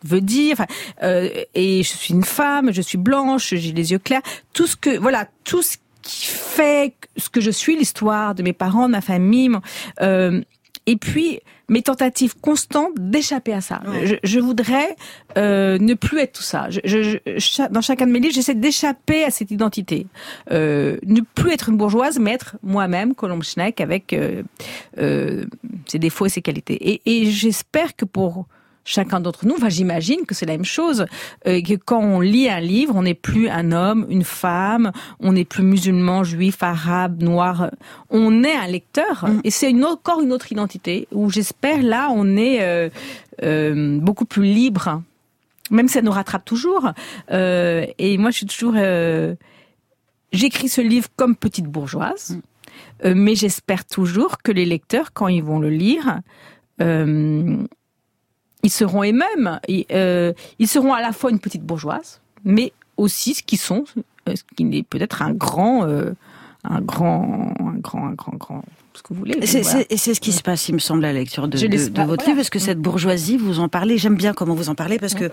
veut 0.05 0.21
dire. 0.21 0.53
Enfin, 0.53 0.67
euh, 1.03 1.29
et 1.55 1.83
je 1.83 1.89
suis 1.89 2.15
une 2.15 2.25
femme, 2.25 2.73
je 2.73 2.83
suis 2.83 2.99
blanche, 2.99 3.55
j'ai 3.55 3.73
les 3.73 3.93
yeux 3.93 3.99
clairs. 3.99 4.23
Tout 4.53 4.67
ce 4.67 4.77
que, 4.77 4.97
voilà, 4.99 5.29
tout 5.45 5.63
ce 5.63 5.77
qui 6.03 6.27
fait 6.27 6.95
ce 7.17 7.29
que 7.29 7.41
je 7.41 7.51
suis, 7.51 7.77
l'histoire 7.77 8.35
de 8.35 8.43
mes 8.43 8.53
parents, 8.53 8.87
de 8.87 8.93
ma 8.93 9.01
famille. 9.01 9.51
Euh, 10.01 10.41
et 10.87 10.97
puis 10.97 11.41
mes 11.69 11.83
tentatives 11.83 12.35
constantes 12.39 12.93
d'échapper 12.99 13.53
à 13.53 13.61
ça. 13.61 13.81
Ouais. 13.87 14.07
Je, 14.07 14.15
je, 14.23 14.41
voudrais 14.41 14.97
euh, 15.39 15.79
ne 15.79 15.95
plus 15.95 16.19
être 16.19 16.33
tout 16.33 16.43
ça. 16.43 16.69
Je, 16.69 16.81
je, 16.85 17.69
dans 17.69 17.81
chacun 17.81 18.07
de 18.07 18.13
mes 18.13 18.21
livres, 18.21 18.35
j'essaie 18.35 18.55
d'échapper 18.55 19.25
à 19.25 19.31
cette 19.31 19.51
identité. 19.51 20.07
Euh, 20.51 20.99
ne 21.07 21.21
plus 21.21 21.53
être 21.53 21.71
une 21.71 21.77
bourgeoise, 21.77 22.19
mais 22.19 22.33
être 22.33 22.57
moi-même, 22.63 23.15
Colombe 23.15 23.43
Schneck, 23.43 23.81
avec 23.81 24.13
euh, 24.13 24.43
ses 25.87 25.99
défauts 25.99 26.27
et 26.27 26.31
ses 26.31 26.43
qualités. 26.43 26.75
Et, 26.75 27.01
et 27.07 27.31
j'espère 27.31 27.97
que 27.97 28.05
pour 28.05 28.47
chacun 28.85 29.21
d'entre 29.21 29.47
nous, 29.47 29.55
enfin 29.55 29.69
j'imagine 29.69 30.25
que 30.27 30.35
c'est 30.35 30.47
la 30.47 30.53
même 30.53 30.65
chose, 30.65 31.07
euh, 31.47 31.61
que 31.63 31.75
quand 31.75 32.01
on 32.01 32.21
lit 32.21 32.49
un 32.49 32.61
livre, 32.61 32.95
on 32.97 33.03
n'est 33.03 33.15
plus 33.15 33.49
un 33.49 33.73
homme, 33.73 34.07
une 34.09 34.25
femme, 34.25 34.93
on 35.21 35.33
n'est 35.33 35.45
plus 35.45 35.63
musulman, 35.63 36.25
juif, 36.25 36.63
arabe, 36.63 37.23
noir, 37.23 37.71
on 38.11 38.43
est 38.43 38.55
un 38.55 38.67
lecteur 38.67 39.27
mm. 39.29 39.41
et 39.45 39.51
c'est 39.51 39.71
une, 39.71 39.85
encore 39.85 40.21
une 40.21 40.33
autre 40.33 40.51
identité 40.51 41.07
où 41.13 41.31
j'espère 41.31 41.83
là 41.83 42.09
on 42.13 42.37
est 42.37 42.63
euh, 42.63 42.89
euh, 43.43 43.99
beaucoup 44.01 44.25
plus 44.25 44.45
libre, 44.45 45.03
même 45.71 45.89
si 45.89 45.95
ça 45.95 46.03
nous 46.03 46.13
rattrape 46.13 46.45
toujours. 46.45 46.91
Et 47.31 48.19
moi 48.19 48.31
je 48.31 48.37
suis 48.37 48.47
toujours, 48.47 48.75
j'écris 50.33 50.69
ce 50.69 50.81
livre 50.81 51.09
comme 51.17 51.37
petite 51.37 51.67
bourgeoise, 51.67 52.39
mm. 53.05 53.13
mais 53.13 53.35
j'espère 53.37 53.85
toujours 53.85 54.39
que 54.43 54.53
les 54.53 54.67
lecteurs 54.67 55.13
quand 55.13 55.29
ils 55.29 55.43
vont 55.43 55.61
le 55.61 55.71
lire 55.71 56.21
ils 58.63 58.71
seront 58.71 59.03
eux-mêmes, 59.03 59.61
euh, 59.91 60.33
ils 60.59 60.69
seront 60.69 60.93
à 60.93 61.01
la 61.01 61.13
fois 61.13 61.31
une 61.31 61.41
petite 61.41 61.63
bourgeoise, 61.63 62.21
mais 62.45 62.73
aussi 62.97 63.35
ce 63.35 63.43
qu'ils 63.43 63.59
sont, 63.59 63.85
euh, 64.29 64.37
ce 64.37 64.43
qui 64.57 64.79
est 64.79 64.83
peut-être 64.85 65.23
un 65.23 65.33
grand, 65.33 65.85
euh, 65.85 66.13
un 66.65 66.81
grand, 66.81 67.55
un 67.61 67.79
grand, 67.79 68.07
un 68.07 68.13
grand, 68.13 68.37
grand 68.37 68.65
ce 68.95 69.03
que 69.03 69.13
vous 69.13 69.21
voulez. 69.21 69.47
C'est 69.47 69.63
voilà. 69.63 69.85
ce 69.91 70.21
qui 70.21 70.33
se 70.33 70.43
passe, 70.43 70.69
il 70.69 70.75
me 70.75 70.79
semble, 70.79 71.05
à 71.05 71.13
la 71.13 71.21
lecture 71.21 71.49
de, 71.49 71.59
de, 71.59 71.67
de 71.67 71.77
votre 71.77 71.91
voilà. 71.97 72.25
livre, 72.27 72.37
parce 72.37 72.51
que 72.51 72.59
cette 72.59 72.79
bourgeoisie, 72.79 73.37
vous 73.37 73.61
en 73.61 73.69
parlez? 73.69 73.99
J'aime 73.99 74.17
bien 74.17 74.33
comment 74.33 74.55
vous 74.55 74.69
en 74.69 74.75
parlez, 74.75 74.99
parce 74.99 75.15
que 75.15 75.31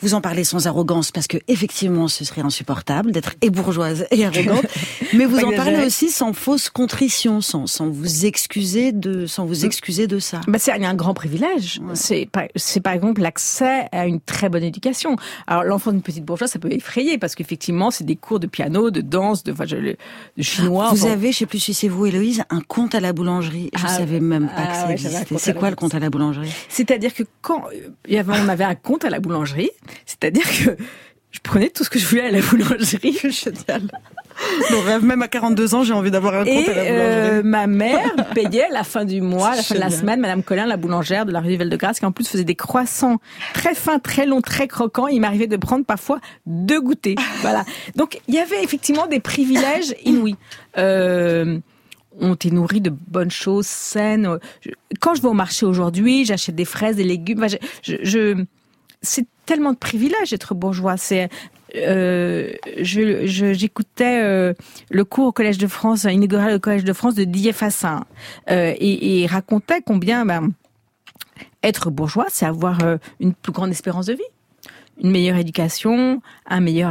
vous 0.00 0.14
en 0.14 0.20
parlez 0.20 0.44
sans 0.44 0.66
arrogance, 0.66 1.10
parce 1.10 1.26
que 1.26 1.38
effectivement, 1.48 2.08
ce 2.08 2.24
serait 2.24 2.42
insupportable 2.42 3.12
d'être 3.12 3.34
et 3.40 3.50
bourgeoise 3.50 4.06
et 4.10 4.24
arrogante. 4.24 4.66
mais 5.14 5.26
vous 5.26 5.40
en 5.44 5.52
parlez 5.52 5.84
aussi 5.84 6.10
sans 6.10 6.32
fausse 6.32 6.70
contrition, 6.70 7.40
sans, 7.40 7.66
sans 7.66 7.88
vous 7.88 8.26
excuser 8.26 8.92
de, 8.92 9.26
sans 9.26 9.44
vous 9.44 9.64
excuser 9.64 10.06
de 10.06 10.18
ça. 10.18 10.40
Bah, 10.48 10.58
c'est 10.58 10.72
un 10.72 10.94
grand 10.94 11.14
privilège. 11.14 11.80
Ouais. 11.82 11.94
C'est 11.94 12.28
c'est 12.56 12.80
par 12.80 12.92
exemple 12.92 13.20
l'accès 13.20 13.86
à 13.92 14.06
une 14.06 14.20
très 14.20 14.48
bonne 14.48 14.62
éducation. 14.62 15.16
Alors 15.46 15.64
l'enfant 15.64 15.92
d'une 15.92 16.02
petite 16.02 16.24
bourgeoise, 16.24 16.50
ça 16.50 16.58
peut 16.58 16.72
effrayer, 16.72 17.18
parce 17.18 17.34
qu'effectivement, 17.34 17.90
c'est 17.90 18.04
des 18.04 18.16
cours 18.16 18.40
de 18.40 18.46
piano, 18.46 18.90
de 18.90 19.00
danse, 19.00 19.42
de, 19.44 19.52
enfin, 19.52 19.66
de 19.66 19.96
chinois. 20.38 20.90
Vous 20.92 21.06
avez, 21.06 21.32
je 21.32 21.38
sais 21.38 21.46
plus 21.46 21.58
si 21.58 21.74
c'est 21.74 21.88
vous, 21.88 22.06
Héloïse, 22.06 22.42
un 22.50 22.60
compte 22.60 22.94
à 22.94 23.00
la 23.02 23.12
boulangerie. 23.12 23.70
Je 23.76 23.84
ah, 23.84 23.88
savais 23.88 24.20
même 24.20 24.46
pas 24.46 24.54
ah, 24.56 24.66
que 24.66 24.74
ça 24.74 24.86
ouais, 24.86 24.92
existait. 24.92 25.38
C'est 25.38 25.54
quoi 25.54 25.70
le 25.70 25.76
compte 25.76 25.94
à 25.94 25.98
la 25.98 26.10
boulangerie? 26.10 26.52
C'est-à-dire 26.68 27.12
que 27.14 27.24
quand 27.40 27.64
il 28.06 28.14
y 28.14 28.18
avait, 28.18 28.32
on 28.32 28.48
avait 28.48 28.64
un 28.64 28.74
compte 28.74 29.04
à 29.04 29.10
la 29.10 29.20
boulangerie, 29.20 29.70
c'est-à-dire 30.06 30.44
que 30.44 30.76
je 31.32 31.40
prenais 31.42 31.70
tout 31.70 31.82
ce 31.82 31.90
que 31.90 31.98
je 31.98 32.06
voulais 32.06 32.26
à 32.26 32.30
la 32.30 32.40
boulangerie. 32.40 33.12
Génial. 33.30 33.88
Mon 34.70 34.80
rêve, 34.80 35.04
même 35.04 35.22
à 35.22 35.28
42 35.28 35.74
ans, 35.74 35.82
j'ai 35.82 35.92
envie 35.92 36.10
d'avoir 36.10 36.34
un 36.34 36.44
compte 36.44 36.48
et, 36.48 36.68
à 36.68 36.74
la 36.74 36.82
boulangerie. 36.82 37.38
Euh, 37.38 37.42
ma 37.42 37.66
mère 37.66 38.14
payait 38.34 38.64
à 38.64 38.72
la 38.72 38.84
fin 38.84 39.04
du 39.04 39.20
mois, 39.20 39.50
à 39.50 39.56
la 39.56 39.62
fin 39.62 39.74
de 39.74 39.80
la 39.80 39.90
semaine, 39.90 40.20
Madame 40.20 40.42
Collin, 40.42 40.66
la 40.66 40.76
boulangère 40.76 41.26
de 41.26 41.32
la 41.32 41.40
rue 41.40 41.56
de 41.56 41.76
Grâce, 41.76 42.00
qui 42.00 42.06
en 42.06 42.12
plus 42.12 42.28
faisait 42.28 42.44
des 42.44 42.54
croissants 42.54 43.18
très 43.54 43.74
fins, 43.74 43.98
très 43.98 44.26
longs, 44.26 44.40
très 44.40 44.68
croquants. 44.68 45.08
Il 45.08 45.20
m'arrivait 45.20 45.46
de 45.46 45.56
prendre 45.56 45.84
parfois 45.84 46.20
deux 46.46 46.80
goûters. 46.80 47.16
Voilà. 47.40 47.64
Donc, 47.96 48.20
il 48.28 48.34
y 48.34 48.38
avait 48.38 48.62
effectivement 48.62 49.06
des 49.06 49.20
privilèges 49.20 49.94
inouïs. 50.04 50.36
Euh, 50.76 51.58
on 52.20 52.36
t'est 52.36 52.50
nourri 52.50 52.80
de 52.80 52.90
bonnes 52.90 53.30
choses 53.30 53.66
saines. 53.66 54.38
Quand 55.00 55.14
je 55.14 55.22
vais 55.22 55.28
au 55.28 55.34
marché 55.34 55.66
aujourd'hui, 55.66 56.24
j'achète 56.24 56.54
des 56.54 56.64
fraises, 56.64 56.96
des 56.96 57.04
légumes. 57.04 57.46
c'est 59.02 59.26
tellement 59.46 59.72
de 59.72 59.78
privilèges 59.78 60.30
d'être 60.30 60.54
bourgeois. 60.54 60.96
C'est 60.96 61.28
euh, 61.74 62.52
j'écoutais 62.76 64.20
euh, 64.22 64.52
le 64.90 65.04
cours 65.04 65.28
au 65.28 65.32
Collège 65.32 65.58
de 65.58 65.66
France, 65.66 66.04
inaugural 66.04 66.54
au 66.54 66.60
Collège 66.60 66.84
de 66.84 66.92
France 66.92 67.14
de 67.14 67.24
Didier 67.24 67.52
Fassin, 67.52 68.04
euh, 68.50 68.74
et, 68.76 69.22
et 69.22 69.26
racontait 69.26 69.80
combien 69.80 70.24
ben, 70.24 70.52
être 71.62 71.90
bourgeois, 71.90 72.26
c'est 72.28 72.46
avoir 72.46 72.78
une 73.20 73.34
plus 73.34 73.52
grande 73.52 73.70
espérance 73.70 74.06
de 74.06 74.14
vie, 74.14 74.20
une 75.02 75.10
meilleure 75.10 75.36
éducation, 75.36 76.20
un 76.46 76.60
meilleur 76.60 76.90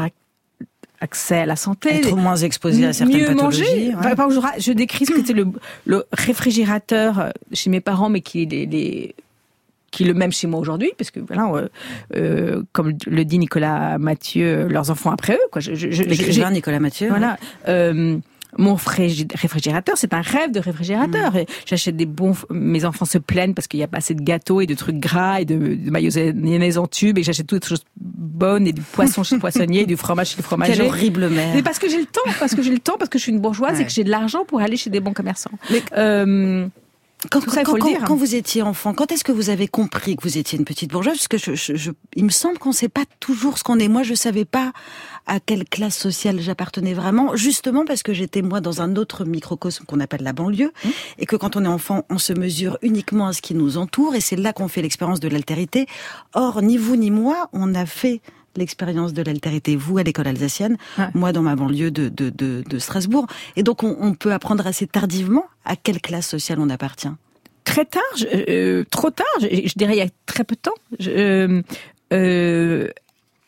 accès 1.01 1.39
à 1.39 1.45
la 1.45 1.55
santé, 1.55 1.89
être 1.95 2.15
moins 2.15 2.37
exposé 2.37 2.85
à 2.85 2.93
certaines 2.93 3.17
mieux 3.17 3.25
pathologies. 3.25 3.91
Manger. 3.91 3.95
Ouais. 3.95 4.55
je, 4.57 4.61
je 4.61 4.71
décris 4.71 5.05
ce 5.05 5.11
que 5.11 5.17
c'était 5.17 5.33
le, 5.33 5.47
le 5.85 6.05
réfrigérateur 6.13 7.33
chez 7.51 7.69
mes 7.69 7.81
parents, 7.81 8.09
mais 8.09 8.21
qui 8.21 8.45
les, 8.45 8.65
les 8.65 9.15
qui 9.91 10.03
est 10.03 10.07
le 10.07 10.13
même 10.13 10.31
chez 10.31 10.47
moi 10.47 10.59
aujourd'hui, 10.59 10.91
parce 10.97 11.11
que 11.11 11.19
voilà, 11.19 11.51
euh, 11.53 11.67
euh, 12.15 12.63
comme 12.71 12.93
le 13.05 13.25
dit 13.25 13.37
Nicolas 13.37 13.97
Mathieu, 13.97 14.67
leurs 14.67 14.89
enfants 14.89 15.11
après 15.11 15.33
eux, 15.33 15.47
quoi. 15.51 15.61
Je, 15.61 15.75
je, 15.75 16.03
L'écrivain 16.03 16.51
Nicolas 16.51 16.79
Mathieu. 16.79 17.09
Voilà. 17.09 17.37
Euh, 17.67 18.17
mon 18.57 18.75
réfrigérateur, 18.75 19.97
c'est 19.97 20.13
un 20.13 20.21
rêve 20.21 20.51
de 20.51 20.59
réfrigérateur. 20.59 21.33
Mmh. 21.33 21.45
J'achète 21.65 21.95
des 21.95 22.05
bons. 22.05 22.35
Mes 22.49 22.85
enfants 22.85 23.05
se 23.05 23.17
plaignent 23.17 23.53
parce 23.53 23.67
qu'il 23.67 23.79
n'y 23.79 23.83
a 23.83 23.87
pas 23.87 23.99
assez 23.99 24.13
de 24.13 24.21
gâteaux 24.21 24.61
et 24.61 24.65
de 24.65 24.73
trucs 24.73 24.97
gras 24.97 25.41
et 25.41 25.45
de, 25.45 25.55
de 25.55 25.89
mayonnaise 25.89 26.77
en 26.77 26.87
tube 26.87 27.17
et 27.17 27.23
j'achète 27.23 27.47
toutes 27.47 27.63
les 27.63 27.69
choses 27.69 27.85
bonnes 27.95 28.67
et 28.67 28.73
du 28.73 28.81
poisson 28.81 29.23
chez 29.23 29.35
le 29.35 29.41
poissonnier 29.41 29.81
et 29.81 29.85
du 29.85 29.97
fromage 29.97 30.31
chez 30.31 30.37
le 30.37 30.43
fromager. 30.43 30.73
Quelle 30.73 30.85
horrible 30.85 31.29
mère. 31.29 31.55
Mais 31.55 31.63
parce 31.63 31.79
que 31.79 31.89
j'ai 31.89 31.99
le 31.99 32.05
temps, 32.05 32.21
parce 32.39 32.55
que 32.55 32.61
j'ai 32.61 32.71
le 32.71 32.79
temps, 32.79 32.95
parce 32.97 33.09
que 33.09 33.17
je 33.17 33.23
suis 33.23 33.31
une 33.31 33.39
bourgeoise 33.39 33.75
ouais. 33.77 33.81
et 33.83 33.85
que 33.85 33.91
j'ai 33.91 34.03
de 34.03 34.09
l'argent 34.09 34.45
pour 34.45 34.59
aller 34.61 34.77
chez 34.77 34.89
des 34.89 34.99
bons 34.99 35.13
commerçants. 35.13 35.51
Mais... 35.69 35.81
Euh, 35.97 36.67
quand, 37.29 37.47
ça, 37.49 37.63
quand, 37.63 37.77
quand, 37.77 37.93
quand, 38.05 38.15
vous 38.15 38.35
étiez 38.35 38.63
enfant, 38.63 38.93
quand 38.93 39.11
est-ce 39.11 39.23
que 39.23 39.31
vous 39.31 39.49
avez 39.49 39.67
compris 39.67 40.15
que 40.15 40.23
vous 40.23 40.37
étiez 40.37 40.57
une 40.57 40.65
petite 40.65 40.91
bourgeoise? 40.91 41.17
Parce 41.17 41.27
que 41.27 41.37
je, 41.37 41.53
je, 41.53 41.75
je, 41.75 41.91
il 42.15 42.25
me 42.25 42.29
semble 42.29 42.57
qu'on 42.57 42.69
ne 42.69 42.75
sait 42.75 42.89
pas 42.89 43.03
toujours 43.19 43.57
ce 43.57 43.63
qu'on 43.63 43.77
est. 43.77 43.87
Moi, 43.87 44.03
je 44.03 44.15
savais 44.15 44.45
pas 44.45 44.71
à 45.27 45.39
quelle 45.39 45.65
classe 45.65 45.97
sociale 45.97 46.41
j'appartenais 46.41 46.93
vraiment, 46.93 47.35
justement 47.35 47.85
parce 47.85 48.01
que 48.01 48.13
j'étais 48.13 48.41
moi 48.41 48.59
dans 48.59 48.81
un 48.81 48.95
autre 48.95 49.23
microcosme 49.23 49.85
qu'on 49.85 49.99
appelle 49.99 50.23
la 50.23 50.33
banlieue, 50.33 50.71
mmh. 50.83 50.89
et 51.19 51.25
que 51.27 51.35
quand 51.35 51.55
on 51.55 51.63
est 51.63 51.67
enfant, 51.67 52.05
on 52.09 52.17
se 52.17 52.33
mesure 52.33 52.77
uniquement 52.81 53.27
à 53.27 53.33
ce 53.33 53.41
qui 53.41 53.53
nous 53.53 53.77
entoure, 53.77 54.15
et 54.15 54.21
c'est 54.21 54.35
là 54.35 54.51
qu'on 54.51 54.67
fait 54.67 54.81
l'expérience 54.81 55.19
de 55.19 55.27
l'altérité. 55.27 55.85
Or, 56.33 56.61
ni 56.61 56.77
vous 56.77 56.95
ni 56.95 57.11
moi, 57.11 57.49
on 57.53 57.75
a 57.75 57.85
fait 57.85 58.21
l'expérience 58.55 59.13
de 59.13 59.21
l'altérité, 59.21 59.75
vous 59.75 59.97
à 59.97 60.03
l'école 60.03 60.27
alsacienne, 60.27 60.77
ouais. 60.97 61.07
moi 61.13 61.31
dans 61.31 61.41
ma 61.41 61.55
banlieue 61.55 61.91
de, 61.91 62.09
de, 62.09 62.29
de, 62.29 62.63
de 62.67 62.79
Strasbourg. 62.79 63.27
Et 63.55 63.63
donc 63.63 63.83
on, 63.83 63.95
on, 63.99 64.13
peut 64.13 64.33
apprendre 64.33 64.65
assez 64.67 64.87
tardivement 64.87 65.45
à 65.65 65.75
quelle 65.75 66.01
classe 66.01 66.27
sociale 66.27 66.59
on 66.59 66.69
appartient? 66.69 67.11
Très 67.63 67.85
tard, 67.85 68.01
euh, 68.33 68.83
trop 68.89 69.11
tard, 69.11 69.25
je, 69.39 69.47
je, 69.47 69.73
dirais 69.75 69.93
il 69.93 69.99
y 69.99 70.01
a 70.01 70.09
très 70.25 70.43
peu 70.43 70.55
de 70.55 70.61
temps. 70.61 70.71
Je, 70.99 71.11
euh, 71.11 71.61
euh, 72.11 72.89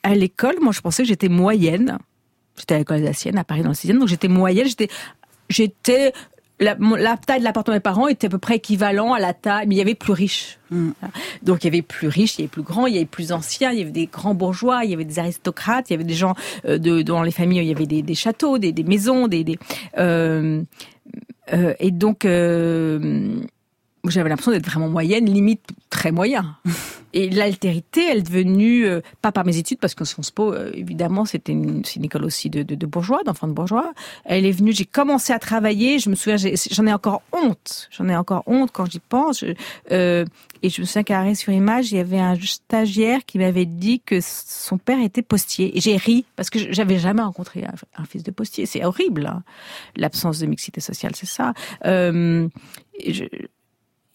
à 0.04 0.16
l'école, 0.16 0.56
moi 0.62 0.72
je 0.72 0.82
pensais 0.82 1.04
que 1.04 1.10
j'étais 1.10 1.30
moyenne. 1.30 1.98
J'étais 2.58 2.76
à 2.76 2.78
l'école 2.78 2.98
alsacienne 2.98 3.38
à 3.38 3.44
Paris 3.44 3.64
dans 3.64 3.70
le 3.70 3.76
6 3.76 3.88
donc 3.94 4.08
j'étais 4.08 4.28
moyenne, 4.28 4.68
j'étais 4.68 4.90
j'étais 5.50 6.14
la, 6.60 6.76
la, 6.80 7.18
taille 7.18 7.40
de 7.40 7.44
l'appartement 7.44 7.74
de 7.74 7.78
mes 7.78 7.82
parents 7.82 8.08
était 8.08 8.28
à 8.28 8.30
peu 8.30 8.38
près 8.38 8.56
équivalent 8.56 9.14
à 9.14 9.20
la 9.20 9.34
taille, 9.34 9.68
mais 9.68 9.76
il 9.76 9.78
y 9.78 9.82
avait 9.82 9.96
plus 9.96 10.14
riche. 10.14 10.60
Mm. 10.70 10.92
Donc 11.42 11.64
il 11.64 11.68
y 11.68 11.70
avait 11.70 11.82
plus 11.82 12.08
riche, 12.08 12.38
il 12.38 12.42
y 12.42 12.44
avait 12.44 12.50
plus 12.50 12.62
grand, 12.62 12.88
il 12.88 12.94
y 12.94 12.98
avait 12.98 13.06
plus 13.06 13.32
anciens, 13.32 13.72
il 13.72 13.80
y 13.80 13.82
avait 13.82 13.92
des 13.92 14.06
grands 14.06 14.36
bourgeois, 14.36 14.86
il 14.86 14.92
y 14.92 14.94
avait 14.94 15.06
des 15.06 15.20
aristocrates, 15.20 15.90
il 15.90 15.94
y 15.94 15.96
avait 15.96 16.04
des 16.04 16.14
gens 16.14 16.36
euh, 16.66 16.78
de, 16.78 17.02
dans 17.02 17.24
les 17.24 17.32
familles, 17.32 17.60
il 17.60 17.68
y 17.68 17.74
avait 17.74 17.88
des, 17.88 18.02
des 18.02 18.16
châteaux, 18.16 18.58
des, 18.58 18.72
des, 18.72 18.84
maisons, 18.84 19.28
des, 19.28 19.44
des 19.44 19.58
euh, 19.98 20.64
euh, 21.52 21.74
et 21.80 21.92
donc 21.92 22.26
euh, 22.26 23.42
j'avais 24.10 24.30
l'impression 24.30 24.52
d'être 24.52 24.66
vraiment 24.66 24.90
moyenne, 24.90 25.26
limite 25.26 25.66
très 25.90 26.12
moyen. 26.12 26.58
Et 27.16 27.30
l'altérité, 27.30 28.08
elle 28.10 28.18
est 28.18 28.22
devenue, 28.24 28.86
euh, 28.86 29.02
pas 29.22 29.32
par 29.32 29.46
mes 29.46 29.58
études, 29.58 29.78
parce 29.78 29.94
que 29.94 30.04
Sciences 30.04 30.32
Po, 30.32 30.52
euh, 30.52 30.72
évidemment, 30.74 31.26
c'était 31.26 31.52
une, 31.52 31.84
une, 31.96 32.06
école 32.06 32.26
aussi 32.26 32.50
de, 32.50 32.64
de, 32.64 32.74
de 32.74 32.86
bourgeois, 32.88 33.22
d'enfants 33.24 33.48
de 33.48 33.54
bourgeois. 33.54 33.94
Elle 34.26 34.48
est 34.48 34.52
venue, 34.52 34.74
j'ai 34.74 34.86
commencé 34.86 35.32
à 35.32 35.38
travailler, 35.38 36.00
je 36.00 36.10
me 36.10 36.16
souviens, 36.16 36.38
j'en 36.38 36.86
ai, 36.88 36.90
ai, 36.90 36.94
encore 36.94 37.22
honte. 37.32 37.88
J'en 37.92 38.10
ai 38.10 38.16
encore 38.16 38.42
honte 38.48 38.72
quand 38.74 38.90
j'y 38.90 39.00
pense. 39.00 39.42
Je, 39.42 39.54
euh, 39.92 40.26
et 40.64 40.70
je 40.70 40.82
me 40.82 40.88
souviens 40.88 41.04
qu'à 41.04 41.20
Arrêt 41.20 41.36
sur 41.36 41.54
Image, 41.54 41.92
il 41.92 41.98
y 41.98 42.02
avait 42.02 42.20
un 42.20 42.36
stagiaire 42.36 43.24
qui 43.26 43.38
m'avait 43.38 43.68
dit 43.68 44.00
que 44.00 44.20
son 44.22 44.80
père 44.80 45.00
était 45.00 45.22
postier. 45.22 45.78
Et 45.78 45.82
j'ai 45.82 45.98
ri, 45.98 46.26
parce 46.36 46.50
que 46.50 46.74
j'avais 46.74 46.98
jamais 46.98 47.22
rencontré 47.22 47.64
un, 47.64 48.02
un, 48.02 48.06
fils 48.06 48.24
de 48.24 48.32
postier. 48.32 48.66
C'est 48.66 48.84
horrible, 48.84 49.28
hein. 49.28 49.44
l'absence 49.96 50.40
de 50.40 50.48
mixité 50.48 50.82
sociale, 50.82 51.12
c'est 51.16 51.28
ça. 51.28 51.54
Euh, 51.86 52.48
je, 53.08 53.26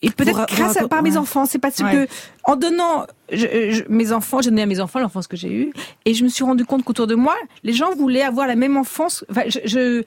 et 0.03 0.11
peut-être 0.11 0.47
grâce 0.47 0.77
à, 0.77 0.87
par 0.89 1.03
mes 1.03 1.17
enfants, 1.17 1.45
c'est 1.45 1.59
parce 1.59 1.79
ouais. 1.81 1.91
que 1.93 2.09
en 2.45 2.57
donnant 2.57 3.07
je, 3.33 3.47
je, 3.71 3.83
mes 3.89 4.13
enfants, 4.13 4.41
j'ai 4.41 4.51
donné 4.51 4.63
à 4.63 4.67
mes 4.67 4.81
enfants 4.81 5.01
l'enfance 5.01 5.27
que 5.27 5.37
j'ai 5.37 5.53
eue, 5.53 5.73
et 6.05 6.15
je 6.15 6.25
me 6.25 6.29
suis 6.29 6.45
rendu 6.45 6.65
compte 6.65 6.85
qu'autour 6.85 7.07
de 7.07 7.15
moi, 7.15 7.35
les 7.65 7.73
gens 7.73 7.95
voulaient 7.95 8.23
avoir 8.23 8.47
la 8.47 8.57
même 8.57 8.77
enfance. 8.77 9.25
Enfin, 9.29 9.43
je, 9.49 9.59
je 9.65 10.05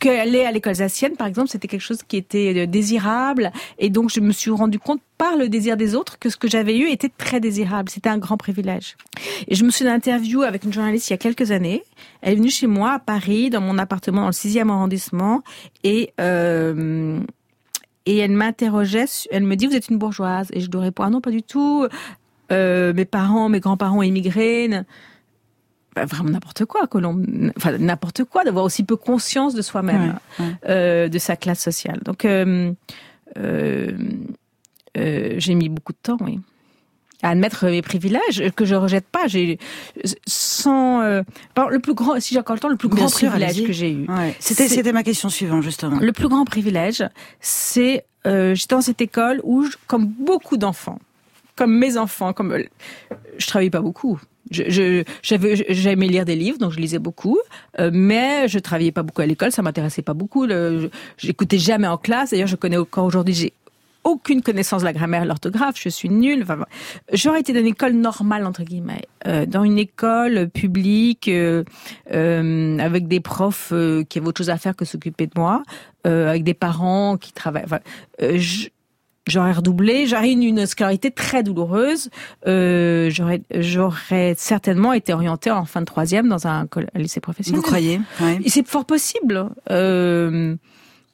qu'aller 0.00 0.44
à 0.44 0.50
l'école 0.50 0.70
alsacienne, 0.70 1.16
par 1.16 1.26
exemple, 1.26 1.48
c'était 1.48 1.68
quelque 1.68 1.82
chose 1.82 2.00
qui 2.06 2.16
était 2.16 2.54
euh, 2.56 2.66
désirable, 2.66 3.52
et 3.78 3.90
donc 3.90 4.10
je 4.10 4.20
me 4.20 4.32
suis 4.32 4.50
rendu 4.50 4.78
compte 4.78 5.00
par 5.18 5.36
le 5.36 5.48
désir 5.48 5.76
des 5.76 5.94
autres 5.94 6.18
que 6.18 6.30
ce 6.30 6.36
que 6.36 6.48
j'avais 6.48 6.76
eu 6.78 6.88
était 6.88 7.10
très 7.10 7.38
désirable. 7.38 7.90
C'était 7.90 8.08
un 8.08 8.18
grand 8.18 8.38
privilège. 8.38 8.96
Et 9.46 9.54
je 9.54 9.64
me 9.64 9.70
suis 9.70 9.86
interview 9.86 10.42
avec 10.42 10.64
une 10.64 10.72
journaliste 10.72 11.10
il 11.10 11.12
y 11.12 11.14
a 11.14 11.18
quelques 11.18 11.50
années. 11.50 11.84
Elle 12.22 12.32
est 12.32 12.36
venue 12.36 12.50
chez 12.50 12.66
moi 12.66 12.92
à 12.92 12.98
Paris, 12.98 13.50
dans 13.50 13.60
mon 13.60 13.76
appartement 13.78 14.22
dans 14.22 14.28
le 14.28 14.32
6e 14.32 14.70
arrondissement, 14.70 15.42
et 15.84 16.12
euh, 16.18 17.20
et 18.10 18.18
elle 18.18 18.32
m'interrogeait, 18.32 19.04
elle 19.30 19.44
me 19.44 19.54
dit 19.54 19.68
vous 19.68 19.76
êtes 19.76 19.88
une 19.88 19.98
bourgeoise 19.98 20.48
et 20.52 20.60
je 20.60 20.68
dois 20.68 20.82
répondre 20.82 21.06
ah 21.06 21.10
non 21.12 21.20
pas 21.20 21.30
du 21.30 21.44
tout. 21.44 21.86
Euh, 22.50 22.92
mes 22.92 23.04
parents, 23.04 23.48
mes 23.48 23.60
grands-parents 23.60 24.02
immigrés. 24.02 24.68
Bah, 25.94 26.06
vraiment 26.06 26.30
n'importe 26.30 26.64
quoi, 26.64 26.88
que 26.88 26.98
enfin 27.56 27.78
n'importe 27.78 28.24
quoi, 28.24 28.42
d'avoir 28.42 28.64
aussi 28.64 28.82
peu 28.82 28.96
conscience 28.96 29.54
de 29.54 29.62
soi-même, 29.62 30.18
ouais, 30.38 30.44
ouais. 30.44 30.52
euh, 30.68 31.08
de 31.08 31.18
sa 31.18 31.36
classe 31.36 31.60
sociale. 31.60 32.00
Donc 32.04 32.24
euh 32.24 32.72
j'ai 34.96 35.54
mis 35.54 35.68
beaucoup 35.68 35.92
de 35.92 35.98
temps, 36.02 36.18
oui. 36.20 36.40
À 37.22 37.30
admettre 37.30 37.66
mes 37.66 37.82
privilèges 37.82 38.50
que 38.56 38.64
je 38.64 38.74
rejette 38.74 39.06
pas. 39.06 39.26
J'ai 39.26 39.58
sans 40.26 41.02
euh, 41.02 41.22
le 41.68 41.78
plus 41.78 41.94
grand, 41.94 42.20
si 42.20 42.34
j'ai 42.34 42.40
encore 42.40 42.56
le 42.56 42.60
temps, 42.60 42.68
le 42.68 42.76
plus 42.76 42.88
grand 42.88 43.10
privilège 43.10 43.64
que 43.64 43.72
j'ai 43.72 43.92
eu. 43.92 44.06
C'était 44.38 44.68
c'était 44.68 44.92
ma 44.92 45.02
question 45.02 45.28
suivante 45.28 45.62
justement. 45.62 45.98
Le 46.00 46.12
plus 46.12 46.28
grand 46.28 46.44
privilège, 46.44 47.04
c'est 47.40 48.04
euh, 48.26 48.54
j'étais 48.54 48.74
dans 48.74 48.80
cette 48.80 49.00
école 49.00 49.40
où, 49.44 49.66
comme 49.86 50.06
beaucoup 50.06 50.56
d'enfants, 50.56 50.98
comme 51.56 51.76
mes 51.76 51.96
enfants, 51.96 52.32
comme 52.32 52.58
je 53.38 53.46
travaillais 53.46 53.70
pas 53.70 53.80
beaucoup. 53.80 54.20
Je, 54.50 55.04
j'avais, 55.22 55.54
j'aimais 55.68 56.08
lire 56.08 56.24
des 56.24 56.34
livres, 56.34 56.58
donc 56.58 56.72
je 56.72 56.80
lisais 56.80 56.98
beaucoup, 56.98 57.38
euh, 57.78 57.90
mais 57.92 58.48
je 58.48 58.58
travaillais 58.58 58.90
pas 58.90 59.04
beaucoup 59.04 59.22
à 59.22 59.26
l'école, 59.26 59.52
ça 59.52 59.62
m'intéressait 59.62 60.02
pas 60.02 60.14
beaucoup. 60.14 60.46
J'écoutais 61.18 61.58
jamais 61.58 61.86
en 61.86 61.96
classe. 61.96 62.30
D'ailleurs, 62.30 62.48
je 62.48 62.56
connais 62.56 62.76
encore 62.76 63.04
aujourd'hui, 63.04 63.34
j'ai 63.34 63.52
aucune 64.04 64.42
connaissance 64.42 64.82
de 64.82 64.86
la 64.86 64.92
grammaire 64.92 65.22
et 65.22 65.26
l'orthographe, 65.26 65.76
je 65.78 65.88
suis 65.88 66.08
nulle. 66.08 66.42
Enfin, 66.42 66.58
j'aurais 67.12 67.40
été 67.40 67.52
dans 67.52 67.60
une 67.60 67.66
école 67.66 67.92
normale 67.92 68.46
entre 68.46 68.62
guillemets, 68.62 69.02
euh, 69.26 69.46
dans 69.46 69.64
une 69.64 69.78
école 69.78 70.48
publique 70.48 71.28
euh, 71.28 71.64
euh, 72.12 72.78
avec 72.78 73.08
des 73.08 73.20
profs 73.20 73.72
qui 74.08 74.18
avaient 74.18 74.26
autre 74.26 74.38
chose 74.38 74.50
à 74.50 74.56
faire 74.56 74.76
que 74.76 74.84
s'occuper 74.84 75.26
de 75.26 75.32
moi, 75.36 75.62
avec 76.04 76.44
des 76.44 76.54
parents 76.54 77.16
qui 77.16 77.32
travaillent. 77.32 77.64
Enfin, 77.64 77.80
j'aurais 79.26 79.52
redoublé, 79.52 80.06
j'aurais 80.06 80.32
eu 80.32 80.46
une 80.46 80.64
scolarité 80.66 81.10
très 81.10 81.42
douloureuse. 81.42 82.08
j'aurais, 82.46 83.42
j'aurais 83.54 84.34
certainement 84.38 84.92
été 84.92 85.12
orientée 85.12 85.50
en 85.50 85.66
fin 85.66 85.80
de 85.80 85.86
troisième 85.86 86.28
dans 86.28 86.46
un, 86.46 86.66
lycée 86.94 87.20
professionnel. 87.20 87.60
Vous 87.60 87.66
croyez 87.66 88.00
ouais. 88.20 88.38
C'est 88.46 88.66
fort 88.66 88.86
possible. 88.86 89.50
Euh, 89.70 90.56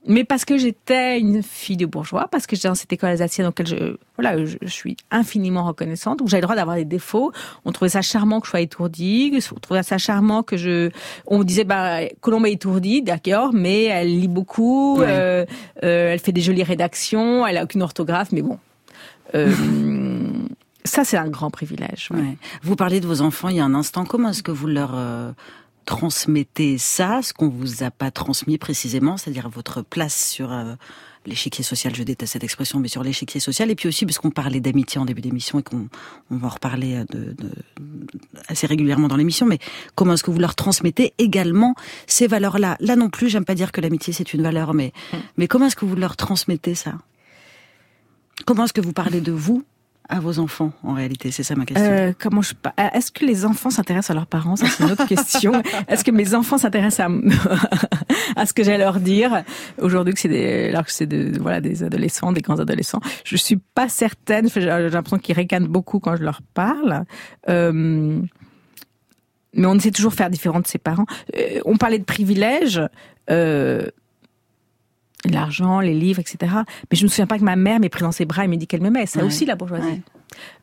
mais 0.06 0.24
parce 0.24 0.44
que 0.44 0.56
j'étais 0.56 1.18
une 1.18 1.42
fille 1.42 1.76
de 1.76 1.86
bourgeois, 1.86 2.28
parce 2.30 2.46
que 2.46 2.56
j'étais 2.56 2.68
dans 2.68 2.74
cette 2.74 2.92
école 2.92 3.10
alsacienne 3.10 3.46
auquel 3.46 3.66
je, 3.66 3.96
voilà, 4.16 4.44
je, 4.44 4.56
suis 4.66 4.96
infiniment 5.10 5.64
reconnaissante, 5.64 6.20
où 6.20 6.28
j'avais 6.28 6.40
le 6.40 6.46
droit 6.46 6.56
d'avoir 6.56 6.76
des 6.76 6.84
défauts. 6.84 7.32
On 7.64 7.72
trouvait 7.72 7.88
ça 7.88 8.02
charmant 8.02 8.40
que 8.40 8.46
je 8.46 8.50
sois 8.50 8.60
étourdie, 8.60 9.38
on 9.54 9.58
trouvait 9.58 9.82
ça 9.82 9.98
charmant 9.98 10.42
que 10.42 10.56
je, 10.56 10.90
on 11.26 11.38
me 11.38 11.44
disait, 11.44 11.64
bah, 11.64 12.00
Colombe 12.20 12.46
est 12.46 12.52
étourdie, 12.52 13.02
d'accord, 13.02 13.52
mais 13.52 13.84
elle 13.84 14.20
lit 14.20 14.28
beaucoup, 14.28 15.00
euh, 15.00 15.44
euh, 15.82 16.12
elle 16.12 16.20
fait 16.20 16.32
des 16.32 16.40
jolies 16.40 16.62
rédactions, 16.64 17.46
elle 17.46 17.56
a 17.56 17.64
aucune 17.64 17.82
orthographe, 17.82 18.32
mais 18.32 18.42
bon. 18.42 18.58
Euh, 19.34 19.52
ça, 20.84 21.04
c'est 21.04 21.16
un 21.16 21.28
grand 21.28 21.50
privilège. 21.50 22.08
Ouais. 22.12 22.36
Vous 22.62 22.76
parlez 22.76 23.00
de 23.00 23.06
vos 23.06 23.22
enfants 23.22 23.48
il 23.48 23.56
y 23.56 23.60
a 23.60 23.64
un 23.64 23.74
instant. 23.74 24.04
Comment 24.04 24.30
est-ce 24.30 24.42
que 24.42 24.52
vous 24.52 24.68
leur 24.68 24.94
transmettez 25.86 26.76
ça, 26.76 27.20
ce 27.22 27.32
qu'on 27.32 27.48
vous 27.48 27.82
a 27.82 27.90
pas 27.90 28.10
transmis 28.10 28.58
précisément, 28.58 29.16
c'est-à-dire 29.16 29.48
votre 29.48 29.82
place 29.82 30.30
sur 30.30 30.52
euh, 30.52 30.74
l'échiquier 31.24 31.64
social, 31.64 31.94
je 31.94 32.02
déteste 32.02 32.34
cette 32.34 32.44
expression, 32.44 32.80
mais 32.80 32.88
sur 32.88 33.02
l'échiquier 33.02 33.40
social, 33.40 33.70
et 33.70 33.74
puis 33.74 33.88
aussi 33.88 34.04
parce 34.04 34.18
qu'on 34.18 34.30
parlait 34.30 34.60
d'amitié 34.60 35.00
en 35.00 35.04
début 35.04 35.22
d'émission 35.22 35.60
et 35.60 35.62
qu'on 35.62 35.88
on 36.30 36.36
va 36.36 36.48
en 36.48 36.50
reparler 36.50 36.96
euh, 36.96 37.04
de, 37.08 37.32
de, 37.32 37.50
assez 38.48 38.66
régulièrement 38.66 39.08
dans 39.08 39.16
l'émission, 39.16 39.46
mais 39.46 39.58
comment 39.94 40.14
est-ce 40.14 40.24
que 40.24 40.30
vous 40.30 40.40
leur 40.40 40.56
transmettez 40.56 41.14
également 41.18 41.74
ces 42.06 42.26
valeurs-là? 42.26 42.76
Là 42.80 42.96
non 42.96 43.08
plus, 43.08 43.28
j'aime 43.28 43.44
pas 43.44 43.54
dire 43.54 43.72
que 43.72 43.80
l'amitié 43.80 44.12
c'est 44.12 44.34
une 44.34 44.42
valeur, 44.42 44.74
mais, 44.74 44.92
mm. 45.12 45.16
mais 45.38 45.48
comment 45.48 45.66
est-ce 45.66 45.76
que 45.76 45.84
vous 45.84 45.96
leur 45.96 46.16
transmettez 46.16 46.74
ça? 46.74 46.94
Comment 48.44 48.64
est-ce 48.64 48.72
que 48.72 48.82
vous 48.82 48.92
parlez 48.92 49.20
de 49.20 49.32
vous? 49.32 49.64
À 50.08 50.20
vos 50.20 50.38
enfants 50.38 50.72
en 50.82 50.94
réalité 50.94 51.30
C'est 51.30 51.42
ça 51.42 51.54
ma 51.54 51.64
question. 51.64 51.86
Euh, 51.90 52.12
comment 52.18 52.42
je 52.42 52.54
euh, 52.66 52.88
Est-ce 52.94 53.10
que 53.12 53.24
les 53.24 53.44
enfants 53.44 53.70
s'intéressent 53.70 54.10
à 54.10 54.14
leurs 54.14 54.26
parents? 54.26 54.56
Ça 54.56 54.66
c'est 54.68 54.84
une 54.84 54.90
autre 54.90 55.06
question. 55.06 55.52
Est-ce 55.88 56.04
que 56.04 56.10
mes 56.10 56.34
enfants 56.34 56.58
s'intéressent 56.58 57.08
à 57.08 57.10
à 58.36 58.46
ce 58.46 58.52
que 58.52 58.62
j'ai 58.62 58.74
à 58.74 58.78
leur 58.78 59.00
dire? 59.00 59.42
Aujourd'hui 59.80 60.14
que 60.14 60.20
c'est 60.20 60.28
des 60.28 60.68
alors 60.68 60.84
que 60.84 60.92
c'est 60.92 61.06
de 61.06 61.38
voilà 61.40 61.60
des 61.60 61.82
adolescents, 61.82 62.32
des 62.32 62.42
grands 62.42 62.60
adolescents 62.60 63.00
Je 63.24 63.36
suis 63.36 63.56
pas 63.56 63.88
certaine. 63.88 64.48
J'ai 64.48 64.60
l'impression 64.60 65.18
qu'ils 65.18 65.36
ricanent 65.36 65.68
beaucoup 65.68 66.00
quand 66.00 66.16
je 66.16 66.22
leur 66.22 66.42
parle. 66.54 67.04
Euh, 67.48 68.20
mais 69.56 69.66
on 69.66 69.74
essaie 69.74 69.90
toujours 69.90 70.12
de 70.12 70.16
faire 70.16 70.30
différent 70.30 70.60
de 70.60 70.66
ses 70.66 70.78
parents. 70.78 71.06
Euh, 71.36 71.60
on 71.64 71.76
parlait 71.76 71.98
de 71.98 72.04
privilèges. 72.04 72.80
Euh, 73.30 73.86
l'argent, 75.24 75.80
les 75.80 75.94
livres, 75.94 76.20
etc. 76.20 76.52
Mais 76.90 76.96
je 76.96 77.04
me 77.04 77.08
souviens 77.08 77.26
pas 77.26 77.38
que 77.38 77.44
ma 77.44 77.56
mère 77.56 77.80
m'ait 77.80 77.88
pris 77.88 78.02
dans 78.02 78.12
ses 78.12 78.24
bras 78.24 78.44
et 78.44 78.48
m'ait 78.48 78.56
dit 78.56 78.66
qu'elle 78.66 78.82
m'aimait. 78.82 79.06
C'est 79.06 79.22
aussi 79.22 79.46
la 79.46 79.56
bourgeoisie. 79.56 80.02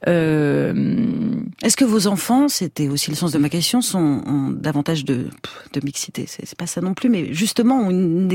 Euh... 0.08 1.42
Est-ce 1.64 1.78
que 1.78 1.86
vos 1.86 2.08
enfants, 2.08 2.48
c'était 2.48 2.90
aussi 2.90 3.10
le 3.10 3.16
sens 3.16 3.32
de 3.32 3.40
ma 3.40 3.50
question, 3.50 3.82
sont 3.82 4.22
ont 4.26 4.50
davantage 4.52 5.06
de, 5.06 5.28
de 5.74 5.82
mixité? 5.84 6.26
C'est 6.28 6.58
pas 6.58 6.68
ça 6.68 6.82
non 6.82 6.94
plus, 6.94 7.10
mais 7.10 7.34
justement 7.34 7.90
une, 7.90 8.30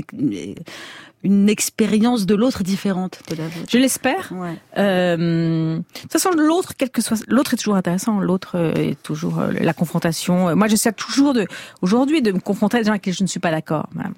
une 1.23 1.49
expérience 1.49 2.27
de 2.27 2.35
l'autre 2.35 2.63
différente 2.63 3.21
de 3.31 3.37
la 3.37 3.45
vôtre. 3.49 3.67
Je 3.71 3.79
l'espère. 3.79 4.33
Ouais. 4.33 4.57
Euh, 4.79 5.77
de 5.77 5.83
toute 6.01 6.13
façon, 6.13 6.31
l'autre, 6.31 6.73
quel 6.77 6.91
que 6.91 7.03
soit, 7.03 7.23
l'autre 7.29 7.55
est 7.55 7.57
toujours 7.57 7.77
intéressant. 7.77 8.21
L'autre 8.21 8.57
euh, 8.57 8.73
est 8.75 9.03
toujours 9.03 9.39
euh, 9.39 9.53
la 9.53 9.75
confrontation. 9.75 10.55
Moi, 10.57 10.69
j'essaie 10.69 10.93
toujours 10.93 11.35
de, 11.35 11.47
aujourd'hui, 11.83 12.23
de 12.23 12.33
me 12.33 12.41
confronter 12.41 12.79
à 12.79 12.81
des 12.81 12.87
gens 12.87 12.93
avec 12.93 13.03
qui 13.03 13.13
je 13.13 13.23
ne 13.23 13.29
suis 13.29 13.41
pas 13.41 13.51
d'accord. 13.51 13.89
Euh, 13.97 14.01
euh, 14.03 14.09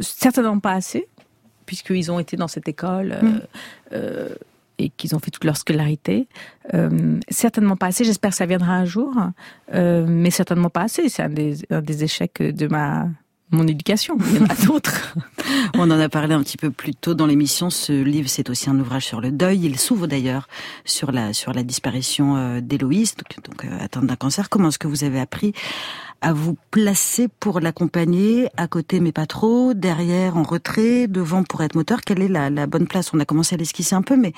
certainement 0.00 0.60
pas 0.60 0.72
assez, 0.72 1.08
puisqu'ils 1.66 2.10
ont 2.10 2.18
été 2.18 2.36
dans 2.36 2.48
cette 2.48 2.68
école. 2.68 3.12
Euh, 3.12 3.22
mm. 3.22 3.40
euh, 3.92 4.28
et 4.80 4.88
qu'ils 4.88 5.14
ont 5.14 5.18
fait 5.18 5.30
toute 5.30 5.44
leur 5.44 5.58
scolarité. 5.58 6.26
Euh, 6.72 7.18
certainement 7.28 7.76
pas 7.76 7.88
assez, 7.88 8.02
j'espère 8.02 8.30
que 8.30 8.36
ça 8.36 8.46
viendra 8.46 8.72
un 8.72 8.86
jour, 8.86 9.14
euh, 9.74 10.06
mais 10.08 10.30
certainement 10.30 10.70
pas 10.70 10.84
assez. 10.84 11.08
C'est 11.10 11.22
un 11.22 11.28
des 11.28 12.04
échecs 12.04 12.40
de 12.40 12.66
ma 12.66 13.08
mon 13.50 13.66
éducation. 13.66 14.16
Il 14.30 14.36
y 14.36 14.38
en 14.40 14.46
a 14.46 14.54
d'autres. 14.66 15.14
On 15.74 15.90
en 15.90 16.00
a 16.00 16.08
parlé 16.08 16.34
un 16.34 16.42
petit 16.42 16.56
peu 16.56 16.70
plus 16.70 16.94
tôt 16.94 17.14
dans 17.14 17.26
l'émission. 17.26 17.70
Ce 17.70 17.92
livre, 17.92 18.28
c'est 18.28 18.50
aussi 18.50 18.70
un 18.70 18.78
ouvrage 18.78 19.06
sur 19.06 19.20
le 19.20 19.30
deuil. 19.30 19.64
Il 19.64 19.78
s'ouvre 19.78 20.06
d'ailleurs 20.06 20.48
sur 20.84 21.12
la 21.12 21.32
sur 21.32 21.52
la 21.52 21.62
disparition 21.62 22.60
d'Héloïse, 22.60 23.14
donc, 23.16 23.44
donc 23.44 23.72
atteinte 23.80 24.06
d'un 24.06 24.16
cancer. 24.16 24.48
Comment 24.48 24.68
est-ce 24.68 24.78
que 24.78 24.88
vous 24.88 25.04
avez 25.04 25.20
appris 25.20 25.52
à 26.20 26.32
vous 26.32 26.56
placer 26.70 27.28
pour 27.40 27.60
l'accompagner 27.60 28.48
à 28.56 28.68
côté 28.68 29.00
mais 29.00 29.12
pas 29.12 29.26
trop, 29.26 29.74
derrière 29.74 30.36
en 30.36 30.42
retrait, 30.42 31.06
devant 31.06 31.42
pour 31.44 31.62
être 31.62 31.74
moteur 31.74 32.00
Quelle 32.02 32.22
est 32.22 32.28
la, 32.28 32.50
la 32.50 32.66
bonne 32.66 32.86
place? 32.86 33.12
On 33.14 33.20
a 33.20 33.24
commencé 33.24 33.54
à 33.54 33.58
l'esquisser 33.58 33.94
un 33.94 34.02
peu, 34.02 34.16
mais 34.16 34.32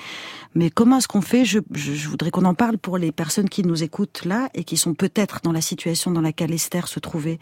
mais 0.55 0.69
comment 0.69 0.97
est-ce 0.97 1.07
qu'on 1.07 1.21
fait? 1.21 1.45
Je, 1.45 1.59
je, 1.73 2.07
voudrais 2.07 2.31
qu'on 2.31 2.45
en 2.45 2.53
parle 2.53 2.77
pour 2.77 2.97
les 2.97 3.11
personnes 3.11 3.49
qui 3.49 3.63
nous 3.63 3.83
écoutent 3.83 4.23
là 4.25 4.49
et 4.53 4.63
qui 4.63 4.77
sont 4.77 4.93
peut-être 4.93 5.39
dans 5.43 5.51
la 5.51 5.61
situation 5.61 6.11
dans 6.11 6.21
laquelle 6.21 6.53
Esther 6.53 6.87
se 6.87 6.99
trouvait 6.99 7.39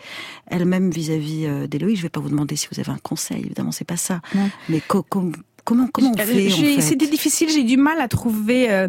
elle-même 0.47 0.89
vis-à-vis 0.89 1.45
euh, 1.45 1.67
d'Héloïse. 1.67 1.97
Je 1.97 2.03
vais 2.03 2.09
pas 2.09 2.19
vous 2.19 2.29
demander 2.29 2.55
si 2.55 2.67
vous 2.71 2.79
avez 2.79 2.91
un 2.91 2.99
conseil, 3.01 3.41
évidemment 3.45 3.71
c'est 3.71 3.85
pas 3.85 3.97
ça. 3.97 4.21
Mais 4.69 4.81
comment 4.87 5.29
comment 5.63 5.87
on 5.95 6.17
fait, 6.17 6.81
C'était 6.81 7.07
difficile, 7.07 7.49
j'ai 7.49 7.63
du 7.63 7.77
mal 7.77 8.01
à 8.01 8.07
trouver. 8.07 8.71
Euh, 8.71 8.87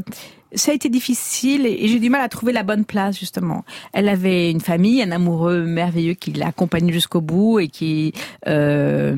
ça 0.55 0.73
a 0.73 0.75
été 0.75 0.89
difficile 0.89 1.67
et 1.67 1.89
j'ai 1.89 1.99
du 1.99 2.11
mal 2.11 2.21
à 2.21 2.29
trouver 2.29 2.53
la 2.53 2.63
bonne 2.63 2.85
place 2.85 3.19
justement. 3.19 3.65
Elle 3.93 4.09
avait 4.09 4.51
une 4.51 4.61
famille, 4.61 5.03
un 5.03 5.11
amoureux 5.11 5.65
merveilleux 5.65 6.15
qui 6.15 6.33
l'accompagnait 6.33 6.93
jusqu'au 6.93 7.21
bout 7.21 7.61
et 7.61 7.69
qui, 7.69 8.13
euh, 8.47 9.17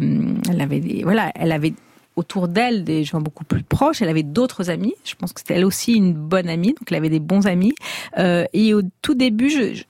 elle 0.51 0.61
avait 0.61 0.81
des, 0.81 1.03
voilà, 1.03 1.33
elle 1.35 1.53
avait 1.53 1.75
autour 2.17 2.49
d'elle 2.49 2.85
des 2.85 3.05
gens 3.05 3.21
beaucoup 3.21 3.45
plus 3.45 3.63
proches. 3.63 4.03
Elle 4.03 4.09
avait 4.09 4.23
d'autres 4.23 4.71
amis. 4.71 4.95
Je 5.05 5.15
pense 5.15 5.33
que 5.33 5.41
c'était 5.41 5.55
elle 5.55 5.65
aussi 5.65 5.95
une 5.95 6.13
bonne 6.13 6.49
amie, 6.49 6.69
donc 6.69 6.91
elle 6.91 6.97
avait 6.97 7.09
des 7.09 7.21
bons 7.21 7.47
amis. 7.47 7.75
Euh, 8.19 8.45
et 8.53 8.75
au 8.75 8.83
tout 9.03 9.15
début, 9.15 9.51
je, 9.51 9.83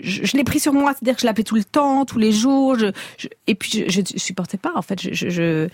je, 0.00 0.24
je 0.24 0.36
l'ai 0.36 0.44
pris 0.44 0.60
sur 0.60 0.72
moi, 0.72 0.92
c'est-à-dire 0.92 1.16
que 1.16 1.22
je 1.22 1.26
l'appelais 1.26 1.44
tout 1.44 1.56
le 1.56 1.64
temps, 1.64 2.04
tous 2.04 2.18
les 2.18 2.32
jours. 2.32 2.78
Je, 2.78 2.86
et 3.46 3.54
puis 3.54 3.84
je, 3.88 4.00
supportais 4.16 4.58
pas 4.58 4.72
en 4.74 4.82
fait. 4.82 5.00
Je, 5.00 5.28
je, 5.28 5.68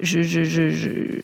je, 0.00 1.22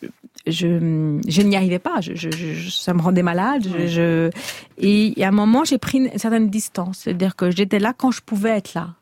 je, 0.50 1.42
n'y 1.42 1.56
arrivais 1.56 1.78
pas. 1.78 2.00
Je, 2.00 2.14
je, 2.14 2.70
ça 2.70 2.94
me 2.94 3.00
rendait 3.00 3.22
malade. 3.22 3.66
Je, 3.86 4.30
et 4.78 5.14
à 5.22 5.28
un 5.28 5.32
moment, 5.32 5.64
j'ai 5.64 5.78
pris 5.78 5.98
une 5.98 6.18
certaine 6.18 6.50
distance. 6.50 7.00
C'est-à-dire 7.04 7.36
que 7.36 7.50
j'étais 7.50 7.78
là 7.78 7.92
quand 7.96 8.10
je 8.10 8.20
pouvais 8.22 8.50
être 8.50 8.74
là. 8.74 8.94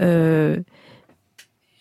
Euh, 0.00 0.58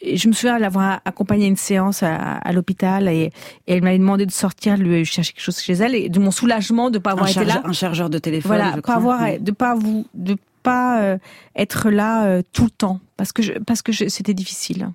et 0.02 0.18
je 0.18 0.28
me 0.28 0.34
souviens 0.34 0.58
l'avoir 0.58 1.00
accompagné 1.06 1.46
une 1.46 1.56
séance 1.56 2.02
à, 2.02 2.16
à 2.16 2.52
l'hôpital 2.52 3.08
et, 3.08 3.32
elle 3.68 3.84
m'avait 3.84 4.00
demandé 4.00 4.26
de 4.26 4.32
sortir, 4.32 4.78
de 4.78 4.84
lui 4.84 5.06
chercher 5.06 5.34
quelque 5.34 5.44
chose 5.44 5.60
chez 5.60 5.74
elle 5.74 5.94
et 5.96 6.10
de 6.10 6.20
mon 6.20 6.32
soulagement 6.32 6.89
de 6.89 6.98
pas 6.98 7.12
avoir 7.12 7.30
été 7.30 7.46
là. 7.46 7.62
Un 7.64 7.74
chargeur 7.74 8.10
de 8.10 8.18
téléphone. 8.18 8.58
Voilà, 8.58 8.82
pas 8.82 8.96
avoir, 8.96 9.39
de 9.39 9.52
pas 9.52 9.76
vous, 9.76 10.08
de 10.14 10.36
pas 10.64 11.02
euh, 11.02 11.18
être 11.56 11.89
là 11.89 12.26
euh, 12.26 12.42
tout 12.52 12.66
le 12.66 12.72
temps 12.72 13.00
parce 13.18 13.32
que 13.32 13.44
je, 13.44 13.54
parce 13.54 13.82
que 13.82 13.92
c'était 13.92 14.34
difficile. 14.34 14.89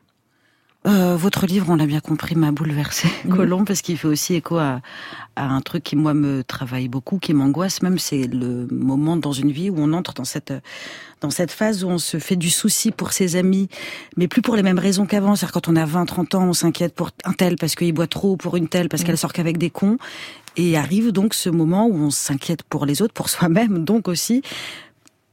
Euh, 0.87 1.17
votre 1.17 1.47
livre, 1.47 1.67
on 1.69 1.77
l'a 1.77 1.87
bien 1.87 2.01
compris, 2.01 2.37
m'a 2.37 2.53
bouleversé, 2.53 3.09
Colomb, 3.29 3.65
parce 3.65 3.83
qu'il 3.83 3.99
fait 3.99 4.07
aussi 4.07 4.35
écho 4.35 4.57
à, 4.59 4.81
à, 5.35 5.47
un 5.49 5.61
truc 5.61 5.83
qui 5.83 5.97
moi 5.97 6.15
me 6.15 6.45
travaille 6.45 6.89
beaucoup, 6.89 7.19
qui 7.19 7.35
m'angoisse 7.35 7.83
même. 7.83 7.99
C'est 7.99 8.27
le 8.27 8.69
moment 8.71 9.17
dans 9.17 9.33
une 9.33 9.51
vie 9.51 9.69
où 9.69 9.77
on 9.79 9.93
entre 9.93 10.15
dans 10.15 10.25
cette 10.25 10.53
dans 11.21 11.31
cette 11.31 11.51
phase 11.51 11.83
où 11.83 11.89
on 11.89 11.99
se 11.99 12.19
fait 12.19 12.37
du 12.37 12.51
souci 12.51 12.93
pour 12.93 13.13
ses 13.13 13.37
amis, 13.37 13.69
mais 14.17 14.29
plus 14.29 14.43
pour 14.43 14.55
les 14.55 14.63
mêmes 14.63 14.79
raisons 14.79 15.07
qu'avant. 15.07 15.35
C'est-à-dire 15.35 15.55
quand 15.55 15.69
on 15.69 15.77
a 15.77 15.85
20, 15.85 16.07
30 16.07 16.35
ans, 16.35 16.45
on 16.45 16.53
s'inquiète 16.53 16.95
pour 16.95 17.11
un 17.25 17.33
tel 17.33 17.57
parce 17.57 17.75
qu'il 17.75 17.93
boit 17.93 18.07
trop, 18.07 18.37
pour 18.37 18.57
une 18.57 18.69
telle 18.69 18.89
parce 18.89 19.03
qu'elle 19.03 19.19
sort 19.19 19.33
qu'avec 19.33 19.59
des 19.59 19.71
cons. 19.71 19.99
Et 20.59 20.77
arrive 20.77 21.13
donc 21.13 21.35
ce 21.35 21.51
moment 21.51 21.87
où 21.87 21.97
on 21.97 22.11
s'inquiète 22.11 22.63
pour 22.63 22.87
les 22.87 23.03
autres, 23.03 23.13
pour 23.13 23.29
soi-même, 23.31 23.85
donc 23.85 24.09
aussi 24.09 24.43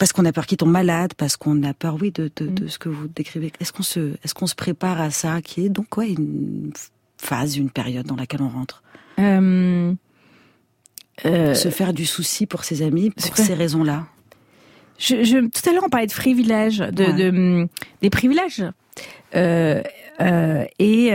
parce 0.03 0.11
qu'on 0.11 0.25
a 0.25 0.33
peur 0.33 0.47
qu'ils 0.47 0.57
tombent 0.57 0.69
malades, 0.69 1.13
parce 1.15 1.37
qu'on 1.37 1.63
a 1.63 1.73
peur, 1.73 1.95
oui, 2.01 2.11
de, 2.11 2.29
de, 2.35 2.47
de, 2.47 2.65
mm. 2.65 2.67
ce 2.67 2.77
que 2.77 2.89
vous 2.89 3.07
décrivez. 3.07 3.53
Est-ce 3.61 3.71
qu'on 3.71 3.83
se, 3.83 4.15
est-ce 4.21 4.33
qu'on 4.33 4.47
se 4.47 4.53
prépare 4.55 4.99
à 4.99 5.11
ça, 5.11 5.41
qui 5.41 5.65
est 5.65 5.69
donc 5.69 5.95
ouais 5.95 6.11
une 6.11 6.73
phase, 7.17 7.55
une 7.55 7.69
période 7.69 8.05
dans 8.05 8.17
laquelle 8.17 8.41
on 8.41 8.49
rentre? 8.49 8.83
Euh, 9.19 9.93
euh, 11.23 11.53
Se 11.53 11.69
faire 11.69 11.93
du 11.93 12.05
souci 12.05 12.45
pour 12.47 12.65
ses 12.65 12.81
amis, 12.81 13.11
pour 13.11 13.37
ces 13.37 13.53
raisons-là? 13.53 14.05
je, 14.97 15.23
je- 15.23 15.37
tout 15.37 15.69
à 15.69 15.71
l'heure, 15.71 15.83
on 15.85 15.89
parlait 15.89 16.07
de 16.07 16.11
privilèges, 16.11 16.79
de, 16.79 17.03
Ouais. 17.05 17.13
de, 17.13 17.29
hum, 17.29 17.67
des 18.01 18.09
privilèges. 18.09 18.65
Euh, 19.37 19.81
et 20.79 21.11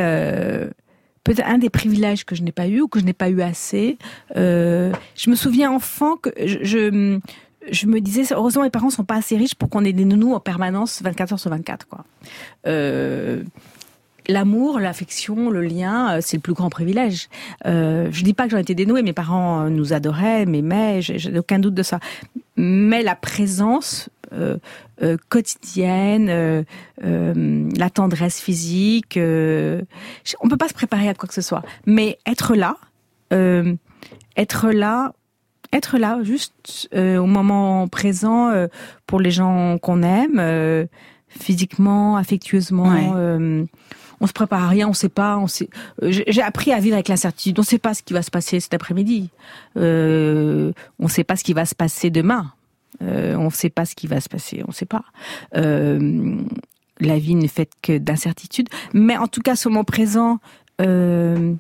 peut-être 1.25 1.47
un 1.47 1.59
des 1.59 1.69
privilèges 1.69 2.25
que 2.25 2.35
je 2.35 2.43
n'ai 2.43 2.53
pas 2.53 2.69
eu 2.69 2.81
ou 2.81 2.89
que 2.89 3.01
je 3.01 3.05
n'ai 3.05 3.13
pas 3.13 3.29
eu 3.29 3.43
assez. 3.43 3.99
je 4.35 5.29
me 5.29 5.35
souviens 5.35 5.71
enfant 5.71 6.17
que 6.17 6.31
je, 6.43 6.61
je, 6.63 7.21
je 7.71 7.87
me 7.87 8.01
disais, 8.01 8.33
heureusement, 8.33 8.63
mes 8.63 8.71
parents 8.71 8.91
sont 8.91 9.05
pas 9.05 9.17
assez 9.17 9.37
riches 9.37 9.55
pour 9.55 9.69
qu'on 9.69 9.85
ait 9.85 9.93
des 9.93 10.05
nounous 10.05 10.35
en 10.35 10.41
permanence 10.41 11.03
24 11.03 11.33
heures 11.33 11.41
sur 11.41 11.51
24. 11.51 11.87
Quoi. 11.87 12.05
Euh, 12.67 13.43
L'amour, 14.31 14.79
l'affection, 14.79 15.49
le 15.49 15.63
lien, 15.63 16.17
euh, 16.17 16.19
c'est 16.21 16.37
le 16.37 16.43
plus 16.43 16.53
grand 16.53 16.69
privilège. 16.69 17.31
Euh, 17.65 18.09
je 18.13 18.23
dis 18.23 18.35
pas 18.35 18.45
que 18.45 18.51
j'en 18.51 18.59
étais 18.59 18.75
dénouée, 18.75 19.03
mes 19.03 19.15
parents 19.15 19.71
nous 19.71 19.95
adoraient, 19.95 20.45
m'aimaient, 20.45 21.01
j'ai 21.01 21.39
aucun 21.39 21.59
doute 21.59 21.73
de 21.73 21.83
ça. 21.83 21.99
Mais 22.57 23.03
la 23.03 23.15
présence 23.15 24.11
euh, 24.35 24.59
quotidienne, 25.31 26.67
la 27.01 27.91
tendresse 27.91 28.39
physique, 28.39 29.19
on 29.19 30.49
peut 30.49 30.57
pas 30.59 30.69
se 30.69 30.75
préparer 30.75 31.09
à 31.09 31.15
quoi 31.15 31.27
que 31.27 31.35
ce 31.35 31.41
soit. 31.41 31.63
Mais 31.87 32.19
être 32.27 32.55
là, 32.55 32.77
être 34.37 34.71
là, 34.71 35.15
être 35.73 35.99
là, 35.99 36.19
juste 36.23 36.89
euh, 36.95 37.19
au 37.19 37.27
moment 37.27 37.89
présent 37.89 38.49
euh, 38.51 38.69
pour 39.07 39.21
les 39.21 39.31
gens 39.31 39.79
qu'on 39.79 40.03
aime, 40.03 40.39
euh, 40.39 40.87
physiquement, 41.29 42.17
affectueusement. 42.17 42.89
Ouais. 42.91 43.11
euh, 43.15 43.65
on 44.21 44.27
se 44.27 44.33
prépare 44.33 44.65
à 44.65 44.69
rien, 44.69 44.89
on 44.89 44.95
sait 44.95 45.09
pas. 45.09 45.39
On 45.39 45.47
sait. 45.47 45.69
euh, 46.03 46.11
J'ai 46.11 46.43
appris 46.43 46.73
à 46.73 46.81
vivre 46.81 46.95
avec 46.95 47.09
l'incertitude. 47.09 47.59
On 47.59 47.63
sait 47.63 47.79
pas 47.79 47.95
ce 47.95 48.03
qui 48.03 48.13
va 48.15 48.23
se 48.23 48.31
passer 48.31 48.59
cet 48.59 48.75
après-midi. 48.75 49.31
Euh, 49.77 50.73
on 50.99 51.07
sait 51.09 51.23
pas 51.25 51.37
ce 51.37 51.45
qui 51.45 51.53
va 51.53 51.65
se 51.65 51.75
passer 51.75 52.11
demain. 52.11 52.53
Euh, 53.03 53.37
on 53.37 53.51
sait 53.51 53.71
pas 53.71 53.85
ce 53.85 53.95
qui 53.95 54.09
va 54.09 54.21
se 54.21 54.29
passer. 54.29 54.65
On 54.67 54.73
sait 54.73 54.87
pas. 54.87 55.05
Euh, 55.55 56.37
la 56.99 57.19
vie 57.19 57.37
n'est 57.37 57.47
faite 57.47 57.73
que 57.81 57.97
d'incertitudes. 57.97 58.69
Mais 58.93 59.17
en 59.17 59.29
tout 59.29 59.41
cas, 59.41 59.55
ce 59.55 59.69
moment 59.69 59.85
présent. 59.85 60.39
Euh, 60.81 61.55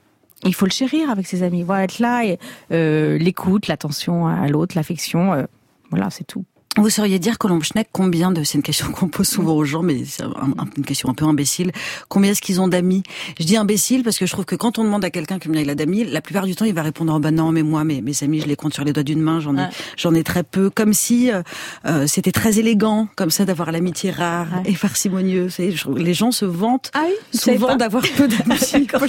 il 0.44 0.54
faut 0.54 0.66
le 0.66 0.70
chérir 0.70 1.10
avec 1.10 1.26
ses 1.26 1.42
amis, 1.42 1.62
voilà, 1.62 1.84
être 1.84 1.98
là, 1.98 2.24
et, 2.24 2.38
euh, 2.72 3.18
l'écoute, 3.18 3.66
l'attention 3.66 4.26
à 4.26 4.48
l'autre, 4.48 4.76
l'affection, 4.76 5.32
euh, 5.32 5.44
voilà, 5.90 6.10
c'est 6.10 6.24
tout. 6.24 6.44
Vous 6.78 6.90
sauriez 6.90 7.18
dire, 7.18 7.38
Colombe 7.38 7.62
Schneck, 7.64 7.88
combien 7.92 8.30
de, 8.30 8.42
c'est 8.44 8.54
une 8.56 8.62
question 8.62 8.90
qu'on 8.92 9.08
pose 9.08 9.28
souvent 9.28 9.54
aux 9.54 9.64
gens, 9.64 9.82
mais 9.82 10.04
c'est 10.04 10.22
un- 10.22 10.28
un- 10.58 10.66
une 10.76 10.84
question 10.84 11.08
un 11.10 11.14
peu 11.14 11.24
imbécile, 11.24 11.72
combien 12.08 12.30
est-ce 12.32 12.40
qu'ils 12.40 12.60
ont 12.60 12.68
d'amis? 12.68 13.02
Je 13.38 13.44
dis 13.44 13.56
imbécile 13.56 14.02
parce 14.04 14.18
que 14.18 14.26
je 14.26 14.32
trouve 14.32 14.44
que 14.44 14.54
quand 14.56 14.78
on 14.78 14.84
demande 14.84 15.04
à 15.04 15.10
quelqu'un 15.10 15.38
combien 15.38 15.60
il 15.60 15.70
a 15.70 15.74
d'amis, 15.74 16.04
la 16.04 16.20
plupart 16.20 16.46
du 16.46 16.54
temps, 16.54 16.64
il 16.64 16.74
va 16.74 16.82
répondre, 16.82 17.12
oh 17.16 17.18
bah 17.18 17.30
non, 17.30 17.52
mais 17.52 17.62
moi, 17.62 17.84
mes, 17.84 18.00
mes 18.00 18.22
amis, 18.22 18.40
je 18.40 18.46
les 18.46 18.56
compte 18.56 18.74
sur 18.74 18.84
les 18.84 18.92
doigts 18.92 19.02
d'une 19.02 19.20
main, 19.20 19.40
j'en 19.40 19.56
ai, 19.56 19.60
Ouais. 19.60 19.68
j'en 19.96 20.14
ai 20.14 20.22
très 20.22 20.42
peu, 20.44 20.70
comme 20.70 20.92
si 20.92 21.30
euh, 21.30 21.42
euh, 21.86 22.06
c'était 22.06 22.32
très 22.32 22.58
élégant, 22.58 23.08
comme 23.16 23.30
ça, 23.30 23.44
d'avoir 23.44 23.72
l'amitié 23.72 24.10
rare 24.10 24.46
Ouais. 24.64 24.72
et 24.72 25.70
je- 25.72 25.90
les 25.96 26.14
gens 26.14 26.30
se 26.30 26.44
vantent 26.44 26.90
Ah 26.94 27.04
oui, 27.06 27.38
souvent 27.38 27.76
d'avoir 27.76 28.02
peu 28.16 28.28
d'amis. 28.28 28.58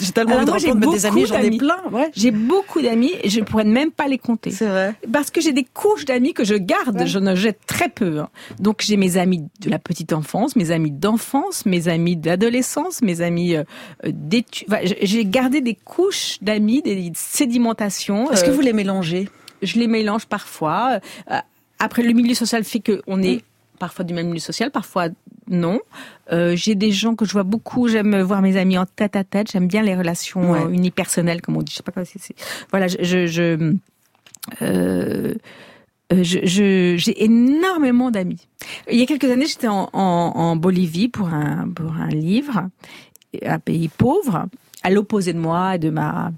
J'ai 0.00 0.12
tellement 0.12 0.38
Alors 0.38 0.54
envie 0.54 0.66
de 0.66 0.74
mais 0.74 0.86
des 0.86 1.06
amis, 1.06 1.26
j'en 1.26 1.38
ai 1.38 1.42
d'amis. 1.44 1.58
plein, 1.58 1.78
ouais. 1.92 2.10
J'ai 2.14 2.30
beaucoup 2.30 2.80
d'amis 2.82 3.12
et 3.22 3.28
je 3.30 3.40
pourrais 3.40 3.64
même 3.64 3.90
pas 3.90 4.06
les 4.08 4.18
compter. 4.18 4.50
C'est 4.50 4.66
vrai. 4.66 4.94
Parce 5.12 5.30
que 5.30 5.40
j'ai 5.40 5.52
des 5.52 5.64
couches 5.64 6.04
d'amis 6.04 6.34
que 6.34 6.44
je 6.44 6.54
garde, 6.54 7.05
je 7.06 7.18
ne 7.18 7.34
jette 7.34 7.60
très 7.66 7.88
peu. 7.88 8.20
hein. 8.20 8.28
Donc 8.58 8.82
j'ai 8.84 8.96
mes 8.96 9.16
amis 9.16 9.44
de 9.60 9.70
la 9.70 9.78
petite 9.78 10.12
enfance, 10.12 10.56
mes 10.56 10.70
amis 10.70 10.90
d'enfance, 10.90 11.66
mes 11.66 11.88
amis 11.88 12.16
d'adolescence, 12.16 13.02
mes 13.02 13.20
amis 13.20 13.56
euh, 13.56 13.64
euh, 14.04 14.10
d'études. 14.12 14.68
Enfin, 14.70 14.80
j'ai- 15.02 15.24
gardé 15.24 15.60
des 15.60 15.74
couches 15.74 16.38
d'amis, 16.42 16.82
des 16.82 17.12
sédimentations. 17.14 18.30
Est-ce 18.30 18.44
que 18.44 18.50
Euh, 18.50 18.54
vous 18.54 18.60
les 18.60 18.72
mélangez? 18.72 19.28
je 19.62 19.78
les 19.78 19.88
mélange 19.88 20.26
parfois. 20.26 21.00
Après, 21.78 22.02
le 22.02 22.12
milieu 22.12 22.34
social 22.34 22.62
fait 22.64 22.80
qu'on 22.80 23.22
est 23.22 23.42
parfois 23.78 24.04
du 24.04 24.14
même 24.14 24.28
milieu 24.28 24.40
social, 24.40 24.70
parfois 24.70 25.08
non. 25.48 25.80
Euh, 26.32 26.56
j'ai 26.56 26.74
des 26.74 26.90
gens 26.90 27.14
que 27.14 27.24
je 27.24 27.32
vois 27.32 27.42
beaucoup. 27.42 27.88
J'aime 27.88 28.18
voir 28.20 28.42
mes 28.42 28.56
amis 28.56 28.78
en 28.78 28.86
tête 28.86 29.16
à 29.16 29.24
tête. 29.24 29.50
J'aime 29.52 29.66
bien 29.68 29.82
les 29.82 29.94
relations 29.94 30.52
Ouais. 30.52 30.74
unipersonnelles, 30.74 31.40
comme 31.42 31.56
on 31.56 31.62
dit. 31.62 31.72
Je 31.72 31.76
sais 31.76 31.82
pas 31.82 31.92
comment 31.92 32.06
c'est. 32.06 32.34
Voilà, 32.70 32.88
je, 32.88 32.96
je, 33.02 33.26
je, 34.60 35.34
euh, 36.12 36.16
euh, 36.18 36.22
je- 36.22 36.44
je- 36.44 36.94
j'ai 36.98 37.24
énormément 37.24 38.10
d'amis. 38.10 38.46
Il 38.90 38.98
y 38.98 39.02
a 39.02 39.06
quelques 39.06 39.30
années, 39.30 39.46
j'étais 39.46 39.68
en, 39.68 39.88
en, 39.92 39.98
en 40.34 40.56
Bolivie 40.56 41.08
pour 41.08 41.28
un 41.28 41.68
pour 41.68 41.92
un 41.96 42.08
livre, 42.08 42.68
un 43.44 43.58
pays 43.58 43.88
pauvre, 43.88 44.46
à 44.82 44.90
l'opposé 44.90 45.32
de 45.32 45.38
moi 45.38 45.74
et 45.74 45.78
de 45.78 45.90
ma 45.90 46.32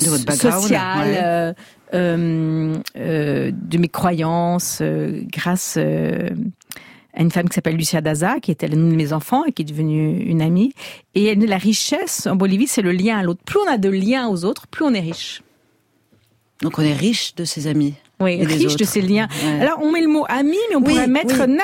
De 0.00 0.06
votre 0.10 0.24
background, 0.26 0.62
sociale, 0.62 1.08
ouais. 1.08 1.20
euh, 1.24 1.52
euh, 1.94 2.76
euh, 2.96 3.50
de 3.54 3.78
mes 3.78 3.88
croyances, 3.88 4.80
euh, 4.82 5.22
grâce 5.32 5.76
euh, 5.78 6.28
à 7.14 7.22
une 7.22 7.30
femme 7.30 7.48
qui 7.48 7.54
s'appelle 7.54 7.76
Lucia 7.76 8.02
Daza, 8.02 8.40
qui 8.40 8.50
était 8.50 8.68
l'une 8.68 8.90
de 8.90 8.94
mes 8.96 9.14
enfants 9.14 9.44
et 9.46 9.52
qui 9.52 9.62
est 9.62 9.64
devenue 9.64 10.18
une 10.24 10.42
amie. 10.42 10.74
Et 11.14 11.34
la 11.34 11.56
richesse 11.56 12.26
en 12.26 12.36
Bolivie, 12.36 12.66
c'est 12.66 12.82
le 12.82 12.92
lien 12.92 13.16
à 13.16 13.22
l'autre. 13.22 13.40
Plus 13.46 13.58
on 13.66 13.70
a 13.70 13.78
de 13.78 13.88
liens 13.88 14.28
aux 14.28 14.44
autres, 14.44 14.66
plus 14.66 14.84
on 14.84 14.92
est 14.92 15.00
riche. 15.00 15.42
Donc 16.60 16.78
on 16.78 16.82
est 16.82 16.92
riche 16.92 17.34
de 17.34 17.44
ses 17.46 17.66
amis. 17.66 17.94
Oui, 18.18 18.42
riche 18.46 18.76
de 18.76 18.84
ces 18.84 19.02
liens. 19.02 19.28
Ouais. 19.44 19.60
Alors, 19.60 19.78
on 19.82 19.92
met 19.92 20.00
le 20.00 20.08
mot 20.08 20.24
ami, 20.28 20.56
mais 20.70 20.76
on 20.76 20.80
Oui, 20.80 20.94
pourrait 20.94 21.06
mettre 21.06 21.44
oui. 21.46 21.58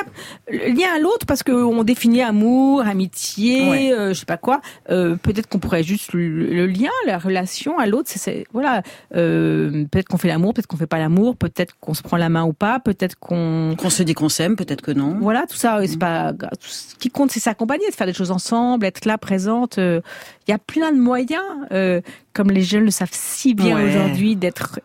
le 0.51 0.69
lien 0.75 0.89
à 0.95 0.99
l'autre 0.99 1.25
parce 1.25 1.43
qu'on 1.43 1.83
définit 1.83 2.21
amour, 2.21 2.83
amitié, 2.83 3.71
Ouais. 3.71 3.93
euh, 3.95 4.09
je 4.11 4.19
sais 4.21 4.27
pas 4.27 4.37
quoi. 4.37 4.61
Euh, 4.91 5.17
peut-être 5.17 5.49
qu'on 5.49 5.59
pourrait 5.59 5.83
juste 5.83 6.13
le, 6.13 6.29
le 6.29 6.67
lien, 6.67 6.91
la 7.07 7.19
relation 7.19 7.79
à 7.79 7.87
l'autre. 7.87 8.11
C'est, 8.11 8.19
c'est- 8.19 8.45
voilà. 8.53 8.83
Euh, 9.17 9.85
peut-être 9.91 10.09
qu'on 10.09 10.19
fait 10.19 10.29
l'amour, 10.29 10.53
peut-être 10.53 10.67
qu'on 10.67 10.77
fait 10.77 10.87
pas 10.87 10.99
l'amour, 10.99 11.37
peut-être 11.37 11.75
qu'on 11.81 11.95
se 11.95 12.03
prend 12.03 12.19
la 12.19 12.29
main 12.29 12.45
ou 12.45 12.53
pas, 12.53 12.81
peut-être 12.81 13.19
qu'on 13.19 13.75
Qu'on 13.79 13.89
se 13.91 14.03
dit 14.03 14.13
qu'on 14.13 14.29
s'aime, 14.29 14.55
peut-être 14.57 14.83
que 14.83 14.91
non. 14.93 15.17
voilà, 15.21 15.47
tout 15.49 15.57
ça, 15.57 15.79
c'est 15.87 15.99
pas 15.99 16.33
grave. 16.35 16.51
Tout 16.61 16.69
Ce 16.69 16.95
qui 16.97 17.09
compte, 17.09 17.31
c'est 17.31 17.41
s'accompagner, 17.41 17.89
de 17.89 17.95
faire 17.95 18.07
des 18.07 18.13
choses 18.13 18.31
ensemble, 18.31 18.85
être 18.85 19.07
là, 19.07 19.17
présente. 19.17 19.79
euh, 19.79 20.01
Il 20.47 20.51
y 20.51 20.55
a 20.55 20.59
plein 20.59 20.93
de 20.93 20.99
moyens, 20.99 21.41
euh, 21.73 22.01
comme 22.35 22.51
les 22.51 22.63
jeunes 22.63 22.85
le 22.85 22.91
savent 22.91 23.09
si 23.13 23.55
bien 23.55 23.77
Ouais. 23.77 23.85
aujourd'hui, 23.89 24.37
d'être 24.37 24.81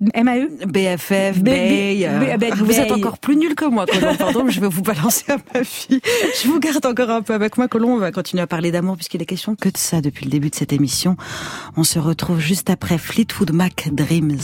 MAE. 0.00 0.48
BFF, 0.66 1.40
Bay. 1.40 1.96
B- 2.38 2.54
vous 2.56 2.72
êtes 2.78 2.90
encore 2.92 3.18
plus 3.18 3.36
nul 3.36 3.54
que 3.54 3.66
moi, 3.66 3.86
Colombe. 3.86 4.16
Pardon, 4.16 4.44
mais 4.44 4.50
je 4.50 4.60
vais 4.60 4.68
vous 4.68 4.82
balancer 4.82 5.30
à 5.30 5.36
ma 5.54 5.62
fille. 5.64 6.00
Je 6.42 6.48
vous 6.48 6.58
garde 6.58 6.84
encore 6.86 7.10
un 7.10 7.22
peu 7.22 7.34
avec 7.34 7.58
moi, 7.58 7.68
Colombe. 7.68 7.92
On 7.92 7.98
va 7.98 8.10
continuer 8.12 8.42
à 8.42 8.46
parler 8.46 8.70
d'amour 8.72 8.96
puisqu'il 8.96 9.20
est 9.20 9.26
question 9.26 9.54
que 9.56 9.68
de 9.68 9.76
ça 9.76 10.00
depuis 10.00 10.24
le 10.24 10.30
début 10.30 10.50
de 10.50 10.54
cette 10.54 10.72
émission. 10.72 11.16
On 11.76 11.84
se 11.84 11.98
retrouve 11.98 12.40
juste 12.40 12.70
après 12.70 12.96
Fleetwood 12.98 13.52
Mac 13.52 13.88
Dreams. 13.92 14.38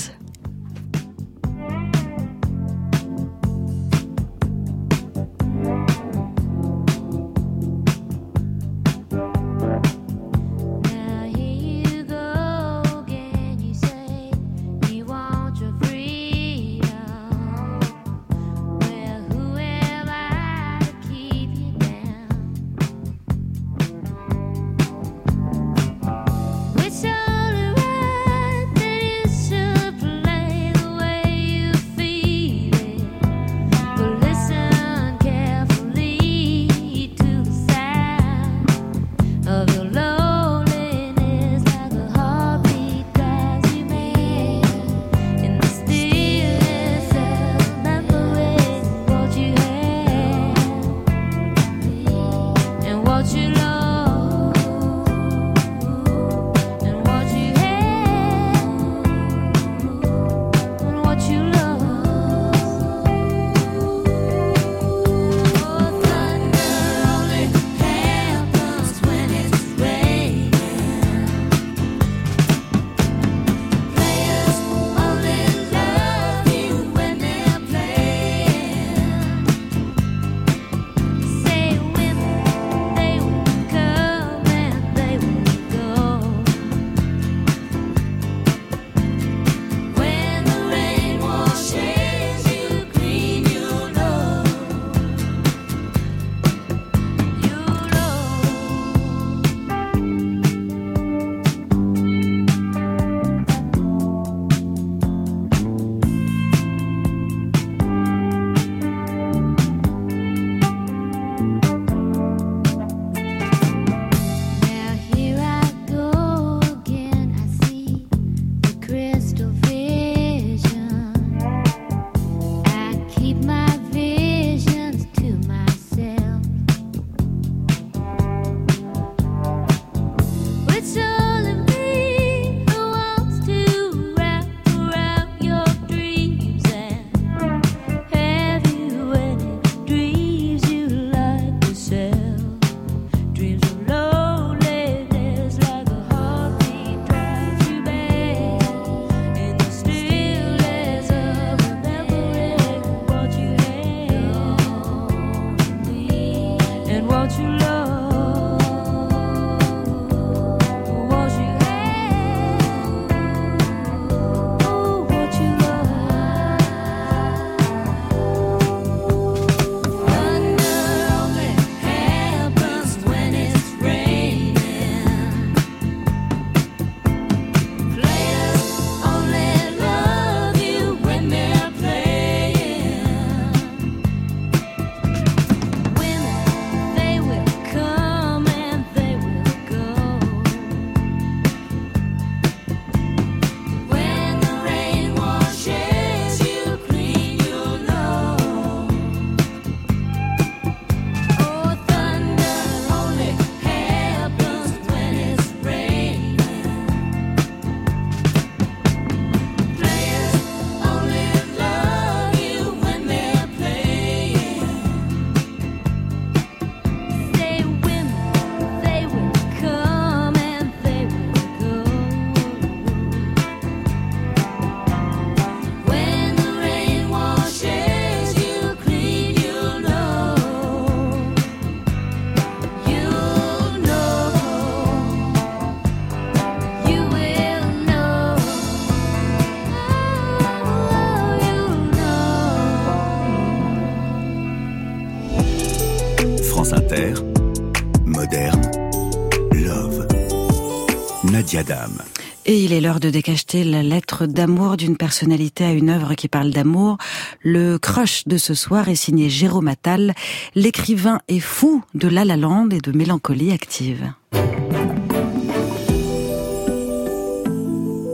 Et 252.45 252.65
il 252.65 252.75
est 252.75 252.83
l'heure 252.83 253.01
de 253.01 253.09
décacheter 253.09 253.65
la 253.65 253.83
lettre 253.83 254.27
d'amour 254.27 254.77
d'une 254.77 254.99
personnalité 254.99 255.65
à 255.65 255.73
une 255.73 255.89
œuvre 255.89 256.13
qui 256.15 256.29
parle 256.29 256.51
d'amour. 256.51 256.99
Le 257.43 257.79
crush 257.79 258.29
de 258.29 258.37
ce 258.37 258.53
soir 258.53 258.91
est 258.91 258.95
signé 258.95 259.31
Jérôme 259.31 259.69
Attal, 259.69 260.13
l'écrivain 260.55 261.21
est 261.29 261.41
fou 261.41 261.83
de 261.95 262.09
La 262.09 262.27
La 262.27 262.37
Land 262.37 262.69
et 262.73 262.81
de 262.81 262.93
mélancolie 262.93 263.53
active. 263.53 264.13
Je 264.35 264.39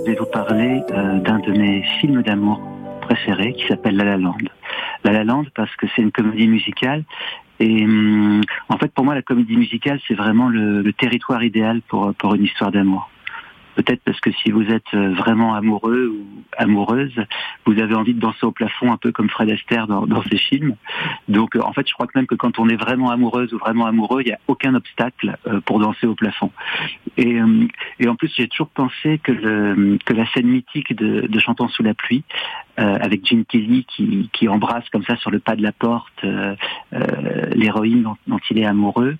vais 0.07 0.15
vous 0.17 0.27
parler 0.27 0.81
euh, 0.93 1.19
d'un 1.19 1.41
de 1.41 1.51
mes 1.51 1.83
films 2.01 2.23
d'amour 2.23 2.61
préférés 3.01 3.55
qui 3.55 3.67
s'appelle 3.67 3.97
La 3.97 4.05
La 4.05 4.19
Land. 4.19 4.39
La 5.03 5.11
La 5.13 5.25
Land 5.25 5.47
parce 5.57 5.75
que 5.75 5.89
c'est 5.97 6.03
une 6.03 6.13
comédie 6.13 6.47
musicale 6.47 7.03
et 7.59 7.85
hum, 7.85 8.41
en 8.69 8.79
fait 8.79 8.93
pour 8.93 9.05
moi 9.05 9.17
la 9.17 9.23
comédie 9.23 9.57
musicale 9.57 9.99
c'est 10.07 10.15
vraiment 10.15 10.49
le, 10.49 10.81
le 10.81 10.93
territoire 10.93 11.43
idéal 11.43 11.81
pour, 11.89 12.15
pour 12.15 12.37
une 12.37 12.45
histoire 12.45 12.71
d'amour. 12.71 13.09
Peut-être 13.75 14.03
parce 14.05 14.21
que 14.21 14.31
si 14.33 14.51
vous 14.51 14.65
êtes 14.71 14.93
euh, 14.95 15.15
vraiment 15.15 15.55
amoureux 15.55 16.09
ou 16.09 16.27
amoureuse, 16.59 17.15
vous 17.65 17.79
avez 17.81 17.95
envie 17.95 18.13
de 18.13 18.21
danser 18.21 18.45
au 18.45 18.53
plafond 18.53 18.93
un 18.93 18.99
peu 18.99 19.13
comme 19.13 19.31
Fred 19.31 19.51
Astaire 19.51 19.87
dans, 19.87 20.23
ses 20.31 20.37
films. 20.37 20.77
Donc 21.29 21.57
euh, 21.57 21.61
en 21.63 21.73
fait, 21.73 21.89
je 21.89 21.95
crois 21.95 22.07
que 22.07 22.13
même 22.15 22.27
que 22.27 22.35
quand 22.35 22.59
on 22.59 22.69
est 22.69 22.77
vraiment 22.77 23.11
amoureuse 23.11 23.55
ou 23.55 23.59
vraiment 23.59 23.87
amoureux, 23.87 24.21
il 24.23 24.27
n'y 24.27 24.33
a 24.33 24.39
aucun 24.47 24.75
obstacle 24.75 25.37
euh, 25.47 25.61
pour 25.61 25.79
danser 25.81 26.07
au 26.07 26.15
plafond. 26.15 26.51
Et, 27.17 27.41
en 27.41 28.17
plus, 28.17 28.33
j'ai 28.37 28.49
toujours 28.49 28.69
pensé 28.69 29.19
que, 29.19 29.33
la 29.33 30.27
scène 30.33 30.47
mythique 30.47 30.95
de, 30.95 31.27
de 31.27 31.41
sous 31.41 31.83
la 31.83 31.95
pluie, 31.95 32.25
avec 32.77 33.27
Gene 33.27 33.45
Kelly 33.45 33.87
qui, 33.87 34.49
embrasse 34.49 34.89
comme 34.91 35.05
ça 35.05 35.17
sur 35.17 35.31
le 35.31 35.39
pas 35.39 35.57
de 35.57 35.63
la 35.63 35.73
porte 35.73 36.25
l'héroïne 37.55 38.03
dont, 38.27 38.41
il 38.51 38.59
est 38.59 38.65
amoureux, 38.65 39.17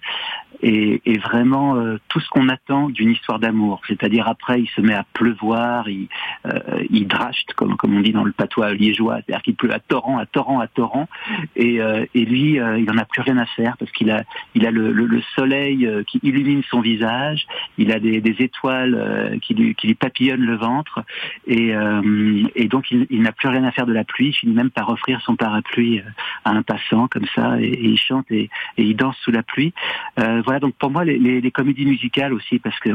et, 0.63 1.01
et 1.05 1.19
vraiment 1.19 1.77
tout 2.09 2.21
ce 2.21 2.29
qu'on 2.29 2.49
attend 2.49 2.89
d'une 2.89 3.11
histoire 3.11 3.39
d'amour. 3.39 3.81
C'est-à-dire 3.87 4.29
après, 4.43 4.61
il 4.61 4.69
se 4.71 4.81
met 4.81 4.95
à 4.95 5.05
pleuvoir, 5.13 5.89
il, 5.89 6.09
euh, 6.47 6.59
il 6.91 7.07
drachte, 7.07 7.55
comme, 7.55 7.77
comme 7.77 7.97
on 7.97 8.01
dit 8.01 8.11
dans 8.11 8.25
le 8.25 8.33
patois 8.33 8.75
liégeois, 8.75 9.19
c'est-à-dire 9.19 9.43
qu'il 9.43 9.55
pleut 9.55 9.73
à 9.73 9.79
torrent, 9.79 10.19
à 10.19 10.27
torrent, 10.27 10.59
à 10.59 10.67
torrent, 10.67 11.09
et, 11.55 11.81
euh, 11.81 12.05
et 12.13 12.25
lui, 12.25 12.59
euh, 12.59 12.77
il 12.77 12.87
n'en 12.87 12.99
a 12.99 13.05
plus 13.05 13.23
rien 13.23 13.39
à 13.39 13.47
faire 13.47 13.77
parce 13.77 13.93
qu'il 13.93 14.11
a, 14.11 14.25
il 14.57 14.67
a 14.67 14.73
le, 14.73 14.91
le, 14.91 15.07
le 15.07 15.23
soleil 15.37 15.87
euh, 15.87 16.03
qui 16.03 16.19
illumine 16.25 16.65
son 16.69 16.81
visage, 16.81 17.47
il 17.79 17.93
a 17.93 18.01
des, 18.01 18.21
des 18.21 18.37
étoiles 18.43 18.97
euh, 18.97 19.39
qui, 19.39 19.55
lui, 19.55 19.77
qui 19.77 19.87
lui 19.87 19.95
papillonnent 19.95 20.45
le 20.45 20.57
ventre, 20.57 21.05
et, 21.47 21.73
euh, 21.77 22.43
et 22.57 22.67
donc 22.67 22.91
il, 22.91 23.07
il 23.11 23.23
n'a 23.23 23.31
plus 23.31 23.49
rien 23.49 23.63
à 23.63 23.71
faire 23.71 23.87
de 23.87 23.93
la 23.93 24.03
pluie, 24.03 24.31
il 24.31 24.33
finit 24.33 24.55
même 24.55 24.71
par 24.71 24.89
offrir 24.89 25.21
son 25.21 25.37
parapluie 25.37 26.03
à 26.45 26.51
un 26.51 26.63
passant 26.63 27.07
comme 27.07 27.27
ça, 27.33 27.61
et, 27.61 27.79
il 27.81 27.97
chante 27.97 28.27
et, 28.33 28.51
et 28.77 28.83
il 28.83 28.97
danse 28.97 29.17
sous 29.23 29.31
la 29.31 29.45
pluie. 29.45 29.73
Voilà, 30.17 30.59
donc 30.59 30.75
pour 30.75 30.91
moi, 30.91 31.05
les, 31.05 31.19
les, 31.19 31.41
les 31.41 31.51
comédies 31.53 31.87
musicales 31.87 32.33
aussi, 32.33 32.59
parce 32.59 32.79
que 32.81 32.91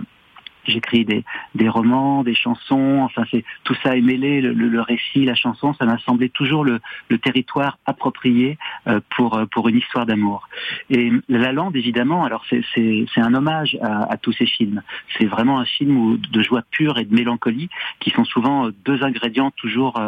j'écris 0.68 1.06
des, 1.06 1.24
des 1.56 1.70
romans, 1.70 2.24
des 2.24 2.36
chansons, 2.36 3.02
enfin 3.02 3.24
c'est 3.32 3.44
tout 3.64 3.76
ça 3.84 3.96
est 3.96 4.02
mêlé, 4.02 4.42
le, 4.42 4.54
le, 4.54 4.82
récit, 4.82 5.26
la 5.26 5.36
chanson, 5.36 5.74
ça 5.74 5.86
m'a 5.86 5.98
semblé 6.00 6.30
toujours 6.30 6.64
le, 6.64 6.80
le 7.10 7.18
territoire 7.18 7.78
approprié 7.86 8.58
euh, 8.88 9.00
pour 9.16 9.38
euh, 9.38 9.46
pour 9.46 9.68
une 9.70 9.78
histoire 9.78 10.06
d'amour. 10.06 10.48
Et 10.90 11.12
La 11.30 11.52
Lande, 11.52 11.76
évidemment, 11.76 12.26
alors 12.26 12.44
c'est 12.50 12.64
c'est 12.74 13.06
c'est 13.14 13.22
un 13.22 13.34
hommage 13.34 13.78
à, 13.82 14.12
à 14.12 14.18
tous 14.18 14.34
ces 14.34 14.46
films. 14.46 14.82
C'est 15.18 15.26
vraiment 15.26 15.60
un 15.60 15.66
film 15.66 15.98
où, 15.98 16.18
de 16.18 16.42
joie 16.42 16.64
pure 16.72 16.98
et 16.98 17.06
de 17.06 17.14
mélancolie 17.14 17.70
qui 18.00 18.10
sont 18.12 18.26
souvent 18.26 18.68
euh, 18.68 18.74
deux 18.86 19.04
ingrédients 19.04 19.52
toujours 19.52 20.00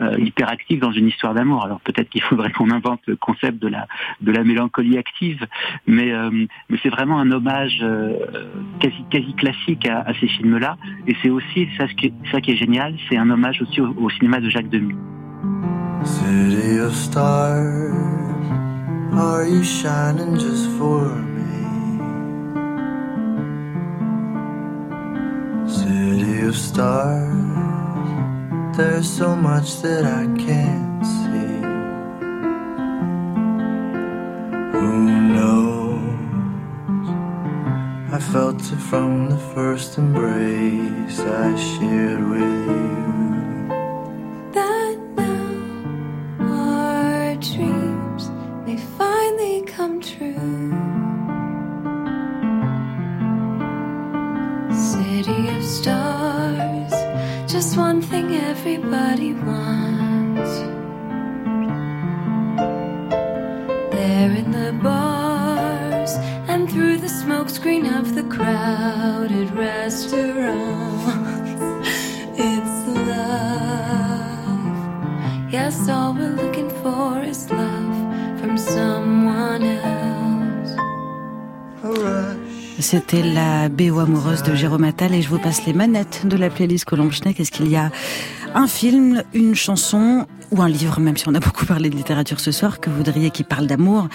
euh, 0.00 0.18
hyperactifs 0.18 0.80
dans 0.80 0.92
une 0.92 1.08
histoire 1.08 1.34
d'amour. 1.34 1.64
Alors 1.64 1.80
peut-être 1.80 2.08
qu'il 2.10 2.22
faudrait 2.22 2.50
qu'on 2.50 2.70
invente 2.70 3.00
le 3.06 3.16
concept 3.16 3.58
de 3.60 3.68
la 3.68 3.86
de 4.20 4.32
la 4.32 4.44
mélancolie 4.44 4.98
active, 4.98 5.46
mais 5.86 6.12
euh, 6.12 6.30
mais 6.68 6.78
c'est 6.82 6.88
vraiment 6.88 7.18
un 7.18 7.30
hommage 7.30 7.78
euh, 7.82 8.18
quasi 8.80 9.04
quasi 9.10 9.34
classique 9.34 9.86
à, 9.86 10.03
à 10.06 10.14
ces 10.14 10.28
films-là. 10.28 10.76
Et 11.06 11.14
c'est 11.22 11.30
aussi 11.30 11.68
ça, 11.76 11.86
ce 11.88 11.94
qui, 11.94 12.12
ça 12.30 12.40
qui 12.40 12.52
est 12.52 12.56
génial, 12.56 12.94
c'est 13.08 13.16
un 13.16 13.28
hommage 13.30 13.60
aussi 13.62 13.80
au, 13.80 13.94
au 13.96 14.10
cinéma 14.10 14.40
de 14.40 14.48
Jacques 14.48 14.68
Demy. 14.68 14.94
City 16.04 16.78
of 16.80 16.94
stars, 16.94 17.94
are 19.12 19.46
you 19.46 19.62
shining 19.62 20.36
just 20.36 20.68
for 20.78 21.08
me? 21.34 21.42
City 25.66 26.46
of 26.46 26.54
stars, 26.54 27.26
there's 28.76 29.08
so 29.08 29.34
much 29.34 29.80
that 29.82 30.04
I 30.04 30.26
can't 30.36 30.93
felt 38.32 38.60
it 38.72 38.76
from 38.76 39.28
the 39.28 39.36
first 39.54 39.98
embrace 39.98 41.20
I 41.20 41.56
shared 41.56 42.28
with 42.28 42.66
you. 42.68 43.23
C'était 82.94 83.24
la 83.24 83.68
BO 83.68 83.98
amoureuse 83.98 84.44
de 84.44 84.54
Jérôme 84.54 84.84
Attal 84.84 85.14
et 85.14 85.20
je 85.20 85.28
vous 85.28 85.40
passe 85.40 85.66
les 85.66 85.72
manettes 85.72 86.28
de 86.28 86.36
la 86.36 86.48
playlist 86.48 86.84
Colombe 86.84 87.10
Schneck. 87.10 87.40
Est-ce 87.40 87.50
qu'il 87.50 87.68
y 87.68 87.74
a 87.74 87.90
un 88.54 88.68
film, 88.68 89.24
une 89.32 89.56
chanson 89.56 90.28
ou 90.52 90.62
un 90.62 90.68
livre, 90.68 91.00
même 91.00 91.16
si 91.16 91.28
on 91.28 91.34
a 91.34 91.40
beaucoup 91.40 91.66
parlé 91.66 91.90
de 91.90 91.96
littérature 91.96 92.38
ce 92.38 92.52
soir, 92.52 92.78
que 92.78 92.90
vous 92.90 92.98
voudriez 92.98 93.32
qui 93.32 93.42
parle 93.42 93.66
d'amour 93.66 94.06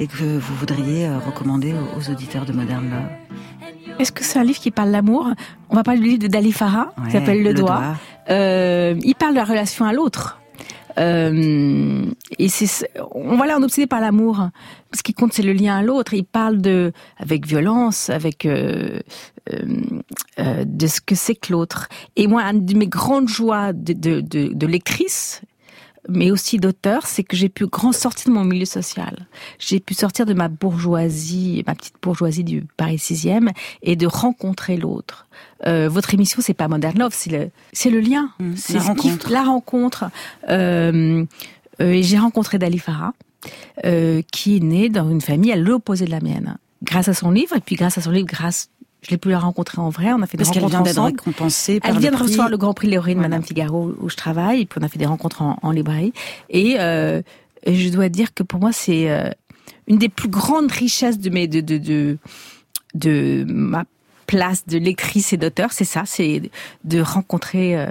et 0.00 0.08
que 0.08 0.16
vous 0.36 0.54
voudriez 0.56 1.06
euh, 1.06 1.18
recommander 1.24 1.76
aux, 1.96 2.10
auditeurs 2.10 2.44
de 2.44 2.52
Modern 2.52 2.90
Love? 2.90 4.00
Est-ce 4.00 4.10
que 4.10 4.24
c'est 4.24 4.40
un 4.40 4.44
livre 4.44 4.58
qui 4.58 4.72
parle 4.72 4.90
d'amour? 4.90 5.30
On 5.70 5.76
va 5.76 5.84
parler 5.84 6.00
du 6.00 6.06
livre 6.08 6.22
de 6.22 6.26
Dali 6.26 6.50
Farah, 6.50 6.92
qui 6.96 7.02
Ouais, 7.02 7.10
s'appelle 7.12 7.38
Le, 7.40 7.50
Le 7.50 7.54
Doigt. 7.54 7.76
Doigt. 7.76 7.96
Euh, 8.30 8.96
il 9.04 9.14
parle 9.14 9.34
de 9.34 9.38
la 9.38 9.44
relation 9.44 9.84
à 9.84 9.92
l'autre. 9.92 10.40
Euh, 10.98 12.04
et 12.38 12.48
c'est, 12.48 12.88
on 13.12 13.36
va 13.36 13.46
là, 13.46 13.56
on 13.58 13.62
est 13.62 13.64
obsédé 13.64 13.86
par 13.86 14.00
l'amour. 14.00 14.48
Ce 14.92 15.02
qui 15.02 15.12
compte, 15.12 15.32
c'est 15.32 15.42
le 15.42 15.52
lien 15.52 15.76
à 15.76 15.82
l'autre. 15.82 16.14
Il 16.14 16.24
parle 16.24 16.60
de, 16.60 16.92
avec 17.18 17.46
violence, 17.46 18.10
avec 18.10 18.46
euh, 18.46 19.00
euh, 19.52 19.56
euh, 20.38 20.64
de 20.64 20.86
ce 20.86 21.00
que 21.00 21.14
c'est 21.14 21.34
que 21.34 21.52
l'autre. 21.52 21.88
Et 22.16 22.26
moi, 22.26 22.42
une 22.42 22.64
de 22.64 22.74
mes 22.74 22.86
grandes 22.86 23.28
joies 23.28 23.72
de, 23.72 23.92
de, 23.92 24.20
de, 24.20 24.52
de 24.54 24.66
lectrice, 24.66 25.42
mais 26.08 26.30
aussi 26.30 26.58
d'auteur, 26.58 27.06
c'est 27.06 27.22
que 27.22 27.36
j'ai 27.36 27.48
pu 27.48 27.66
grand 27.66 27.92
sortir 27.92 28.30
de 28.30 28.34
mon 28.38 28.44
milieu 28.44 28.64
social. 28.66 29.26
J'ai 29.58 29.80
pu 29.80 29.94
sortir 29.94 30.26
de 30.26 30.34
ma 30.34 30.48
bourgeoisie, 30.48 31.62
ma 31.66 31.74
petite 31.74 31.94
bourgeoisie 32.02 32.44
du 32.44 32.64
Paris 32.76 32.96
6e, 32.98 33.50
et 33.82 33.96
de 33.96 34.06
rencontrer 34.06 34.76
l'autre. 34.76 35.26
Euh, 35.66 35.88
votre 35.88 36.12
émission, 36.14 36.40
c'est 36.42 36.54
pas 36.54 36.68
Modern 36.68 36.98
Love, 36.98 37.12
c'est 37.14 37.30
le, 37.30 37.50
c'est 37.72 37.90
le 37.90 38.00
lien, 38.00 38.30
c'est 38.56 38.74
la 38.74 38.80
ce 38.80 38.84
qui- 38.84 38.88
rencontre. 39.08 39.30
la 39.32 39.42
rencontre. 39.44 40.04
Euh, 40.50 41.24
euh, 41.80 41.90
et 41.92 42.02
j'ai 42.02 42.18
rencontré 42.18 42.58
Dali 42.58 42.78
Farah, 42.78 43.12
qui 44.32 44.56
est 44.56 44.60
née 44.60 44.88
dans 44.88 45.10
une 45.10 45.20
famille 45.20 45.52
à 45.52 45.56
l'opposé 45.56 46.04
de 46.04 46.10
la 46.10 46.20
mienne. 46.20 46.56
Grâce 46.82 47.08
à 47.08 47.14
son 47.14 47.30
livre, 47.30 47.56
et 47.56 47.60
puis 47.60 47.76
grâce 47.76 47.96
à 47.98 48.02
son 48.02 48.10
livre, 48.10 48.26
grâce, 48.26 48.68
je 49.04 49.10
l'ai 49.10 49.18
pu 49.18 49.30
la 49.30 49.38
rencontrer 49.38 49.80
en 49.80 49.90
vrai, 49.90 50.12
on 50.12 50.22
a 50.22 50.26
fait 50.26 50.36
des 50.36 50.44
Parce 50.44 50.50
qu'elle 50.54 50.62
rencontres 50.64 50.82
vient 50.82 50.92
d'être 50.92 50.98
ensemble. 50.98 51.18
récompensée 51.20 51.78
par 51.80 51.90
Elle 51.90 51.96
le 51.96 52.00
vient 52.00 52.10
de 52.10 52.16
recevoir 52.16 52.48
le 52.48 52.56
Grand 52.56 52.74
Prix 52.74 52.88
Léorine, 52.88 53.14
Voilà. 53.18 53.28
Madame 53.28 53.44
Figaro, 53.44 53.94
où 54.00 54.08
je 54.08 54.16
travaille, 54.16 54.62
et 54.62 54.66
puis 54.66 54.80
on 54.80 54.84
a 54.84 54.88
fait 54.88 54.98
des 54.98 55.06
rencontres 55.06 55.42
en, 55.42 55.58
en 55.62 55.70
librairie. 55.70 56.12
Et, 56.50 56.76
euh, 56.80 57.20
et 57.64 57.74
je 57.74 57.88
dois 57.90 58.08
dire 58.08 58.32
que 58.34 58.42
pour 58.42 58.60
moi, 58.60 58.72
c'est 58.72 59.10
euh, 59.10 59.30
une 59.86 59.98
des 59.98 60.08
plus 60.08 60.28
grandes 60.28 60.72
richesses 60.72 61.18
de 61.18 61.30
mes 61.30 61.46
de 61.48 61.60
de 61.60 61.78
de, 61.78 62.18
de 62.94 63.44
ma 63.48 63.84
place 64.26 64.66
de 64.66 64.78
lectrice 64.78 65.32
et 65.32 65.36
d'auteur, 65.36 65.72
c'est 65.72 65.84
ça, 65.84 66.04
c'est 66.06 66.50
de 66.84 67.00
rencontrer. 67.00 67.76
euh, 67.78 67.88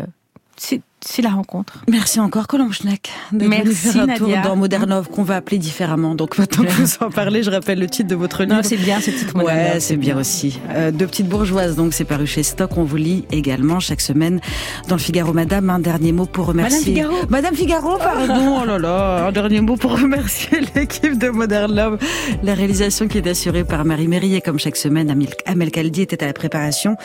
c'est 0.57 0.81
c'est 1.05 1.21
la 1.21 1.29
rencontre. 1.29 1.73
Merci 1.89 2.19
encore 2.19 2.47
Colombe 2.47 2.71
Schneck 2.73 3.09
de 3.31 3.47
Merci, 3.47 3.73
faire 3.75 4.03
un 4.03 4.07
tour 4.15 4.29
dans 4.43 4.55
Modern 4.55 4.89
Love 4.89 5.09
qu'on 5.09 5.23
va 5.23 5.35
appeler 5.37 5.57
différemment. 5.57 6.15
Donc 6.15 6.37
maintenant 6.37 6.63
que 6.63 6.71
vous 6.71 6.93
en 7.01 7.09
parlez, 7.09 7.43
je 7.43 7.51
rappelle 7.51 7.79
le 7.79 7.87
titre 7.87 8.09
de 8.09 8.15
votre 8.15 8.43
livre. 8.43 8.61
C'est 8.63 8.77
bien 8.77 8.99
ce 8.99 9.11
titre. 9.11 9.35
Ouais, 9.43 9.79
c'est 9.79 9.97
bien 9.97 10.17
aussi. 10.17 10.59
Euh, 10.69 10.91
Deux 10.91 11.07
petites 11.07 11.27
bourgeoises, 11.27 11.75
donc 11.75 11.93
c'est 11.93 12.05
paru 12.05 12.27
chez 12.27 12.43
Stock. 12.43 12.77
On 12.77 12.83
vous 12.83 12.97
lit 12.97 13.25
également 13.31 13.79
chaque 13.79 14.01
semaine 14.01 14.39
dans 14.87 14.95
le 14.95 15.01
Figaro. 15.01 15.33
Madame, 15.33 15.69
un 15.69 15.79
dernier 15.79 16.11
mot 16.11 16.25
pour 16.25 16.47
remercier. 16.47 16.93
Madame 16.93 17.11
Figaro. 17.11 17.27
Madame 17.29 17.55
Figaro, 17.55 17.97
pardon. 17.97 18.59
Oh 18.61 18.65
là 18.65 18.77
là, 18.79 19.25
un 19.27 19.31
dernier 19.31 19.61
mot 19.61 19.75
pour 19.75 19.99
remercier 19.99 20.59
l'équipe 20.75 21.17
de 21.17 21.29
Modern 21.29 21.73
Love. 21.73 21.97
La 22.43 22.53
réalisation 22.53 23.07
qui 23.07 23.17
est 23.17 23.27
assurée 23.27 23.63
par 23.63 23.85
Marie 23.85 24.07
Mérier, 24.07 24.41
comme 24.41 24.59
chaque 24.59 24.75
semaine. 24.77 25.13
Amel 25.45 25.71
Kaldi 25.71 26.01
était 26.01 26.23
à 26.23 26.27
la 26.27 26.33
préparation. 26.33 26.95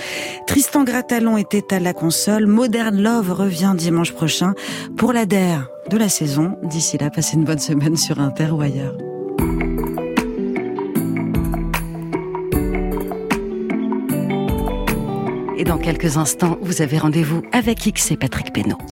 Tristan 0.47 0.85
Gratalon 0.85 1.37
était 1.37 1.75
à 1.75 1.81
la 1.81 1.93
console. 1.93 2.47
Modern 2.47 2.97
Love 3.01 3.33
revient 3.33 3.75
dimanche 3.89 4.13
prochain 4.13 4.53
pour 4.99 5.15
la 5.15 5.25
DER 5.25 5.61
de 5.91 5.97
la 5.97 6.11
saison. 6.11 6.59
D'ici 6.63 6.99
là, 6.99 7.09
passez 7.09 7.37
une 7.37 7.45
bonne 7.45 7.59
semaine 7.59 7.97
sur 7.97 8.21
Inter 8.21 8.51
ou 8.51 8.61
ailleurs. 8.61 8.97
Et 15.57 15.65
dans 15.65 15.79
quelques 15.79 16.19
instants, 16.19 16.59
vous 16.61 16.83
avez 16.83 16.99
rendez-vous 16.99 17.43
avec 17.53 17.87
X 17.87 18.11
et 18.11 18.17
Patrick 18.17 18.53
Pénaud. 18.53 18.79